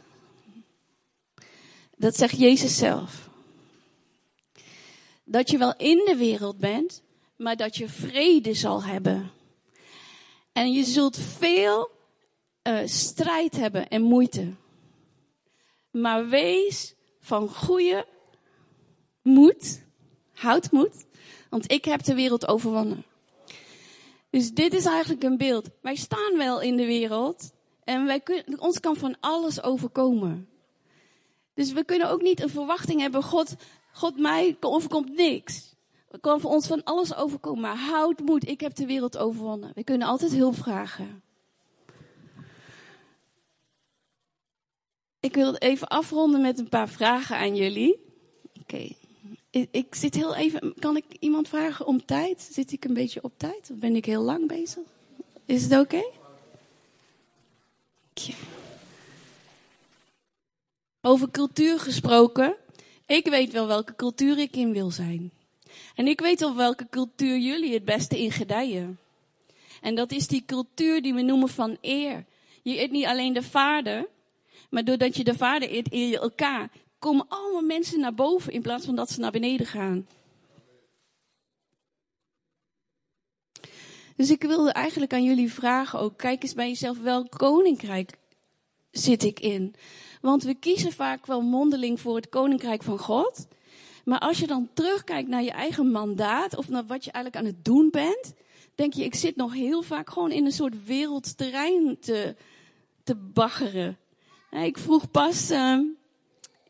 Dat 1.97 2.17
zegt 2.17 2.39
Jezus 2.39 2.77
zelf. 2.77 3.31
Dat 5.25 5.51
je 5.51 5.59
wel 5.59 5.77
in 5.77 6.03
de 6.05 6.17
wereld 6.17 6.59
bent, 6.59 7.03
maar 7.37 7.57
dat 7.57 7.77
je 7.77 7.89
vrede 7.89 8.55
zal 8.55 8.85
hebben. 8.85 9.31
En 10.53 10.73
je 10.73 10.85
zult 10.85 11.19
veel 11.19 11.91
uh, 12.63 12.81
strijd 12.85 13.57
hebben 13.57 13.89
en 13.89 14.03
moeite. 14.03 14.55
Maar 15.91 16.29
wees 16.29 16.95
van 17.21 17.49
goede 17.49 18.07
moed. 19.23 19.85
Houd 20.33 20.71
moed. 20.71 21.07
Want 21.51 21.71
ik 21.71 21.85
heb 21.85 22.03
de 22.03 22.15
wereld 22.15 22.49
overwonnen. 22.49 23.05
Dus 24.33 24.53
dit 24.53 24.75
is 24.75 24.85
eigenlijk 24.85 25.23
een 25.23 25.37
beeld. 25.37 25.69
Wij 25.83 25.95
staan 25.95 26.37
wel 26.37 26.61
in 26.61 26.77
de 26.77 26.87
wereld. 26.87 27.53
En 27.85 28.05
wij 28.05 28.21
kunnen, 28.21 28.61
ons 28.61 28.81
kan 28.81 28.97
van 28.97 29.17
alles 29.21 29.63
overkomen. 29.63 30.49
Dus 31.55 31.73
we 31.73 31.85
kunnen 31.85 32.11
ook 32.11 32.23
niet 32.23 32.43
een 32.43 32.49
verwachting 32.49 33.01
hebben. 33.01 33.23
God, 33.23 33.55
God 33.93 34.19
mij 34.19 34.57
overkomt 34.61 35.17
niks. 35.17 35.75
Er 36.09 36.21
kan 36.21 36.41
voor 36.41 36.51
ons 36.51 36.67
van 36.67 36.85
alles 36.85 37.15
overkomen. 37.15 37.61
Maar 37.61 37.77
houd 37.77 38.21
moed. 38.21 38.49
Ik 38.49 38.61
heb 38.61 38.75
de 38.75 38.87
wereld 38.87 39.19
overwonnen. 39.19 39.71
We 39.75 39.85
kunnen 39.85 40.09
altijd 40.09 40.33
hulp 40.33 40.57
vragen. 40.57 41.23
Ik 45.21 45.35
wil 45.35 45.55
even 45.55 45.89
afronden 45.89 46.41
met 46.41 46.59
een 46.59 46.69
paar 46.69 46.89
vragen 46.89 47.37
aan 47.37 47.57
jullie. 47.57 48.01
Oké. 48.61 48.89
Ik, 49.53 49.95
zit 49.95 50.15
heel 50.15 50.35
even. 50.35 50.75
Kan 50.79 50.97
ik 50.97 51.05
iemand 51.19 51.49
vragen 51.49 51.87
om 51.87 52.05
tijd? 52.05 52.49
Zit 52.53 52.73
ik 52.73 52.85
een 52.85 52.95
beetje 52.95 53.23
op 53.23 53.33
tijd? 53.37 53.71
Of 53.71 53.77
ben 53.77 53.97
ik 53.97 54.05
heel 54.05 54.23
lang 54.23 54.47
bezig? 54.49 54.83
Is 55.45 55.63
het 55.63 55.79
oké? 55.81 56.05
Over 61.01 61.31
cultuur 61.31 61.79
gesproken. 61.79 62.57
Ik 63.07 63.27
weet 63.27 63.53
wel 63.53 63.67
welke 63.67 63.95
cultuur 63.95 64.39
ik 64.39 64.57
in 64.57 64.73
wil 64.73 64.91
zijn. 64.91 65.31
En 65.95 66.07
ik 66.07 66.21
weet 66.21 66.41
wel 66.41 66.57
welke 66.57 66.87
cultuur 66.91 67.39
jullie 67.39 67.75
het 67.75 67.85
beste 67.85 68.21
in 68.21 68.33
gedijen. 68.33 68.99
En 69.81 69.95
dat 69.95 70.13
is 70.13 70.27
die 70.27 70.43
cultuur 70.47 71.03
die 71.03 71.15
we 71.15 71.23
noemen 71.23 71.49
van 71.49 71.77
eer. 71.81 72.25
Je 72.63 72.77
eert 72.77 72.91
niet 72.91 73.07
alleen 73.07 73.33
de 73.33 73.43
vader, 73.43 74.09
maar 74.71 74.85
doordat 74.85 75.17
je 75.17 75.25
de 75.25 75.35
vader 75.35 75.69
eert, 75.69 75.93
eer 75.93 76.09
je 76.09 76.19
elkaar. 76.19 76.71
Komen 77.03 77.27
allemaal 77.29 77.63
mensen 77.63 78.01
naar 78.01 78.15
boven 78.15 78.53
in 78.53 78.63
plaats 78.63 78.85
van 78.85 78.95
dat 78.97 79.11
ze 79.11 79.21
naar 79.21 79.31
beneden 79.31 79.67
gaan. 79.67 80.07
Dus 84.17 84.31
ik 84.31 84.43
wilde 84.43 84.73
eigenlijk 84.73 85.13
aan 85.13 85.25
jullie 85.25 85.53
vragen 85.53 85.99
ook, 85.99 86.17
kijk 86.17 86.43
eens 86.43 86.55
bij 86.55 86.69
jezelf, 86.69 86.99
welk 86.99 87.31
koninkrijk 87.31 88.13
zit 88.91 89.23
ik 89.23 89.41
in? 89.41 89.75
Want 90.21 90.43
we 90.43 90.55
kiezen 90.55 90.93
vaak 90.93 91.27
wel 91.27 91.41
mondeling 91.41 92.01
voor 92.01 92.17
het 92.17 92.29
koninkrijk 92.29 92.83
van 92.83 92.99
God. 92.99 93.47
Maar 94.05 94.19
als 94.19 94.39
je 94.39 94.47
dan 94.47 94.69
terugkijkt 94.75 95.29
naar 95.29 95.43
je 95.43 95.51
eigen 95.51 95.91
mandaat 95.91 96.57
of 96.57 96.69
naar 96.69 96.87
wat 96.87 97.05
je 97.05 97.11
eigenlijk 97.11 97.45
aan 97.45 97.53
het 97.55 97.65
doen 97.65 97.91
bent, 97.91 98.35
denk 98.75 98.93
je, 98.93 99.05
ik 99.05 99.15
zit 99.15 99.37
nog 99.37 99.53
heel 99.53 99.83
vaak 99.83 100.11
gewoon 100.11 100.31
in 100.31 100.45
een 100.45 100.53
soort 100.53 100.85
wereldterrein 100.85 101.97
te, 102.01 102.37
te 103.03 103.15
baggeren. 103.17 103.99
Ik 104.51 104.79
vroeg 104.79 105.11
pas 105.11 105.51
uh, 105.51 105.81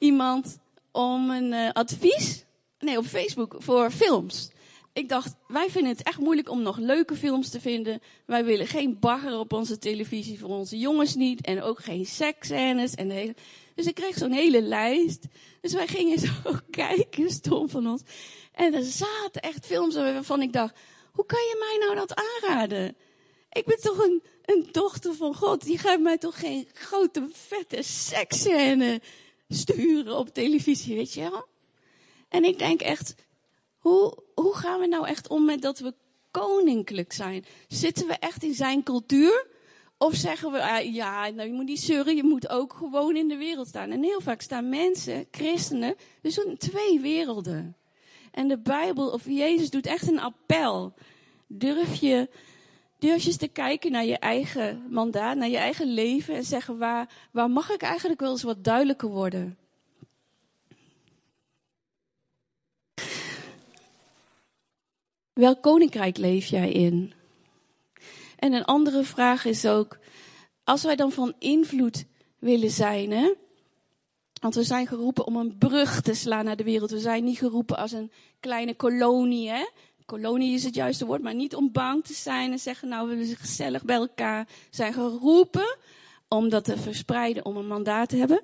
iemand 0.03 0.59
om 0.93 1.31
een 1.31 1.53
uh, 1.53 1.71
advies, 1.71 2.45
nee, 2.79 2.99
op 2.99 3.05
Facebook 3.05 3.57
voor 3.59 3.91
films. 3.91 4.51
Ik 4.93 5.09
dacht, 5.09 5.35
wij 5.49 5.71
vinden 5.71 5.93
het 5.93 6.03
echt 6.03 6.19
moeilijk 6.19 6.51
om 6.51 6.63
nog 6.63 6.79
leuke 6.79 7.17
films 7.17 7.49
te 7.49 7.61
vinden. 7.61 8.01
Wij 8.27 8.45
willen 8.45 8.67
geen 8.67 8.99
bagger 9.01 9.39
op 9.39 9.53
onze 9.53 9.79
televisie 9.79 10.39
voor 10.39 10.49
onze 10.49 10.79
jongens 10.79 11.15
niet. 11.15 11.41
En 11.41 11.63
ook 11.63 11.79
geen 11.79 12.07
seksscènes. 12.07 12.95
En 12.95 13.11
hele... 13.11 13.35
Dus 13.75 13.87
ik 13.87 13.95
kreeg 13.95 14.19
zo'n 14.19 14.33
hele 14.33 14.63
lijst. 14.63 15.25
Dus 15.61 15.73
wij 15.73 15.87
gingen 15.87 16.19
zo 16.27 16.33
kijken, 16.71 17.31
stom 17.31 17.69
van 17.69 17.87
ons. 17.87 18.03
En 18.53 18.75
er 18.75 18.85
zaten 18.85 19.43
echt 19.43 19.67
films 19.67 19.95
waarvan 19.95 20.43
ik 20.43 20.53
dacht, 20.53 20.79
hoe 21.13 21.27
kan 21.27 21.41
je 21.41 21.57
mij 21.59 21.87
nou 21.87 22.07
dat 22.07 22.15
aanraden? 22.15 22.97
Ik 23.51 23.65
ben 23.65 23.81
toch 23.81 23.99
een, 23.99 24.23
dochter 24.73 25.15
van 25.15 25.35
God. 25.35 25.65
Die 25.65 25.79
gaat 25.79 26.01
mij 26.01 26.19
toch 26.19 26.39
geen 26.39 26.69
grote 26.73 27.29
vette 27.33 27.83
seksscène 27.83 29.01
sturen 29.55 30.19
op 30.19 30.35
televisie, 30.35 30.97
weet 30.97 31.15
je 31.15 31.21
wel? 31.21 31.47
En 32.29 32.45
ik 32.45 32.59
denk 32.59 32.81
echt, 32.81 33.15
hoe, 33.79 34.19
hoe 34.35 34.55
gaan 34.55 34.81
we 34.81 34.87
nou 34.87 35.07
echt 35.07 35.29
om 35.29 35.45
met 35.45 35.63
dat 35.63 35.79
we 35.79 35.95
koninklijk 36.31 37.13
zijn? 37.13 37.45
Zitten 37.69 38.07
we 38.07 38.13
echt 38.13 38.43
in 38.43 38.55
zijn 38.55 38.83
cultuur? 38.83 39.47
Of 39.99 40.15
zeggen 40.15 40.53
we, 40.53 40.63
ah, 40.63 40.95
ja, 40.95 41.29
nou, 41.29 41.49
je 41.49 41.55
moet 41.55 41.65
niet 41.65 41.81
zeuren, 41.81 42.17
je 42.17 42.25
moet 42.25 42.49
ook 42.49 42.73
gewoon 42.73 43.17
in 43.17 43.29
de 43.29 43.37
wereld 43.37 43.69
staan. 43.69 43.91
En 43.91 44.03
heel 44.03 44.21
vaak 44.21 44.41
staan 44.41 44.69
mensen, 44.69 45.27
christenen, 45.31 45.95
dus 46.21 46.39
in 46.39 46.57
twee 46.57 47.01
werelden. 47.01 47.77
En 48.31 48.49
de 48.49 48.59
Bijbel 48.59 49.11
of 49.11 49.25
Jezus 49.27 49.71
doet 49.71 49.87
echt 49.87 50.09
een 50.09 50.21
appel. 50.21 50.95
Durf 51.47 51.95
je, 51.95 52.29
durf 53.03 53.27
eens 53.27 53.37
te 53.37 53.49
kijken 53.49 53.93
naar 53.93 54.05
je 54.05 54.19
eigen 54.19 54.87
mandaat, 54.91 55.37
naar 55.37 55.49
je 55.49 55.57
eigen 55.57 55.87
leven 55.87 56.35
en 56.35 56.45
zeggen, 56.45 56.79
waar, 56.79 57.09
waar 57.31 57.51
mag 57.51 57.71
ik 57.71 57.83
eigenlijk 57.83 58.21
wel 58.21 58.31
eens 58.31 58.43
wat 58.43 58.65
duidelijker 58.65 59.09
worden? 59.09 59.59
Welk 65.33 65.63
koninkrijk 65.63 66.17
leef 66.17 66.47
jij 66.47 66.73
in? 66.73 67.13
En 68.39 68.53
een 68.53 68.65
andere 68.65 69.05
vraag 69.05 69.45
is 69.45 69.67
ook, 69.67 69.99
als 70.65 70.83
wij 70.83 70.97
dan 70.97 71.13
van 71.13 71.35
invloed 71.39 72.05
willen 72.39 72.71
zijn, 72.71 73.11
hè? 73.11 73.35
Want 74.41 74.55
we 74.55 74.63
zijn 74.63 74.87
geroepen 74.87 75.27
om 75.27 75.37
een 75.37 75.59
brug 75.59 76.01
te 76.01 76.15
slaan 76.15 76.45
naar 76.45 76.57
de 76.57 76.65
wereld. 76.65 76.91
We 76.91 76.99
zijn 76.99 77.25
niet 77.25 77.39
geroepen 77.39 77.77
als 77.77 77.93
een 77.93 78.13
kleine 78.41 78.75
kolonie, 78.75 79.51
hè? 79.51 79.65
Kolonie 80.07 80.55
is 80.55 80.65
het 80.65 80.75
juiste 80.75 81.07
woord, 81.07 81.23
maar 81.23 81.35
niet 81.35 81.55
om 81.55 81.73
bang 81.73 82.05
te 82.05 82.15
zijn 82.15 82.53
en 82.53 82.59
zeggen, 82.59 82.89
nou, 82.89 83.09
we 83.09 83.25
zijn 83.25 83.37
gezellig 83.37 83.85
bij 83.85 83.97
elkaar. 83.97 84.49
Zijn 84.71 84.93
geroepen 84.93 85.77
om 86.29 86.49
dat 86.49 86.65
te 86.65 86.77
verspreiden, 86.77 87.45
om 87.45 87.57
een 87.57 87.67
mandaat 87.67 88.09
te 88.09 88.17
hebben. 88.17 88.43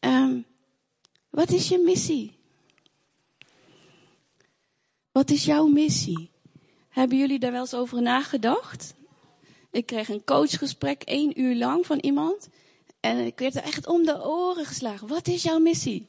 Um, 0.00 0.46
wat 1.30 1.50
is 1.50 1.68
je 1.68 1.78
missie? 1.78 2.38
Wat 5.12 5.30
is 5.30 5.44
jouw 5.44 5.66
missie? 5.66 6.30
Hebben 6.88 7.18
jullie 7.18 7.38
daar 7.38 7.52
wel 7.52 7.60
eens 7.60 7.74
over 7.74 8.02
nagedacht? 8.02 8.94
Ik 9.70 9.86
kreeg 9.86 10.08
een 10.08 10.24
coachgesprek 10.24 11.02
één 11.02 11.40
uur 11.40 11.56
lang 11.56 11.86
van 11.86 11.98
iemand. 11.98 12.48
En 13.00 13.18
ik 13.18 13.38
werd 13.38 13.54
er 13.54 13.62
echt 13.62 13.86
om 13.86 14.04
de 14.04 14.24
oren 14.26 14.64
geslagen. 14.64 15.08
Wat 15.08 15.28
is 15.28 15.42
jouw 15.42 15.58
missie? 15.58 16.08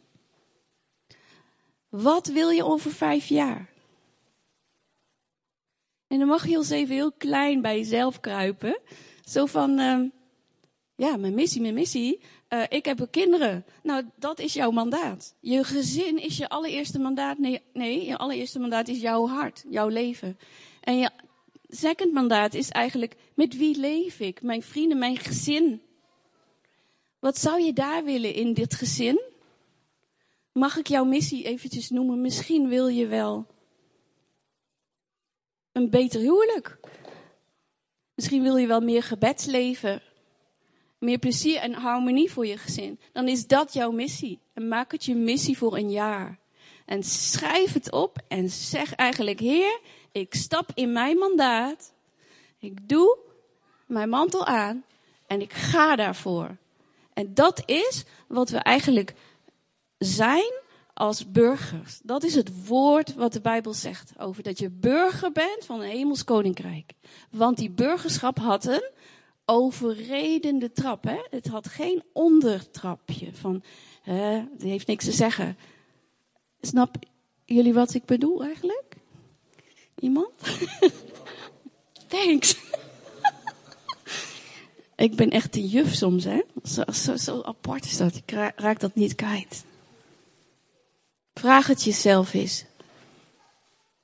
Wat 1.90 2.28
wil 2.28 2.50
je 2.50 2.66
over 2.66 2.92
vijf 2.92 3.28
jaar? 3.28 3.71
En 6.12 6.20
dan 6.20 6.28
mag 6.28 6.48
je 6.48 6.58
eens 6.58 6.70
even 6.70 6.96
heel 6.96 7.12
klein 7.12 7.62
bij 7.62 7.78
jezelf 7.78 8.20
kruipen. 8.20 8.80
Zo 9.26 9.46
van, 9.46 9.80
uh, 9.80 10.10
ja, 10.96 11.18
mijn 11.18 11.34
missie, 11.34 11.62
mijn 11.62 11.74
missie. 11.74 12.22
Uh, 12.50 12.64
ik 12.70 12.86
heb 12.86 13.08
kinderen. 13.12 13.66
Nou, 13.84 14.04
dat 14.16 14.40
is 14.40 14.54
jouw 14.54 14.72
mandaat. 14.72 15.36
Je 15.40 15.64
gezin 15.64 16.22
is 16.22 16.38
je 16.38 16.50
allereerste 16.50 17.00
mandaat. 17.00 17.38
Nee, 17.38 17.62
nee, 17.74 18.06
je 18.06 18.18
allereerste 18.18 18.60
mandaat 18.60 18.88
is 18.88 19.02
jouw 19.02 19.28
hart, 19.28 19.64
jouw 19.70 19.88
leven. 19.88 20.38
En 20.82 20.98
je 20.98 21.10
second 21.68 22.14
mandaat 22.14 22.54
is 22.54 22.70
eigenlijk, 22.70 23.16
met 23.36 23.58
wie 23.58 23.80
leef 23.80 24.20
ik? 24.20 24.42
Mijn 24.42 24.64
vrienden, 24.64 24.98
mijn 24.98 25.18
gezin. 25.18 25.82
Wat 27.20 27.38
zou 27.38 27.62
je 27.62 27.74
daar 27.74 28.04
willen 28.04 28.34
in 28.34 28.54
dit 28.54 28.74
gezin? 28.74 29.22
Mag 30.52 30.78
ik 30.78 30.88
jouw 30.88 31.06
missie 31.06 31.44
eventjes 31.44 31.90
noemen? 31.90 32.22
Misschien 32.22 32.68
wil 32.68 32.88
je 32.88 33.08
wel 33.08 33.48
een 35.72 35.90
beter 35.90 36.20
huwelijk. 36.20 36.80
Misschien 38.16 38.44
wil 38.44 38.58
je 38.58 38.68
wel 38.68 38.82
meer 38.82 39.04
gebedsleven 39.04 40.02
meer 41.02 41.18
plezier 41.18 41.58
en 41.58 41.74
harmonie 41.74 42.32
voor 42.32 42.46
je 42.46 42.58
gezin, 42.58 43.00
dan 43.12 43.28
is 43.28 43.48
dat 43.48 43.74
jouw 43.74 43.92
missie. 43.92 44.40
En 44.54 44.68
maak 44.68 44.92
het 44.92 45.06
je 45.06 45.16
missie 45.16 45.58
voor 45.58 45.78
een 45.78 45.92
jaar. 45.92 46.40
En 46.86 47.04
schrijf 47.04 47.74
het 47.74 47.92
op 47.92 48.18
en 48.28 48.50
zeg 48.50 48.96
eigenlijk, 48.96 49.40
Heer, 49.40 49.80
ik 50.12 50.34
stap 50.34 50.72
in 50.74 50.92
mijn 50.92 51.18
mandaat. 51.18 51.94
Ik 52.60 52.90
doe 52.90 53.18
mijn 53.86 54.10
mantel 54.10 54.46
aan 54.46 54.84
en 55.28 55.42
ik 55.42 55.54
ga 55.54 55.96
daarvoor. 55.96 56.58
En 57.14 57.34
dat 57.34 57.64
is 57.66 58.04
wat 58.28 58.50
we 58.50 58.58
eigenlijk 58.58 59.14
zijn 59.98 60.61
als 61.02 61.32
burgers. 61.32 62.00
Dat 62.04 62.24
is 62.24 62.36
het 62.36 62.66
woord 62.66 63.16
wat 63.16 63.34
de 63.34 63.42
Bijbel 63.42 63.74
zegt 63.74 64.14
over 64.18 64.44
dat 64.44 64.60
je 64.60 64.70
burger 64.70 65.32
bent 65.32 65.66
van 65.66 65.82
een 65.82 65.90
hemels 65.90 66.24
koninkrijk. 66.24 66.94
Want 67.32 67.58
die 67.58 67.70
burgerschap 67.70 68.38
had 68.40 68.66
een 68.66 68.90
overredende 69.46 70.72
trap. 70.72 71.04
Hè? 71.04 71.18
Het 71.30 71.48
had 71.48 71.68
geen 71.68 72.04
ondertrapje 72.14 73.30
van, 73.34 73.64
hè, 74.02 74.44
heeft 74.58 74.88
niks 74.88 75.06
te 75.06 75.12
zeggen. 75.12 75.58
Snap 76.62 76.96
jullie 77.46 77.74
wat 77.74 77.94
ik 77.94 78.06
bedoel 78.06 78.44
eigenlijk? 78.44 78.96
Iemand? 80.00 80.32
Thanks. 82.08 82.56
ik 84.96 85.16
ben 85.16 85.30
echt 85.30 85.56
een 85.56 85.68
juf 85.68 85.94
soms, 85.94 86.24
hè. 86.24 86.42
Zo, 86.64 86.84
zo, 86.94 87.16
zo 87.16 87.42
apart 87.42 87.86
is 87.86 87.98
dat. 87.98 88.16
Ik 88.16 88.32
raak 88.56 88.80
dat 88.80 88.96
niet 88.96 89.16
kwijt. 89.16 89.64
Vraag 91.42 91.68
het 91.68 91.84
jezelf 91.84 92.34
eens. 92.34 92.66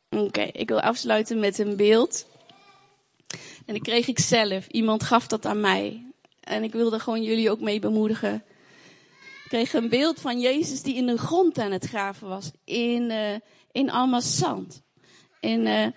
Oké, 0.09 0.41
ik 0.41 0.67
wil 0.69 0.81
afsluiten 0.81 1.39
met 1.39 1.59
een 1.59 1.75
beeld. 1.75 2.27
En 3.65 3.73
dat 3.73 3.81
kreeg 3.81 4.07
ik 4.07 4.19
zelf. 4.19 4.67
Iemand 4.67 5.03
gaf 5.03 5.27
dat 5.27 5.45
aan 5.45 5.59
mij. 5.59 6.05
En 6.39 6.63
ik 6.63 6.71
wilde 6.71 6.99
gewoon 6.99 7.23
jullie 7.23 7.51
ook 7.51 7.59
mee 7.59 7.79
bemoedigen. 7.79 8.43
kreeg 9.47 9.73
een 9.73 9.89
beeld 9.89 10.21
van 10.21 10.39
Jezus 10.39 10.81
die 10.81 10.95
in 10.95 11.05
de 11.05 11.17
grond 11.17 11.57
aan 11.57 11.71
het 11.71 11.85
graven 11.85 12.27
was. 12.27 12.51
In, 12.63 13.09
uh, 13.09 13.35
in 13.71 13.89
allemaal 13.89 14.21
zand. 14.21 14.81
In, 15.39 15.65
uh, 15.65 15.87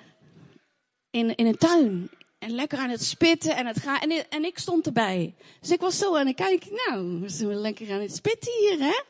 in, 1.11 1.35
in 1.35 1.47
een 1.47 1.59
tuin. 1.59 2.11
En 2.39 2.51
lekker 2.51 2.79
aan 2.79 2.91
het 2.91 3.05
spitten 3.05 3.57
en 3.57 3.67
het 3.67 3.79
gaan. 3.79 4.01
En, 4.01 4.29
en 4.31 4.45
ik 4.45 4.59
stond 4.59 4.87
erbij. 4.87 5.35
Dus 5.61 5.71
ik 5.71 5.81
was 5.81 5.99
zo 5.99 6.17
aan 6.17 6.27
het 6.27 6.37
kijken. 6.37 6.71
Nou, 6.87 7.21
we 7.21 7.29
zijn 7.29 7.61
lekker 7.61 7.93
aan 7.93 8.01
het 8.01 8.15
spitten 8.15 8.53
hier, 8.59 8.79
hè? 8.79 9.03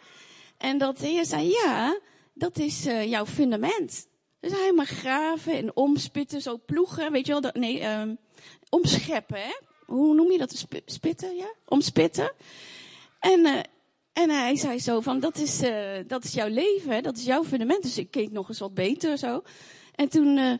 En 0.58 0.78
dat 0.78 0.98
de 0.98 1.06
Heer 1.06 1.24
zei, 1.24 1.48
ja, 1.48 1.98
dat 2.40 2.58
is 2.58 2.86
uh, 2.86 3.04
jouw 3.04 3.26
fundament. 3.26 4.06
Dus 4.40 4.52
hij 4.52 4.72
mag 4.72 4.88
graven 4.88 5.52
en 5.52 5.76
omspitten, 5.76 6.42
zo 6.42 6.58
ploegen, 6.66 7.12
weet 7.12 7.26
je 7.26 7.32
wel. 7.32 7.40
Dat, 7.40 7.54
nee, 7.54 7.86
um, 7.86 8.18
omscheppen, 8.68 9.40
hè? 9.40 9.56
Hoe 9.86 10.14
noem 10.14 10.32
je 10.32 10.38
dat? 10.38 10.66
Spitten, 10.84 11.36
ja? 11.36 11.54
Omspitten. 11.64 12.32
En, 13.20 13.40
uh, 13.40 13.60
en 14.12 14.30
hij 14.30 14.56
zei 14.56 14.78
zo 14.78 15.00
van, 15.00 15.20
dat 15.20 15.38
is, 15.38 15.62
uh, 15.62 15.98
dat 16.06 16.24
is 16.24 16.32
jouw 16.32 16.48
leven, 16.48 17.02
dat 17.02 17.16
is 17.16 17.24
jouw 17.24 17.44
fundament. 17.44 17.82
Dus 17.82 17.98
ik 17.98 18.10
keek 18.10 18.30
nog 18.30 18.48
eens 18.48 18.58
wat 18.58 18.74
beter 18.74 19.18
zo. 19.18 19.42
En 19.94 20.08
toen, 20.08 20.58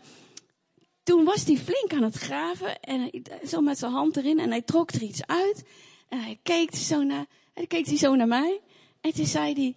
toen 1.03 1.25
was 1.25 1.45
hij 1.45 1.57
flink 1.57 1.93
aan 1.93 2.03
het 2.03 2.17
graven. 2.17 2.81
En 2.81 3.01
hij, 3.01 3.23
zo 3.47 3.61
met 3.61 3.79
zijn 3.79 3.93
hand 3.93 4.17
erin. 4.17 4.39
En 4.39 4.51
hij 4.51 4.63
trok 4.63 4.91
er 4.91 5.03
iets 5.03 5.27
uit. 5.27 5.65
En 6.09 6.21
hij 6.21 6.39
keek 6.43 6.75
zo 6.75 7.03
naar, 7.03 7.27
en 7.55 7.67
keek 7.67 7.87
hij 7.87 7.97
zo 7.97 8.15
naar 8.15 8.29
mij. 8.29 8.61
En 9.01 9.13
toen 9.15 9.27
zei 9.27 9.53
hij, 9.55 9.77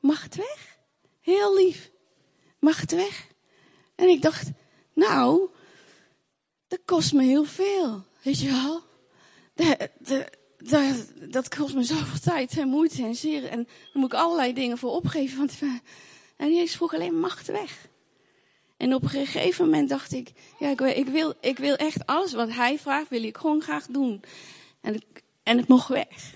mag 0.00 0.22
het 0.22 0.36
weg? 0.36 0.69
Heel 1.20 1.56
lief. 1.56 1.90
Mag 2.58 2.80
het 2.80 2.92
weg? 2.92 3.26
En 3.94 4.08
ik 4.08 4.22
dacht, 4.22 4.50
nou, 4.92 5.48
dat 6.68 6.80
kost 6.84 7.12
me 7.12 7.22
heel 7.22 7.44
veel. 7.44 8.04
Weet 8.22 8.40
je 8.40 8.50
wel? 8.50 8.82
De, 9.54 10.28
dat, 11.30 11.54
kost 11.56 11.74
me 11.74 11.82
zoveel 11.82 12.20
tijd 12.20 12.58
en 12.58 12.68
moeite 12.68 13.02
en 13.02 13.14
zeer. 13.14 13.44
En 13.44 13.64
daar 13.64 13.88
moet 13.92 14.12
ik 14.12 14.18
allerlei 14.18 14.52
dingen 14.52 14.78
voor 14.78 14.90
opgeven. 14.90 15.38
Want, 15.38 15.58
en 16.36 16.54
Jezus 16.54 16.76
vroeg 16.76 16.94
alleen, 16.94 17.20
mag 17.20 17.38
het 17.38 17.46
weg? 17.46 17.88
En 18.76 18.94
op 18.94 19.02
een 19.02 19.08
gegeven 19.08 19.64
moment 19.64 19.88
dacht 19.88 20.12
ik, 20.12 20.32
ja, 20.58 20.68
ik, 20.68 20.80
ik, 20.80 21.06
wil, 21.06 21.34
ik 21.40 21.58
wil 21.58 21.76
echt 21.76 22.06
alles 22.06 22.32
wat 22.32 22.52
hij 22.52 22.78
vraagt, 22.78 23.08
wil 23.08 23.22
ik 23.22 23.36
gewoon 23.36 23.62
graag 23.62 23.86
doen. 23.86 24.22
En, 24.80 25.02
en 25.42 25.56
het 25.56 25.68
mocht 25.68 25.88
weg. 25.88 26.34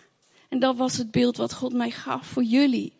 En 0.48 0.58
dat 0.58 0.76
was 0.76 0.96
het 0.96 1.10
beeld 1.10 1.36
wat 1.36 1.54
God 1.54 1.72
mij 1.72 1.90
gaf 1.90 2.26
voor 2.26 2.42
jullie. 2.42 2.92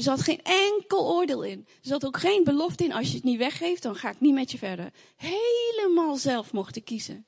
Er 0.00 0.06
zat 0.06 0.20
geen 0.20 0.42
enkel 0.42 1.06
oordeel 1.06 1.42
in. 1.42 1.66
Er 1.68 1.88
zat 1.88 2.06
ook 2.06 2.16
geen 2.16 2.44
belofte 2.44 2.84
in. 2.84 2.92
Als 2.92 3.08
je 3.08 3.14
het 3.14 3.24
niet 3.24 3.38
weggeeft, 3.38 3.82
dan 3.82 3.94
ga 3.94 4.10
ik 4.10 4.20
niet 4.20 4.34
met 4.34 4.50
je 4.50 4.58
verder. 4.58 4.92
Helemaal 5.16 6.16
zelf 6.16 6.52
mochten 6.52 6.84
kiezen. 6.84 7.26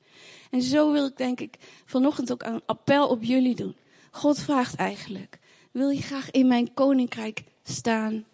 En 0.49 0.61
zo 0.61 0.91
wil 0.91 1.05
ik 1.05 1.17
denk 1.17 1.39
ik 1.39 1.55
vanochtend 1.85 2.31
ook 2.31 2.43
een 2.43 2.61
appel 2.65 3.07
op 3.07 3.23
jullie 3.23 3.55
doen. 3.55 3.75
God 4.11 4.39
vraagt 4.39 4.75
eigenlijk, 4.75 5.39
wil 5.71 5.89
je 5.89 6.01
graag 6.01 6.31
in 6.31 6.47
mijn 6.47 6.73
koninkrijk 6.73 7.43
staan? 7.63 8.25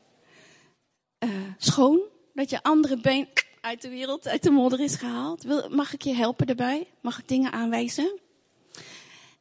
Uh, 1.20 1.30
schoon? 1.58 2.02
Dat 2.34 2.50
je 2.50 2.64
andere 2.64 2.98
been 2.98 3.28
uit 3.62 3.82
de 3.82 3.90
wereld, 3.90 4.28
uit 4.28 4.44
de 4.44 4.52
modder 4.52 4.80
is 4.80 4.96
gehaald? 4.96 5.44
Wil, 5.44 5.70
mag 5.70 5.94
ik 5.94 6.02
je 6.02 6.14
helpen 6.14 6.48
daarbij? 6.48 6.88
Mag 7.02 7.20
ik 7.20 7.28
dingen 7.28 7.52
aanwijzen? 7.52 8.20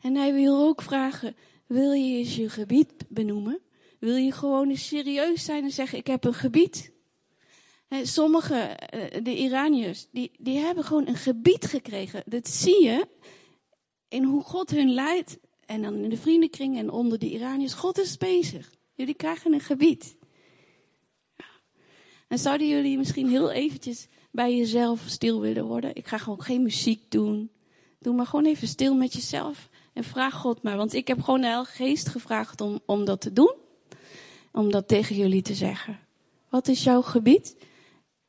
En 0.01 0.15
hij 0.15 0.35
wil 0.35 0.67
ook 0.67 0.83
vragen, 0.83 1.37
wil 1.67 1.93
je 1.93 2.17
eens 2.17 2.37
je 2.37 2.49
gebied 2.49 2.93
benoemen? 3.09 3.61
Wil 3.99 4.17
je 4.17 4.33
gewoon 4.33 4.69
eens 4.69 4.87
serieus 4.87 5.45
zijn 5.45 5.65
en 5.65 5.71
zeggen, 5.71 5.99
ik 5.99 6.07
heb 6.07 6.25
een 6.25 6.35
gebied? 6.35 6.93
Sommige, 8.03 8.79
de 9.23 9.37
Iraniërs, 9.37 10.09
die, 10.11 10.31
die 10.39 10.59
hebben 10.59 10.85
gewoon 10.85 11.07
een 11.07 11.17
gebied 11.17 11.67
gekregen. 11.67 12.23
Dat 12.27 12.49
zie 12.49 12.85
je 12.85 13.09
in 14.09 14.23
hoe 14.23 14.43
God 14.43 14.71
hun 14.71 14.91
leidt. 14.91 15.39
En 15.67 15.83
dan 15.83 15.95
in 15.95 16.11
de 16.11 16.17
vriendenkring 16.17 16.79
en 16.79 16.91
onder 16.91 17.19
de 17.19 17.31
Iraniërs. 17.31 17.73
God 17.73 17.99
is 17.99 18.17
bezig. 18.17 18.73
Jullie 18.95 19.15
krijgen 19.15 19.53
een 19.53 19.61
gebied. 19.61 20.17
En 22.29 22.39
zouden 22.39 22.69
jullie 22.69 22.99
misschien 22.99 23.29
heel 23.29 23.51
eventjes 23.51 24.09
bij 24.31 24.57
jezelf 24.57 25.03
stil 25.07 25.41
willen 25.41 25.65
worden? 25.65 25.95
Ik 25.95 26.07
ga 26.07 26.19
gewoon 26.19 26.43
geen 26.43 26.63
muziek 26.63 27.11
doen. 27.11 27.51
Doe 27.99 28.15
maar 28.15 28.27
gewoon 28.27 28.45
even 28.45 28.69
stil 28.69 28.95
met 28.95 29.13
jezelf. 29.13 29.69
En 29.93 30.05
vraag 30.05 30.35
God 30.35 30.63
maar. 30.63 30.77
Want 30.77 30.95
ik 30.95 31.09
heb 31.09 31.21
gewoon 31.23 31.41
de 31.41 31.47
Heilige 31.47 31.73
Geest 31.73 32.09
gevraagd 32.09 32.61
om, 32.61 32.81
om 32.87 33.05
dat 33.05 33.21
te 33.21 33.33
doen. 33.33 33.55
Om 34.59 34.71
dat 34.71 34.89
tegen 34.89 35.17
jullie 35.17 35.43
te 35.43 35.55
zeggen. 35.55 35.99
Wat 36.49 36.69
is 36.69 36.85
jouw 36.85 37.03
gebied? 37.03 37.57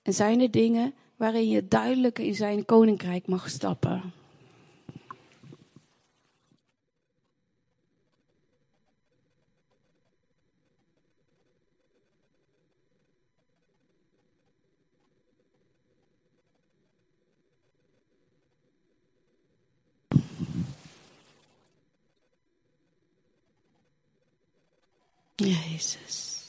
En 0.02 0.14
zijn 0.14 0.42
er 0.42 0.52
dingen 0.52 0.94
waarin 1.16 1.50
je 1.50 1.68
duidelijk 1.68 2.20
in 2.20 2.36
zijn 2.36 2.66
koninkrijk 2.66 3.28
mag 3.28 3.50
stappen? 3.50 4.14
Jezus. 25.40 26.44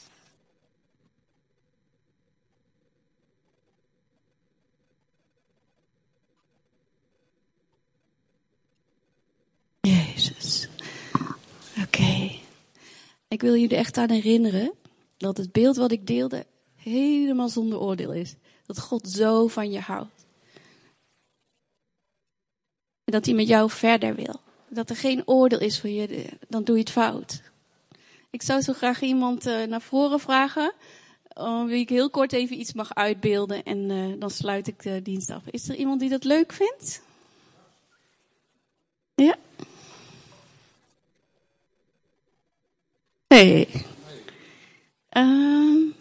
Jezus. 9.81 10.67
Oké. 11.83 12.31
Ik 13.27 13.41
wil 13.41 13.55
jullie 13.55 13.75
echt 13.77 13.97
aan 13.97 14.09
herinneren 14.09 14.73
dat 15.17 15.37
het 15.37 15.51
beeld 15.51 15.75
wat 15.75 15.91
ik 15.91 16.07
deelde 16.07 16.45
helemaal 16.75 17.49
zonder 17.49 17.79
oordeel 17.79 18.13
is. 18.13 18.35
Dat 18.65 18.79
God 18.79 19.09
zo 19.09 19.47
van 19.47 19.71
je 19.71 19.79
houdt. 19.79 20.25
En 23.03 23.11
dat 23.11 23.25
hij 23.25 23.35
met 23.35 23.47
jou 23.47 23.69
verder 23.69 24.15
wil. 24.15 24.39
Dat 24.69 24.89
er 24.89 24.95
geen 24.95 25.27
oordeel 25.27 25.59
is 25.59 25.79
voor 25.79 25.89
je, 25.89 26.25
dan 26.47 26.63
doe 26.63 26.75
je 26.75 26.81
het 26.81 26.91
fout. 26.91 27.50
Ik 28.31 28.41
zou 28.41 28.61
zo 28.61 28.73
graag 28.73 29.01
iemand 29.01 29.47
uh, 29.47 29.63
naar 29.63 29.81
voren 29.81 30.19
vragen. 30.19 30.73
Uh, 31.37 31.65
wie 31.65 31.79
ik 31.79 31.89
heel 31.89 32.09
kort 32.09 32.33
even 32.33 32.59
iets 32.59 32.73
mag 32.73 32.93
uitbeelden 32.93 33.63
en 33.63 33.89
uh, 33.89 34.19
dan 34.19 34.29
sluit 34.29 34.67
ik 34.67 34.83
de 34.83 35.01
dienst 35.01 35.29
af. 35.29 35.43
Is 35.45 35.69
er 35.69 35.75
iemand 35.75 35.99
die 35.99 36.09
dat 36.09 36.23
leuk 36.23 36.53
vindt? 36.53 37.01
Ja? 39.15 39.35
Hey. 43.27 43.67
Uh, 45.17 45.93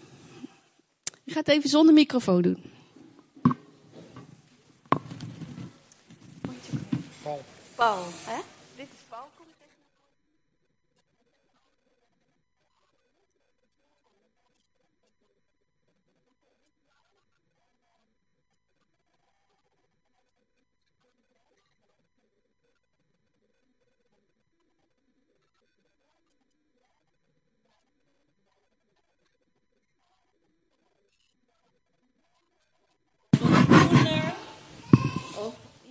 ik 1.25 1.33
ga 1.33 1.39
het 1.39 1.49
even 1.49 1.69
zonder 1.69 1.95
microfoon 1.95 2.43
doen. 2.43 2.63
Paul. 7.23 7.45
Paul, 7.75 8.05
hè? 8.25 8.41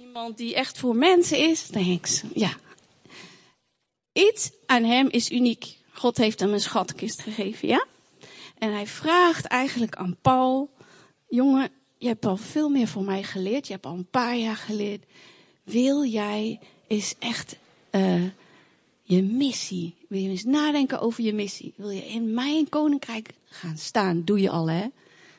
Iemand 0.10 0.38
die 0.38 0.56
echt 0.56 0.78
voor 0.78 0.96
mensen 0.96 1.38
is, 1.38 1.68
thanks. 1.68 2.24
Ja. 2.34 2.52
Iets 4.14 4.52
aan 4.66 4.84
hem 4.84 5.08
is 5.10 5.32
uniek. 5.32 5.78
God 5.94 6.18
heeft 6.18 6.40
hem 6.40 6.54
een 6.54 6.62
schatkist 6.62 7.22
gegeven, 7.22 7.68
ja? 7.68 7.86
En 8.58 8.74
hij 8.74 8.88
vraagt 8.88 9.46
eigenlijk 9.46 9.96
aan 9.96 10.18
Paul: 10.22 10.70
Jongen, 11.28 11.70
je 11.98 12.08
hebt 12.08 12.26
al 12.26 12.38
veel 12.38 12.70
meer 12.70 12.88
voor 12.88 13.04
mij 13.04 13.24
geleerd. 13.24 13.68
Je 13.68 13.74
hebt 13.74 13.86
al 13.86 13.94
een 13.94 14.10
paar 14.10 14.38
jaar 14.38 14.56
geleerd. 14.56 15.04
Wil 15.64 16.06
jij 16.06 16.60
eens 16.88 17.16
echt 17.20 17.56
uh, 17.92 18.24
je 19.04 19.24
missie? 19.24 19.96
Wil 20.08 20.20
je 20.20 20.30
eens 20.30 20.44
nadenken 20.44 21.00
over 21.00 21.24
je 21.24 21.34
missie? 21.34 21.74
Wil 21.76 21.90
je 21.90 22.06
in 22.06 22.34
mijn 22.34 22.70
koninkrijk 22.70 23.34
gaan 23.46 23.78
staan? 23.78 24.24
Doe 24.24 24.42
je 24.42 24.50
al, 24.50 24.70
hè? 24.70 24.86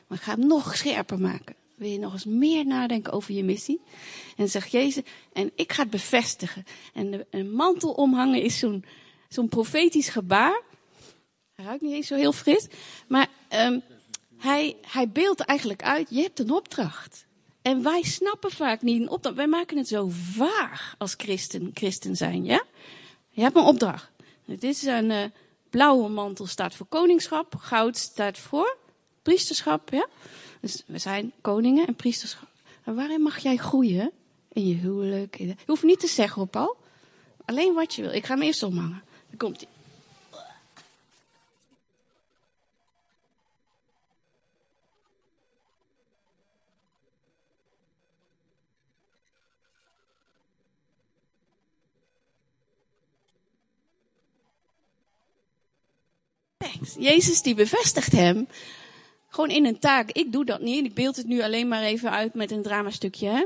Maar 0.07 0.17
ik 0.17 0.23
ga 0.23 0.35
hem 0.35 0.47
nog 0.47 0.75
scherper 0.75 1.19
maken. 1.19 1.55
Wil 1.81 1.89
je 1.89 1.99
nog 1.99 2.13
eens 2.13 2.25
meer 2.25 2.65
nadenken 2.65 3.13
over 3.13 3.33
je 3.33 3.43
missie? 3.43 3.81
En 4.37 4.49
zegt 4.49 4.71
Jezus, 4.71 5.03
en 5.33 5.51
ik 5.55 5.73
ga 5.73 5.81
het 5.81 5.91
bevestigen. 5.91 6.63
En 6.93 7.25
een 7.29 7.51
mantel 7.51 7.91
omhangen 7.91 8.41
is 8.41 8.59
zo'n 8.59 8.85
zo'n 9.29 9.49
profetisch 9.49 10.09
gebaar. 10.09 10.61
Hij 11.55 11.65
ruikt 11.65 11.81
niet 11.81 11.93
eens 11.93 12.07
zo 12.07 12.15
heel 12.15 12.31
fris. 12.31 12.67
Maar 13.07 13.27
um, 13.49 13.81
hij, 14.37 14.77
hij 14.81 15.09
beeldt 15.09 15.39
eigenlijk 15.39 15.83
uit, 15.83 16.07
je 16.09 16.21
hebt 16.21 16.39
een 16.39 16.51
opdracht. 16.51 17.25
En 17.61 17.83
wij 17.83 18.03
snappen 18.03 18.51
vaak 18.51 18.81
niet 18.81 19.01
een 19.01 19.09
opdracht. 19.09 19.35
Wij 19.35 19.47
maken 19.47 19.77
het 19.77 19.87
zo 19.87 20.07
vaag 20.11 20.95
als 20.97 21.13
christen, 21.17 21.71
christen 21.73 22.15
zijn, 22.15 22.45
ja? 22.45 22.63
Je 23.29 23.41
hebt 23.41 23.55
een 23.55 23.63
opdracht. 23.63 24.11
Het 24.45 24.63
is 24.63 24.83
een 24.83 25.09
uh, 25.09 25.23
blauwe 25.69 26.09
mantel 26.09 26.45
staat 26.45 26.75
voor 26.75 26.85
koningschap, 26.85 27.55
goud 27.55 27.97
staat 27.97 28.37
voor 28.37 28.77
priesterschap. 29.21 29.89
Ja? 29.91 30.07
Dus 30.61 30.83
we 30.85 30.97
zijn 30.97 31.31
koningen 31.41 31.87
en 31.87 31.95
priesterschap. 31.95 32.49
En 32.83 32.95
waarin 32.95 33.21
mag 33.21 33.37
jij 33.39 33.57
groeien? 33.57 34.11
In 34.51 34.67
je 34.67 34.75
huwelijk. 34.75 35.37
Je 35.37 35.55
hoeft 35.65 35.83
niet 35.83 35.99
te 35.99 36.07
zeggen 36.07 36.35
hoor, 36.35 36.47
Paul. 36.47 36.77
Alleen 37.45 37.73
wat 37.73 37.93
je 37.93 38.01
wil. 38.01 38.11
Ik 38.11 38.25
ga 38.25 38.33
hem 38.33 38.43
eerst 38.43 38.63
omhangen. 38.63 39.03
Dan 39.29 39.37
komt 39.37 39.57
hij. 39.57 39.67
Jezus 56.97 57.41
die 57.41 57.55
bevestigt 57.55 58.11
hem 58.11 58.47
gewoon 59.31 59.49
in 59.49 59.65
een 59.65 59.79
taak. 59.79 60.11
Ik 60.11 60.31
doe 60.31 60.45
dat 60.45 60.61
niet. 60.61 60.85
Ik 60.85 60.93
beeld 60.93 61.15
het 61.15 61.27
nu 61.27 61.41
alleen 61.41 61.67
maar 61.67 61.81
even 61.81 62.11
uit 62.11 62.33
met 62.33 62.51
een 62.51 62.61
dramastukje. 62.61 63.27
Hè? 63.27 63.45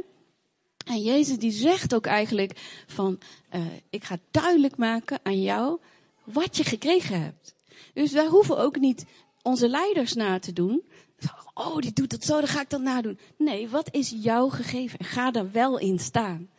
En 0.85 1.01
Jezus 1.01 1.37
die 1.37 1.51
zegt 1.51 1.95
ook 1.95 2.05
eigenlijk 2.05 2.83
van, 2.87 3.19
uh, 3.55 3.65
ik 3.89 4.03
ga 4.03 4.17
duidelijk 4.31 4.77
maken 4.77 5.19
aan 5.23 5.41
jou 5.41 5.79
wat 6.23 6.57
je 6.57 6.63
gekregen 6.63 7.21
hebt. 7.21 7.55
Dus 7.93 8.11
wij 8.11 8.25
hoeven 8.25 8.57
ook 8.57 8.79
niet 8.79 9.05
onze 9.41 9.69
leiders 9.69 10.13
na 10.13 10.39
te 10.39 10.53
doen. 10.53 10.83
Oh, 11.53 11.77
die 11.77 11.93
doet 11.93 12.11
het 12.11 12.23
zo, 12.23 12.39
dan 12.39 12.47
ga 12.47 12.61
ik 12.61 12.69
dat 12.69 12.81
nadoen. 12.81 13.19
Nee, 13.37 13.69
wat 13.69 13.87
is 13.91 14.13
jou 14.17 14.51
gegeven? 14.51 14.99
En 14.99 15.05
ga 15.05 15.31
daar 15.31 15.51
wel 15.51 15.79
in 15.79 15.99
staan. 15.99 16.49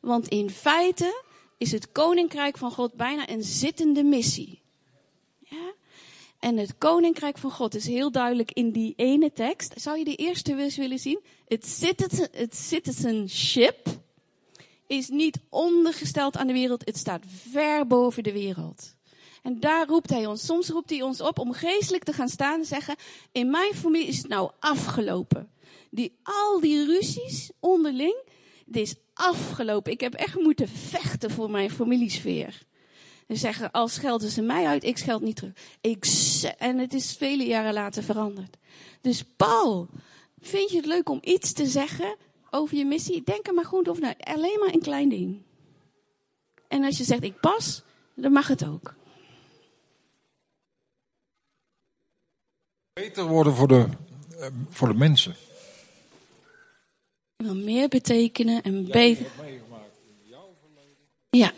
Want 0.00 0.28
in 0.28 0.50
feite 0.50 1.22
is 1.58 1.72
het 1.72 1.92
koninkrijk 1.92 2.58
van 2.58 2.70
God 2.70 2.94
bijna 2.94 3.28
een 3.28 3.42
zittende 3.42 4.02
missie. 4.02 4.62
En 6.44 6.56
het 6.56 6.78
koninkrijk 6.78 7.38
van 7.38 7.50
God 7.50 7.74
is 7.74 7.86
heel 7.86 8.10
duidelijk 8.10 8.50
in 8.52 8.70
die 8.70 8.92
ene 8.96 9.32
tekst. 9.32 9.72
Zou 9.76 9.98
je 9.98 10.04
de 10.04 10.14
eerste 10.14 10.56
eens 10.56 10.76
willen 10.76 10.98
zien? 10.98 11.20
Het, 11.46 11.80
het 12.32 12.56
citizenship 12.56 13.86
is 14.86 15.08
niet 15.08 15.40
ondergesteld 15.48 16.36
aan 16.36 16.46
de 16.46 16.52
wereld. 16.52 16.84
Het 16.84 16.96
staat 16.96 17.24
ver 17.50 17.86
boven 17.86 18.22
de 18.22 18.32
wereld. 18.32 18.96
En 19.42 19.60
daar 19.60 19.86
roept 19.86 20.10
hij 20.10 20.26
ons. 20.26 20.44
Soms 20.44 20.68
roept 20.68 20.90
hij 20.90 21.02
ons 21.02 21.20
op 21.20 21.38
om 21.38 21.52
geestelijk 21.52 22.04
te 22.04 22.12
gaan 22.12 22.28
staan 22.28 22.58
en 22.58 22.66
zeggen: 22.66 22.96
In 23.32 23.50
mijn 23.50 23.74
familie 23.74 24.08
is 24.08 24.18
het 24.18 24.28
nou 24.28 24.50
afgelopen. 24.58 25.50
Die, 25.90 26.18
al 26.22 26.60
die 26.60 26.84
ruzies 26.84 27.50
onderling, 27.60 28.22
het 28.66 28.76
is 28.76 28.94
afgelopen. 29.14 29.92
Ik 29.92 30.00
heb 30.00 30.14
echt 30.14 30.40
moeten 30.40 30.68
vechten 30.68 31.30
voor 31.30 31.50
mijn 31.50 31.70
familiesfeer. 31.70 32.66
En 33.26 33.36
zeggen, 33.36 33.70
al 33.70 33.88
schelden 33.88 34.30
ze 34.30 34.42
mij 34.42 34.66
uit, 34.66 34.84
ik 34.84 34.98
scheld 34.98 35.22
niet 35.22 35.36
terug. 35.36 35.52
Ik, 35.80 36.06
en 36.58 36.78
het 36.78 36.94
is 36.94 37.16
vele 37.16 37.44
jaren 37.44 37.72
later 37.72 38.02
veranderd. 38.02 38.56
Dus 39.00 39.24
Paul, 39.36 39.88
vind 40.40 40.70
je 40.70 40.76
het 40.76 40.86
leuk 40.86 41.08
om 41.08 41.18
iets 41.22 41.52
te 41.52 41.66
zeggen 41.66 42.16
over 42.50 42.76
je 42.76 42.84
missie? 42.84 43.22
Denk 43.24 43.46
er 43.46 43.54
maar 43.54 43.64
goed 43.64 43.88
over 43.88 44.02
na. 44.02 44.14
Alleen 44.18 44.58
maar 44.60 44.74
een 44.74 44.82
klein 44.82 45.08
ding. 45.08 45.42
En 46.68 46.84
als 46.84 46.98
je 46.98 47.04
zegt, 47.04 47.22
ik 47.22 47.40
pas, 47.40 47.82
dan 48.14 48.32
mag 48.32 48.46
het 48.46 48.66
ook. 48.66 48.94
Beter 52.92 53.24
worden 53.24 53.54
voor 53.54 53.68
de, 53.68 53.86
eh, 54.38 54.46
voor 54.68 54.88
de 54.88 54.94
mensen. 54.94 55.36
wil 57.36 57.54
meer 57.54 57.88
betekenen 57.88 58.62
en 58.62 58.84
beter. 58.84 59.26
Ja. 61.30 61.52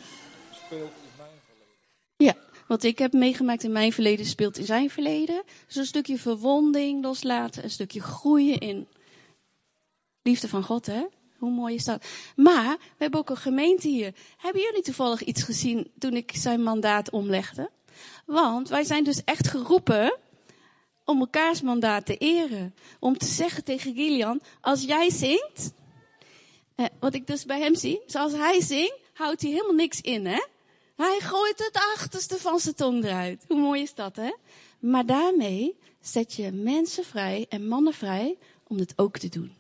Wat 2.67 2.83
ik 2.83 2.99
heb 2.99 3.13
meegemaakt 3.13 3.63
in 3.63 3.73
mijn 3.73 3.93
verleden 3.93 4.27
speelt 4.27 4.59
in 4.59 4.65
zijn 4.65 4.91
verleden. 4.91 5.43
Dus 5.67 5.77
een 5.77 5.87
stukje 5.87 6.19
verwonding 6.19 7.03
loslaten, 7.03 7.65
een 7.65 7.71
stukje 7.71 8.01
groeien 8.01 8.59
in 8.59 8.89
liefde 10.23 10.49
van 10.49 10.63
God, 10.63 10.87
hè? 10.87 11.05
Hoe 11.39 11.51
mooi 11.51 11.75
is 11.75 11.85
dat? 11.85 12.07
Maar 12.37 12.77
we 12.79 12.97
hebben 12.97 13.21
ook 13.21 13.31
een 13.31 13.37
gemeente 13.37 13.89
hier. 13.89 14.15
Hebben 14.37 14.63
jullie 14.63 14.83
toevallig 14.83 15.25
iets 15.25 15.43
gezien 15.43 15.91
toen 15.99 16.17
ik 16.17 16.33
zijn 16.35 16.63
mandaat 16.63 17.11
omlegde? 17.11 17.71
Want 18.27 18.69
wij 18.69 18.85
zijn 18.85 19.05
dus 19.05 19.25
echt 19.25 19.49
geroepen 19.49 20.19
om 21.05 21.21
elkaars 21.21 21.61
mandaat 21.61 22.07
te 22.07 22.17
eren. 22.17 22.75
Om 23.01 23.19
te 23.19 23.27
zeggen 23.27 23.65
tegen 23.65 23.95
Gillian, 23.95 24.41
als 24.61 24.83
jij 24.83 25.11
zingt, 25.11 25.73
eh, 26.75 26.87
wat 27.01 27.15
ik 27.15 27.27
dus 27.27 27.45
bij 27.45 27.61
hem 27.61 27.75
zie, 27.75 28.03
zoals 28.07 28.33
hij 28.33 28.61
zingt, 28.61 28.99
houdt 29.13 29.43
hij 29.43 29.51
helemaal 29.51 29.75
niks 29.75 30.01
in, 30.01 30.27
hè? 30.27 30.45
Hij 30.97 31.19
gooit 31.21 31.59
het 31.59 31.75
achterste 31.95 32.39
van 32.39 32.59
zijn 32.59 32.75
tong 32.75 33.05
eruit. 33.05 33.45
Hoe 33.49 33.61
mooi 33.61 33.83
is 33.83 33.95
dat, 33.95 34.17
hè? 34.17 34.33
Maar 34.79 35.07
daarmee 35.07 35.79
zet 36.01 36.35
je 36.35 36.53
mensen 36.53 37.05
vrij 37.05 37.47
en 37.49 37.69
mannen 37.69 37.93
vrij 37.93 38.39
om 38.67 38.79
het 38.79 38.93
ook 38.97 39.19
te 39.19 39.29
doen. 39.29 39.53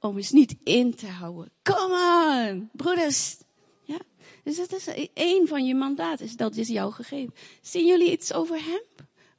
Om 0.00 0.16
eens 0.16 0.30
niet 0.30 0.56
in 0.64 0.94
te 0.94 1.06
houden. 1.06 1.50
Come 1.62 2.50
on, 2.50 2.70
broeders. 2.72 3.36
Ja. 3.82 3.98
Dus 4.42 4.56
dat 4.56 4.72
is 4.72 5.08
één 5.14 5.48
van 5.48 5.66
je 5.66 5.74
mandaten. 5.74 6.36
Dat 6.36 6.56
is 6.56 6.68
jou 6.68 6.92
gegeven. 6.92 7.34
Zien 7.60 7.86
jullie 7.86 8.10
iets 8.10 8.32
over 8.32 8.64
hem? 8.64 8.82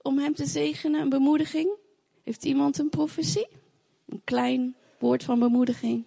Om 0.02 0.20
hem 0.20 0.36
te 0.36 0.46
zegenen, 0.46 1.02
een 1.02 1.10
bemoediging? 1.10 1.70
Heeft 2.24 2.46
iemand 2.46 2.78
een 2.78 2.90
profetie? 2.90 3.48
Een 4.06 4.22
klein 4.24 4.76
woord 5.00 5.24
van 5.24 5.40
bemoediging? 5.40 6.06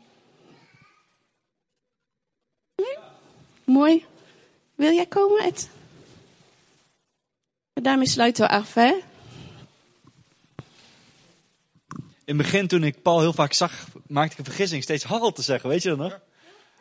Nee? 2.76 2.96
Mooi. 3.64 4.04
Wil 4.78 4.92
jij 4.92 5.06
komen, 5.06 5.44
Ed? 5.44 5.70
Daarmee 7.72 8.08
sluiten 8.08 8.44
we 8.46 8.50
af, 8.50 8.74
hè? 8.74 8.94
In 12.24 12.36
het 12.36 12.36
begin, 12.36 12.68
toen 12.68 12.84
ik 12.84 13.02
Paul 13.02 13.20
heel 13.20 13.32
vaak 13.32 13.52
zag, 13.52 13.86
maakte 14.06 14.32
ik 14.32 14.38
een 14.38 14.44
vergissing 14.44 14.82
steeds 14.82 15.04
Harald 15.04 15.34
te 15.34 15.42
zeggen, 15.42 15.68
weet 15.68 15.82
je 15.82 15.88
dat 15.88 15.98
nog? 15.98 16.20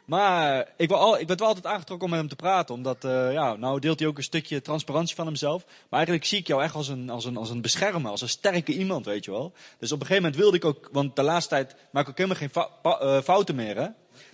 Maar 0.06 0.74
ik, 0.76 0.92
al, 0.92 1.20
ik 1.20 1.28
ben 1.28 1.38
wel 1.38 1.48
altijd 1.48 1.66
aangetrokken 1.66 2.06
om 2.06 2.12
met 2.12 2.20
hem 2.20 2.30
te 2.30 2.36
praten. 2.36 2.76
Omdat, 2.76 3.06
uh, 3.06 3.34
ja, 3.34 3.56
nou 3.56 3.80
deelt 3.80 4.00
hij 4.00 4.08
ook 4.08 4.18
een 4.18 4.24
stukje 4.24 4.62
transparantie 4.62 5.16
van 5.16 5.26
hemzelf. 5.26 5.66
Maar 5.66 5.86
eigenlijk 5.90 6.26
zie 6.26 6.40
ik 6.40 6.48
jou 6.48 6.64
echt 6.64 6.76
als 6.76 6.88
een, 6.88 7.10
als 7.10 7.26
een, 7.26 7.38
als 7.38 7.50
een 7.50 7.62
beschermer, 7.62 8.12
als 8.12 8.22
een 8.22 8.30
sterke 8.30 8.74
iemand, 8.74 9.06
weet 9.06 9.26
je 9.26 9.32
wel. 9.32 9.54
Dus 9.80 9.92
op 9.92 10.00
een 10.00 10.06
gegeven 10.06 10.24
moment 10.24 10.42
wilde 10.42 10.58
ik 10.58 10.66
ook, 10.66 10.90
want 10.92 11.16
de 11.16 11.24
laatste 11.24 11.50
tijd 11.50 11.76
maak 11.92 12.04
ik 12.04 12.10
ook 12.10 12.18
helemaal 12.18 12.38
geen 12.38 12.52
eh, 12.84 13.22
fouten 13.22 13.56
meer, 13.56 13.76
hè. 13.78 13.88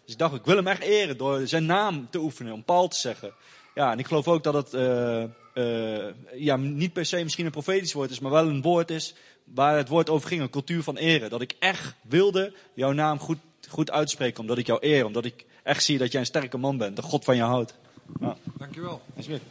Dus 0.04 0.14
ik 0.14 0.18
dacht, 0.18 0.36
ik 0.36 0.46
wil 0.46 0.56
hem 0.56 0.68
echt 0.68 0.82
eren 0.82 1.18
door 1.18 1.48
zijn 1.48 1.66
naam 1.66 2.08
te 2.10 2.20
oefenen, 2.20 2.54
om 2.54 2.64
Paul 2.64 2.88
te 2.88 3.00
zeggen. 3.00 3.34
Ja, 3.76 3.92
en 3.92 4.00
ik 4.00 4.08
geloof 4.08 4.28
ook 4.28 4.44
dat 4.44 4.54
het 4.54 4.74
uh, 4.74 5.24
uh, 5.54 6.06
ja, 6.36 6.56
niet 6.56 6.94
per 6.94 7.06
se 7.06 7.24
misschien 7.24 7.46
een 7.46 7.52
profetisch 7.52 7.94
woord 7.94 8.12
is, 8.12 8.20
maar 8.20 8.32
wel 8.32 8.48
een 8.48 8.62
woord 8.62 8.92
is 8.92 9.16
waar 9.44 9.78
het 9.78 9.88
woord 9.88 10.10
over 10.10 10.28
ging, 10.28 10.42
een 10.42 10.50
cultuur 10.50 10.84
van 10.84 10.98
eren. 10.98 11.30
Dat 11.30 11.42
ik 11.42 11.56
echt 11.60 11.96
wilde 12.02 12.54
jouw 12.74 12.92
naam 12.92 13.20
goed, 13.20 13.38
goed 13.70 13.92
uitspreken, 13.92 14.40
omdat 14.40 14.58
ik 14.58 14.68
jou 14.68 14.80
eer. 14.82 15.06
Omdat 15.06 15.26
ik 15.26 15.46
echt 15.64 15.84
zie 15.84 15.98
dat 15.98 16.12
jij 16.12 16.20
een 16.20 16.28
sterke 16.28 16.58
man 16.58 16.78
bent, 16.78 16.96
de 16.96 17.02
God 17.02 17.24
van 17.24 17.36
je 17.36 17.42
houdt. 17.42 17.74
Ja. 18.20 18.38
Dankjewel. 18.58 19.02
Alsjeblieft. 19.16 19.46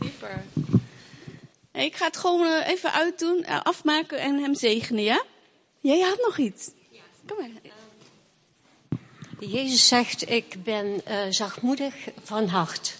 Super. 0.00 0.44
Ik 1.72 1.96
ga 1.96 2.06
het 2.06 2.16
gewoon 2.16 2.46
uh, 2.46 2.68
even 2.68 2.92
uitdoen, 2.92 3.46
afmaken 3.46 4.18
en 4.18 4.38
hem 4.38 4.54
zegenen, 4.54 5.02
ja? 5.02 5.24
Jij 5.80 6.00
had 6.00 6.18
nog 6.26 6.38
iets. 6.38 6.70
Ja. 6.90 7.00
Kom 7.26 7.36
maar. 7.38 7.50
Jezus 9.46 9.88
zegt, 9.88 10.30
ik 10.30 10.64
ben 10.64 10.86
uh, 11.08 11.18
zachtmoedig 11.30 11.94
van 12.22 12.46
hart. 12.46 12.94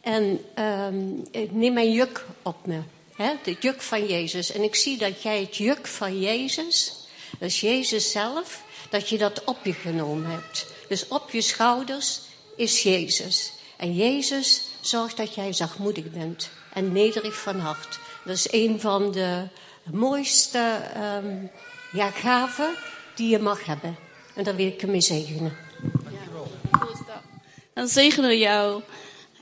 En 0.00 0.40
um, 0.58 1.26
ik 1.30 1.52
neem 1.52 1.72
mijn 1.72 1.92
juk 1.92 2.24
op 2.42 2.66
me. 2.66 2.80
Hè? 3.16 3.32
De 3.42 3.56
juk 3.60 3.82
van 3.82 4.06
Jezus. 4.06 4.52
En 4.52 4.62
ik 4.62 4.74
zie 4.74 4.98
dat 4.98 5.22
jij 5.22 5.40
het 5.40 5.56
juk 5.56 5.86
van 5.86 6.20
Jezus, 6.20 6.92
dat 7.38 7.48
is 7.48 7.60
Jezus 7.60 8.10
zelf, 8.10 8.62
dat 8.90 9.08
je 9.08 9.18
dat 9.18 9.44
op 9.44 9.56
je 9.64 9.72
genomen 9.72 10.30
hebt. 10.30 10.66
Dus 10.88 11.08
op 11.08 11.30
je 11.30 11.40
schouders 11.40 12.20
is 12.56 12.82
Jezus. 12.82 13.52
En 13.76 13.94
Jezus 13.94 14.62
zorgt 14.80 15.16
dat 15.16 15.34
jij 15.34 15.52
zachtmoedig 15.52 16.10
bent 16.10 16.50
en 16.72 16.92
nederig 16.92 17.40
van 17.40 17.58
hart. 17.58 17.98
Dat 18.24 18.36
is 18.36 18.52
een 18.52 18.80
van 18.80 19.12
de 19.12 19.46
mooiste 19.92 20.80
um, 20.96 21.50
ja, 21.92 22.10
gaven 22.10 22.74
die 23.14 23.28
je 23.28 23.38
mag 23.38 23.64
hebben. 23.64 23.96
En 24.34 24.44
daar 24.44 24.56
wil 24.56 24.66
ik 24.66 24.80
je 24.80 24.86
mee 24.86 25.00
zegenen. 25.00 25.65
Dan 27.76 27.88
zegenen 27.88 28.28
we 28.28 28.38
jou. 28.38 28.82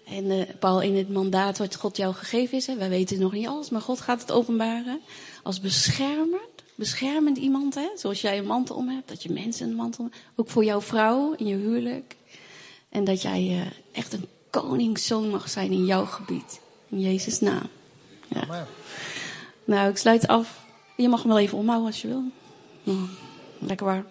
En 0.04 0.24
uh, 0.24 0.42
Paul, 0.58 0.80
in 0.80 0.96
het 0.96 1.08
mandaat 1.08 1.58
wat 1.58 1.74
God 1.74 1.96
jou 1.96 2.14
gegeven 2.14 2.56
is, 2.56 2.66
hè, 2.66 2.76
wij 2.76 2.88
weten 2.88 3.18
nog 3.18 3.32
niet 3.32 3.46
alles, 3.46 3.70
maar 3.70 3.80
God 3.80 4.00
gaat 4.00 4.20
het 4.20 4.32
openbaren. 4.32 5.00
Als 5.42 5.60
beschermend, 5.60 6.62
beschermend 6.74 7.38
iemand, 7.38 7.74
hè, 7.74 7.88
zoals 7.96 8.20
jij 8.20 8.38
een 8.38 8.46
mantel 8.46 8.76
om 8.76 8.88
hebt, 8.88 9.08
dat 9.08 9.22
je 9.22 9.32
mensen 9.32 9.68
een 9.68 9.74
mantel 9.74 10.04
om 10.04 10.10
hebt. 10.10 10.24
Ook 10.36 10.48
voor 10.48 10.64
jouw 10.64 10.80
vrouw 10.80 11.32
in 11.32 11.46
je 11.46 11.54
huwelijk. 11.54 12.16
En 12.88 13.04
dat 13.04 13.22
jij 13.22 13.42
uh, 13.42 13.66
echt 13.92 14.12
een 14.12 14.28
koningszoon 14.50 15.30
mag 15.30 15.48
zijn 15.48 15.70
in 15.70 15.84
jouw 15.84 16.04
gebied. 16.04 16.60
In 16.88 17.00
Jezus' 17.00 17.40
naam. 17.40 17.68
Ja. 18.28 18.66
Nou, 19.64 19.90
ik 19.90 19.96
sluit 19.96 20.26
af. 20.26 20.64
Je 20.96 21.08
mag 21.08 21.20
hem 21.22 21.28
wel 21.28 21.40
even 21.40 21.58
omhouden 21.58 21.86
als 21.86 22.02
je 22.02 22.08
wil. 22.08 22.22
Lekker 23.58 23.86
waar. 23.86 24.04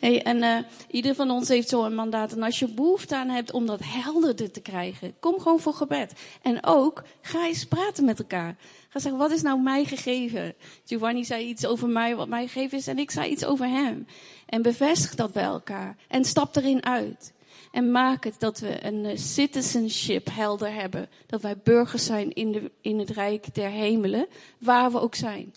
Hey, 0.00 0.22
en 0.22 0.36
uh, 0.36 0.58
ieder 0.90 1.14
van 1.14 1.30
ons 1.30 1.48
heeft 1.48 1.68
zo'n 1.68 1.94
mandaat. 1.94 2.32
En 2.32 2.42
als 2.42 2.58
je 2.58 2.68
behoefte 2.68 3.16
aan 3.16 3.28
hebt 3.28 3.52
om 3.52 3.66
dat 3.66 3.80
helderder 3.82 4.50
te 4.50 4.60
krijgen, 4.60 5.14
kom 5.20 5.40
gewoon 5.40 5.60
voor 5.60 5.74
gebed. 5.74 6.12
En 6.42 6.64
ook, 6.64 7.02
ga 7.20 7.46
eens 7.46 7.64
praten 7.64 8.04
met 8.04 8.18
elkaar. 8.18 8.56
Ga 8.88 8.98
zeggen, 8.98 9.20
wat 9.20 9.30
is 9.30 9.42
nou 9.42 9.60
mij 9.60 9.84
gegeven? 9.84 10.54
Giovanni 10.84 11.24
zei 11.24 11.46
iets 11.46 11.66
over 11.66 11.88
mij, 11.88 12.16
wat 12.16 12.28
mij 12.28 12.46
gegeven 12.46 12.78
is. 12.78 12.86
En 12.86 12.98
ik 12.98 13.10
zei 13.10 13.30
iets 13.30 13.44
over 13.44 13.68
hem. 13.68 14.06
En 14.46 14.62
bevestig 14.62 15.14
dat 15.14 15.32
bij 15.32 15.42
elkaar. 15.42 15.96
En 16.08 16.24
stap 16.24 16.56
erin 16.56 16.84
uit. 16.84 17.32
En 17.72 17.90
maak 17.90 18.24
het 18.24 18.34
dat 18.38 18.58
we 18.58 18.84
een 18.86 19.04
uh, 19.04 19.16
citizenship 19.16 20.28
helder 20.30 20.72
hebben. 20.72 21.08
Dat 21.26 21.42
wij 21.42 21.56
burgers 21.64 22.04
zijn 22.04 22.32
in, 22.32 22.52
de, 22.52 22.70
in 22.80 22.98
het 22.98 23.10
Rijk 23.10 23.54
der 23.54 23.70
Hemelen, 23.70 24.26
waar 24.58 24.92
we 24.92 25.00
ook 25.00 25.14
zijn. 25.14 25.54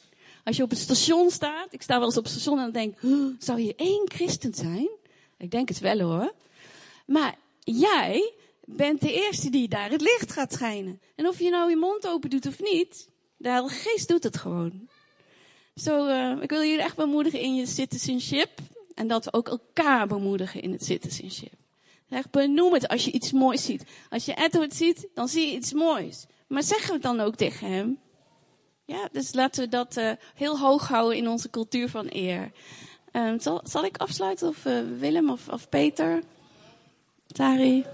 Als 0.47 0.57
je 0.57 0.63
op 0.63 0.69
het 0.69 0.79
station 0.79 1.29
staat, 1.29 1.73
ik 1.73 1.81
sta 1.81 1.97
wel 1.97 2.07
eens 2.07 2.17
op 2.17 2.23
het 2.23 2.33
station 2.33 2.57
en 2.57 2.63
dan 2.63 2.71
denk, 2.71 2.97
zou 3.39 3.61
je 3.61 3.75
één 3.75 4.03
christen 4.05 4.53
zijn? 4.53 4.89
Ik 5.37 5.51
denk 5.51 5.69
het 5.69 5.79
wel 5.79 5.99
hoor. 5.99 6.33
Maar 7.05 7.35
jij 7.59 8.33
bent 8.65 9.01
de 9.01 9.13
eerste 9.13 9.49
die 9.49 9.67
daar 9.67 9.89
het 9.89 10.01
licht 10.01 10.31
gaat 10.31 10.53
schijnen. 10.53 11.01
En 11.15 11.27
of 11.27 11.39
je 11.39 11.49
nou 11.49 11.69
je 11.69 11.75
mond 11.75 12.07
open 12.07 12.29
doet 12.29 12.45
of 12.45 12.61
niet, 12.61 13.09
de 13.37 13.49
Heilige 13.49 13.75
Geest 13.75 14.07
doet 14.07 14.23
het 14.23 14.37
gewoon. 14.37 14.87
Zo, 15.75 16.07
uh, 16.07 16.41
ik 16.41 16.49
wil 16.49 16.63
jullie 16.63 16.81
echt 16.81 16.95
bemoedigen 16.95 17.39
in 17.39 17.55
je 17.55 17.65
citizenship. 17.65 18.59
En 18.93 19.07
dat 19.07 19.25
we 19.25 19.33
ook 19.33 19.47
elkaar 19.47 20.07
bemoedigen 20.07 20.61
in 20.61 20.71
het 20.71 20.85
citizenship. 20.85 21.53
Echt 22.09 22.31
benoem 22.31 22.73
het 22.73 22.87
als 22.87 23.05
je 23.05 23.11
iets 23.11 23.31
moois 23.31 23.65
ziet. 23.65 23.83
Als 24.09 24.25
je 24.25 24.33
Edward 24.33 24.73
ziet, 24.73 25.07
dan 25.13 25.27
zie 25.27 25.47
je 25.47 25.55
iets 25.55 25.73
moois. 25.73 26.25
Maar 26.47 26.63
zeggen 26.63 26.93
we 26.93 26.99
dan 26.99 27.19
ook 27.19 27.35
tegen 27.35 27.71
hem. 27.71 27.99
Ja, 28.87 29.09
dus 29.11 29.33
laten 29.33 29.63
we 29.63 29.69
dat 29.69 29.97
uh, 29.97 30.11
heel 30.35 30.59
hoog 30.59 30.87
houden 30.87 31.17
in 31.17 31.27
onze 31.27 31.49
cultuur 31.49 31.89
van 31.89 32.07
eer. 32.09 32.51
Um, 33.11 33.39
zal, 33.39 33.61
zal, 33.63 33.83
ik 33.83 33.97
afsluiten 33.97 34.47
of 34.47 34.65
uh, 34.65 34.79
Willem 34.99 35.29
of, 35.29 35.47
of 35.47 35.69
Peter? 35.69 36.23
Tari? 37.27 37.85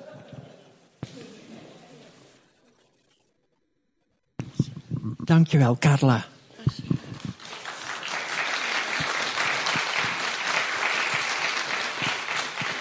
Dankjewel, 5.18 5.78
Carla. 5.78 6.26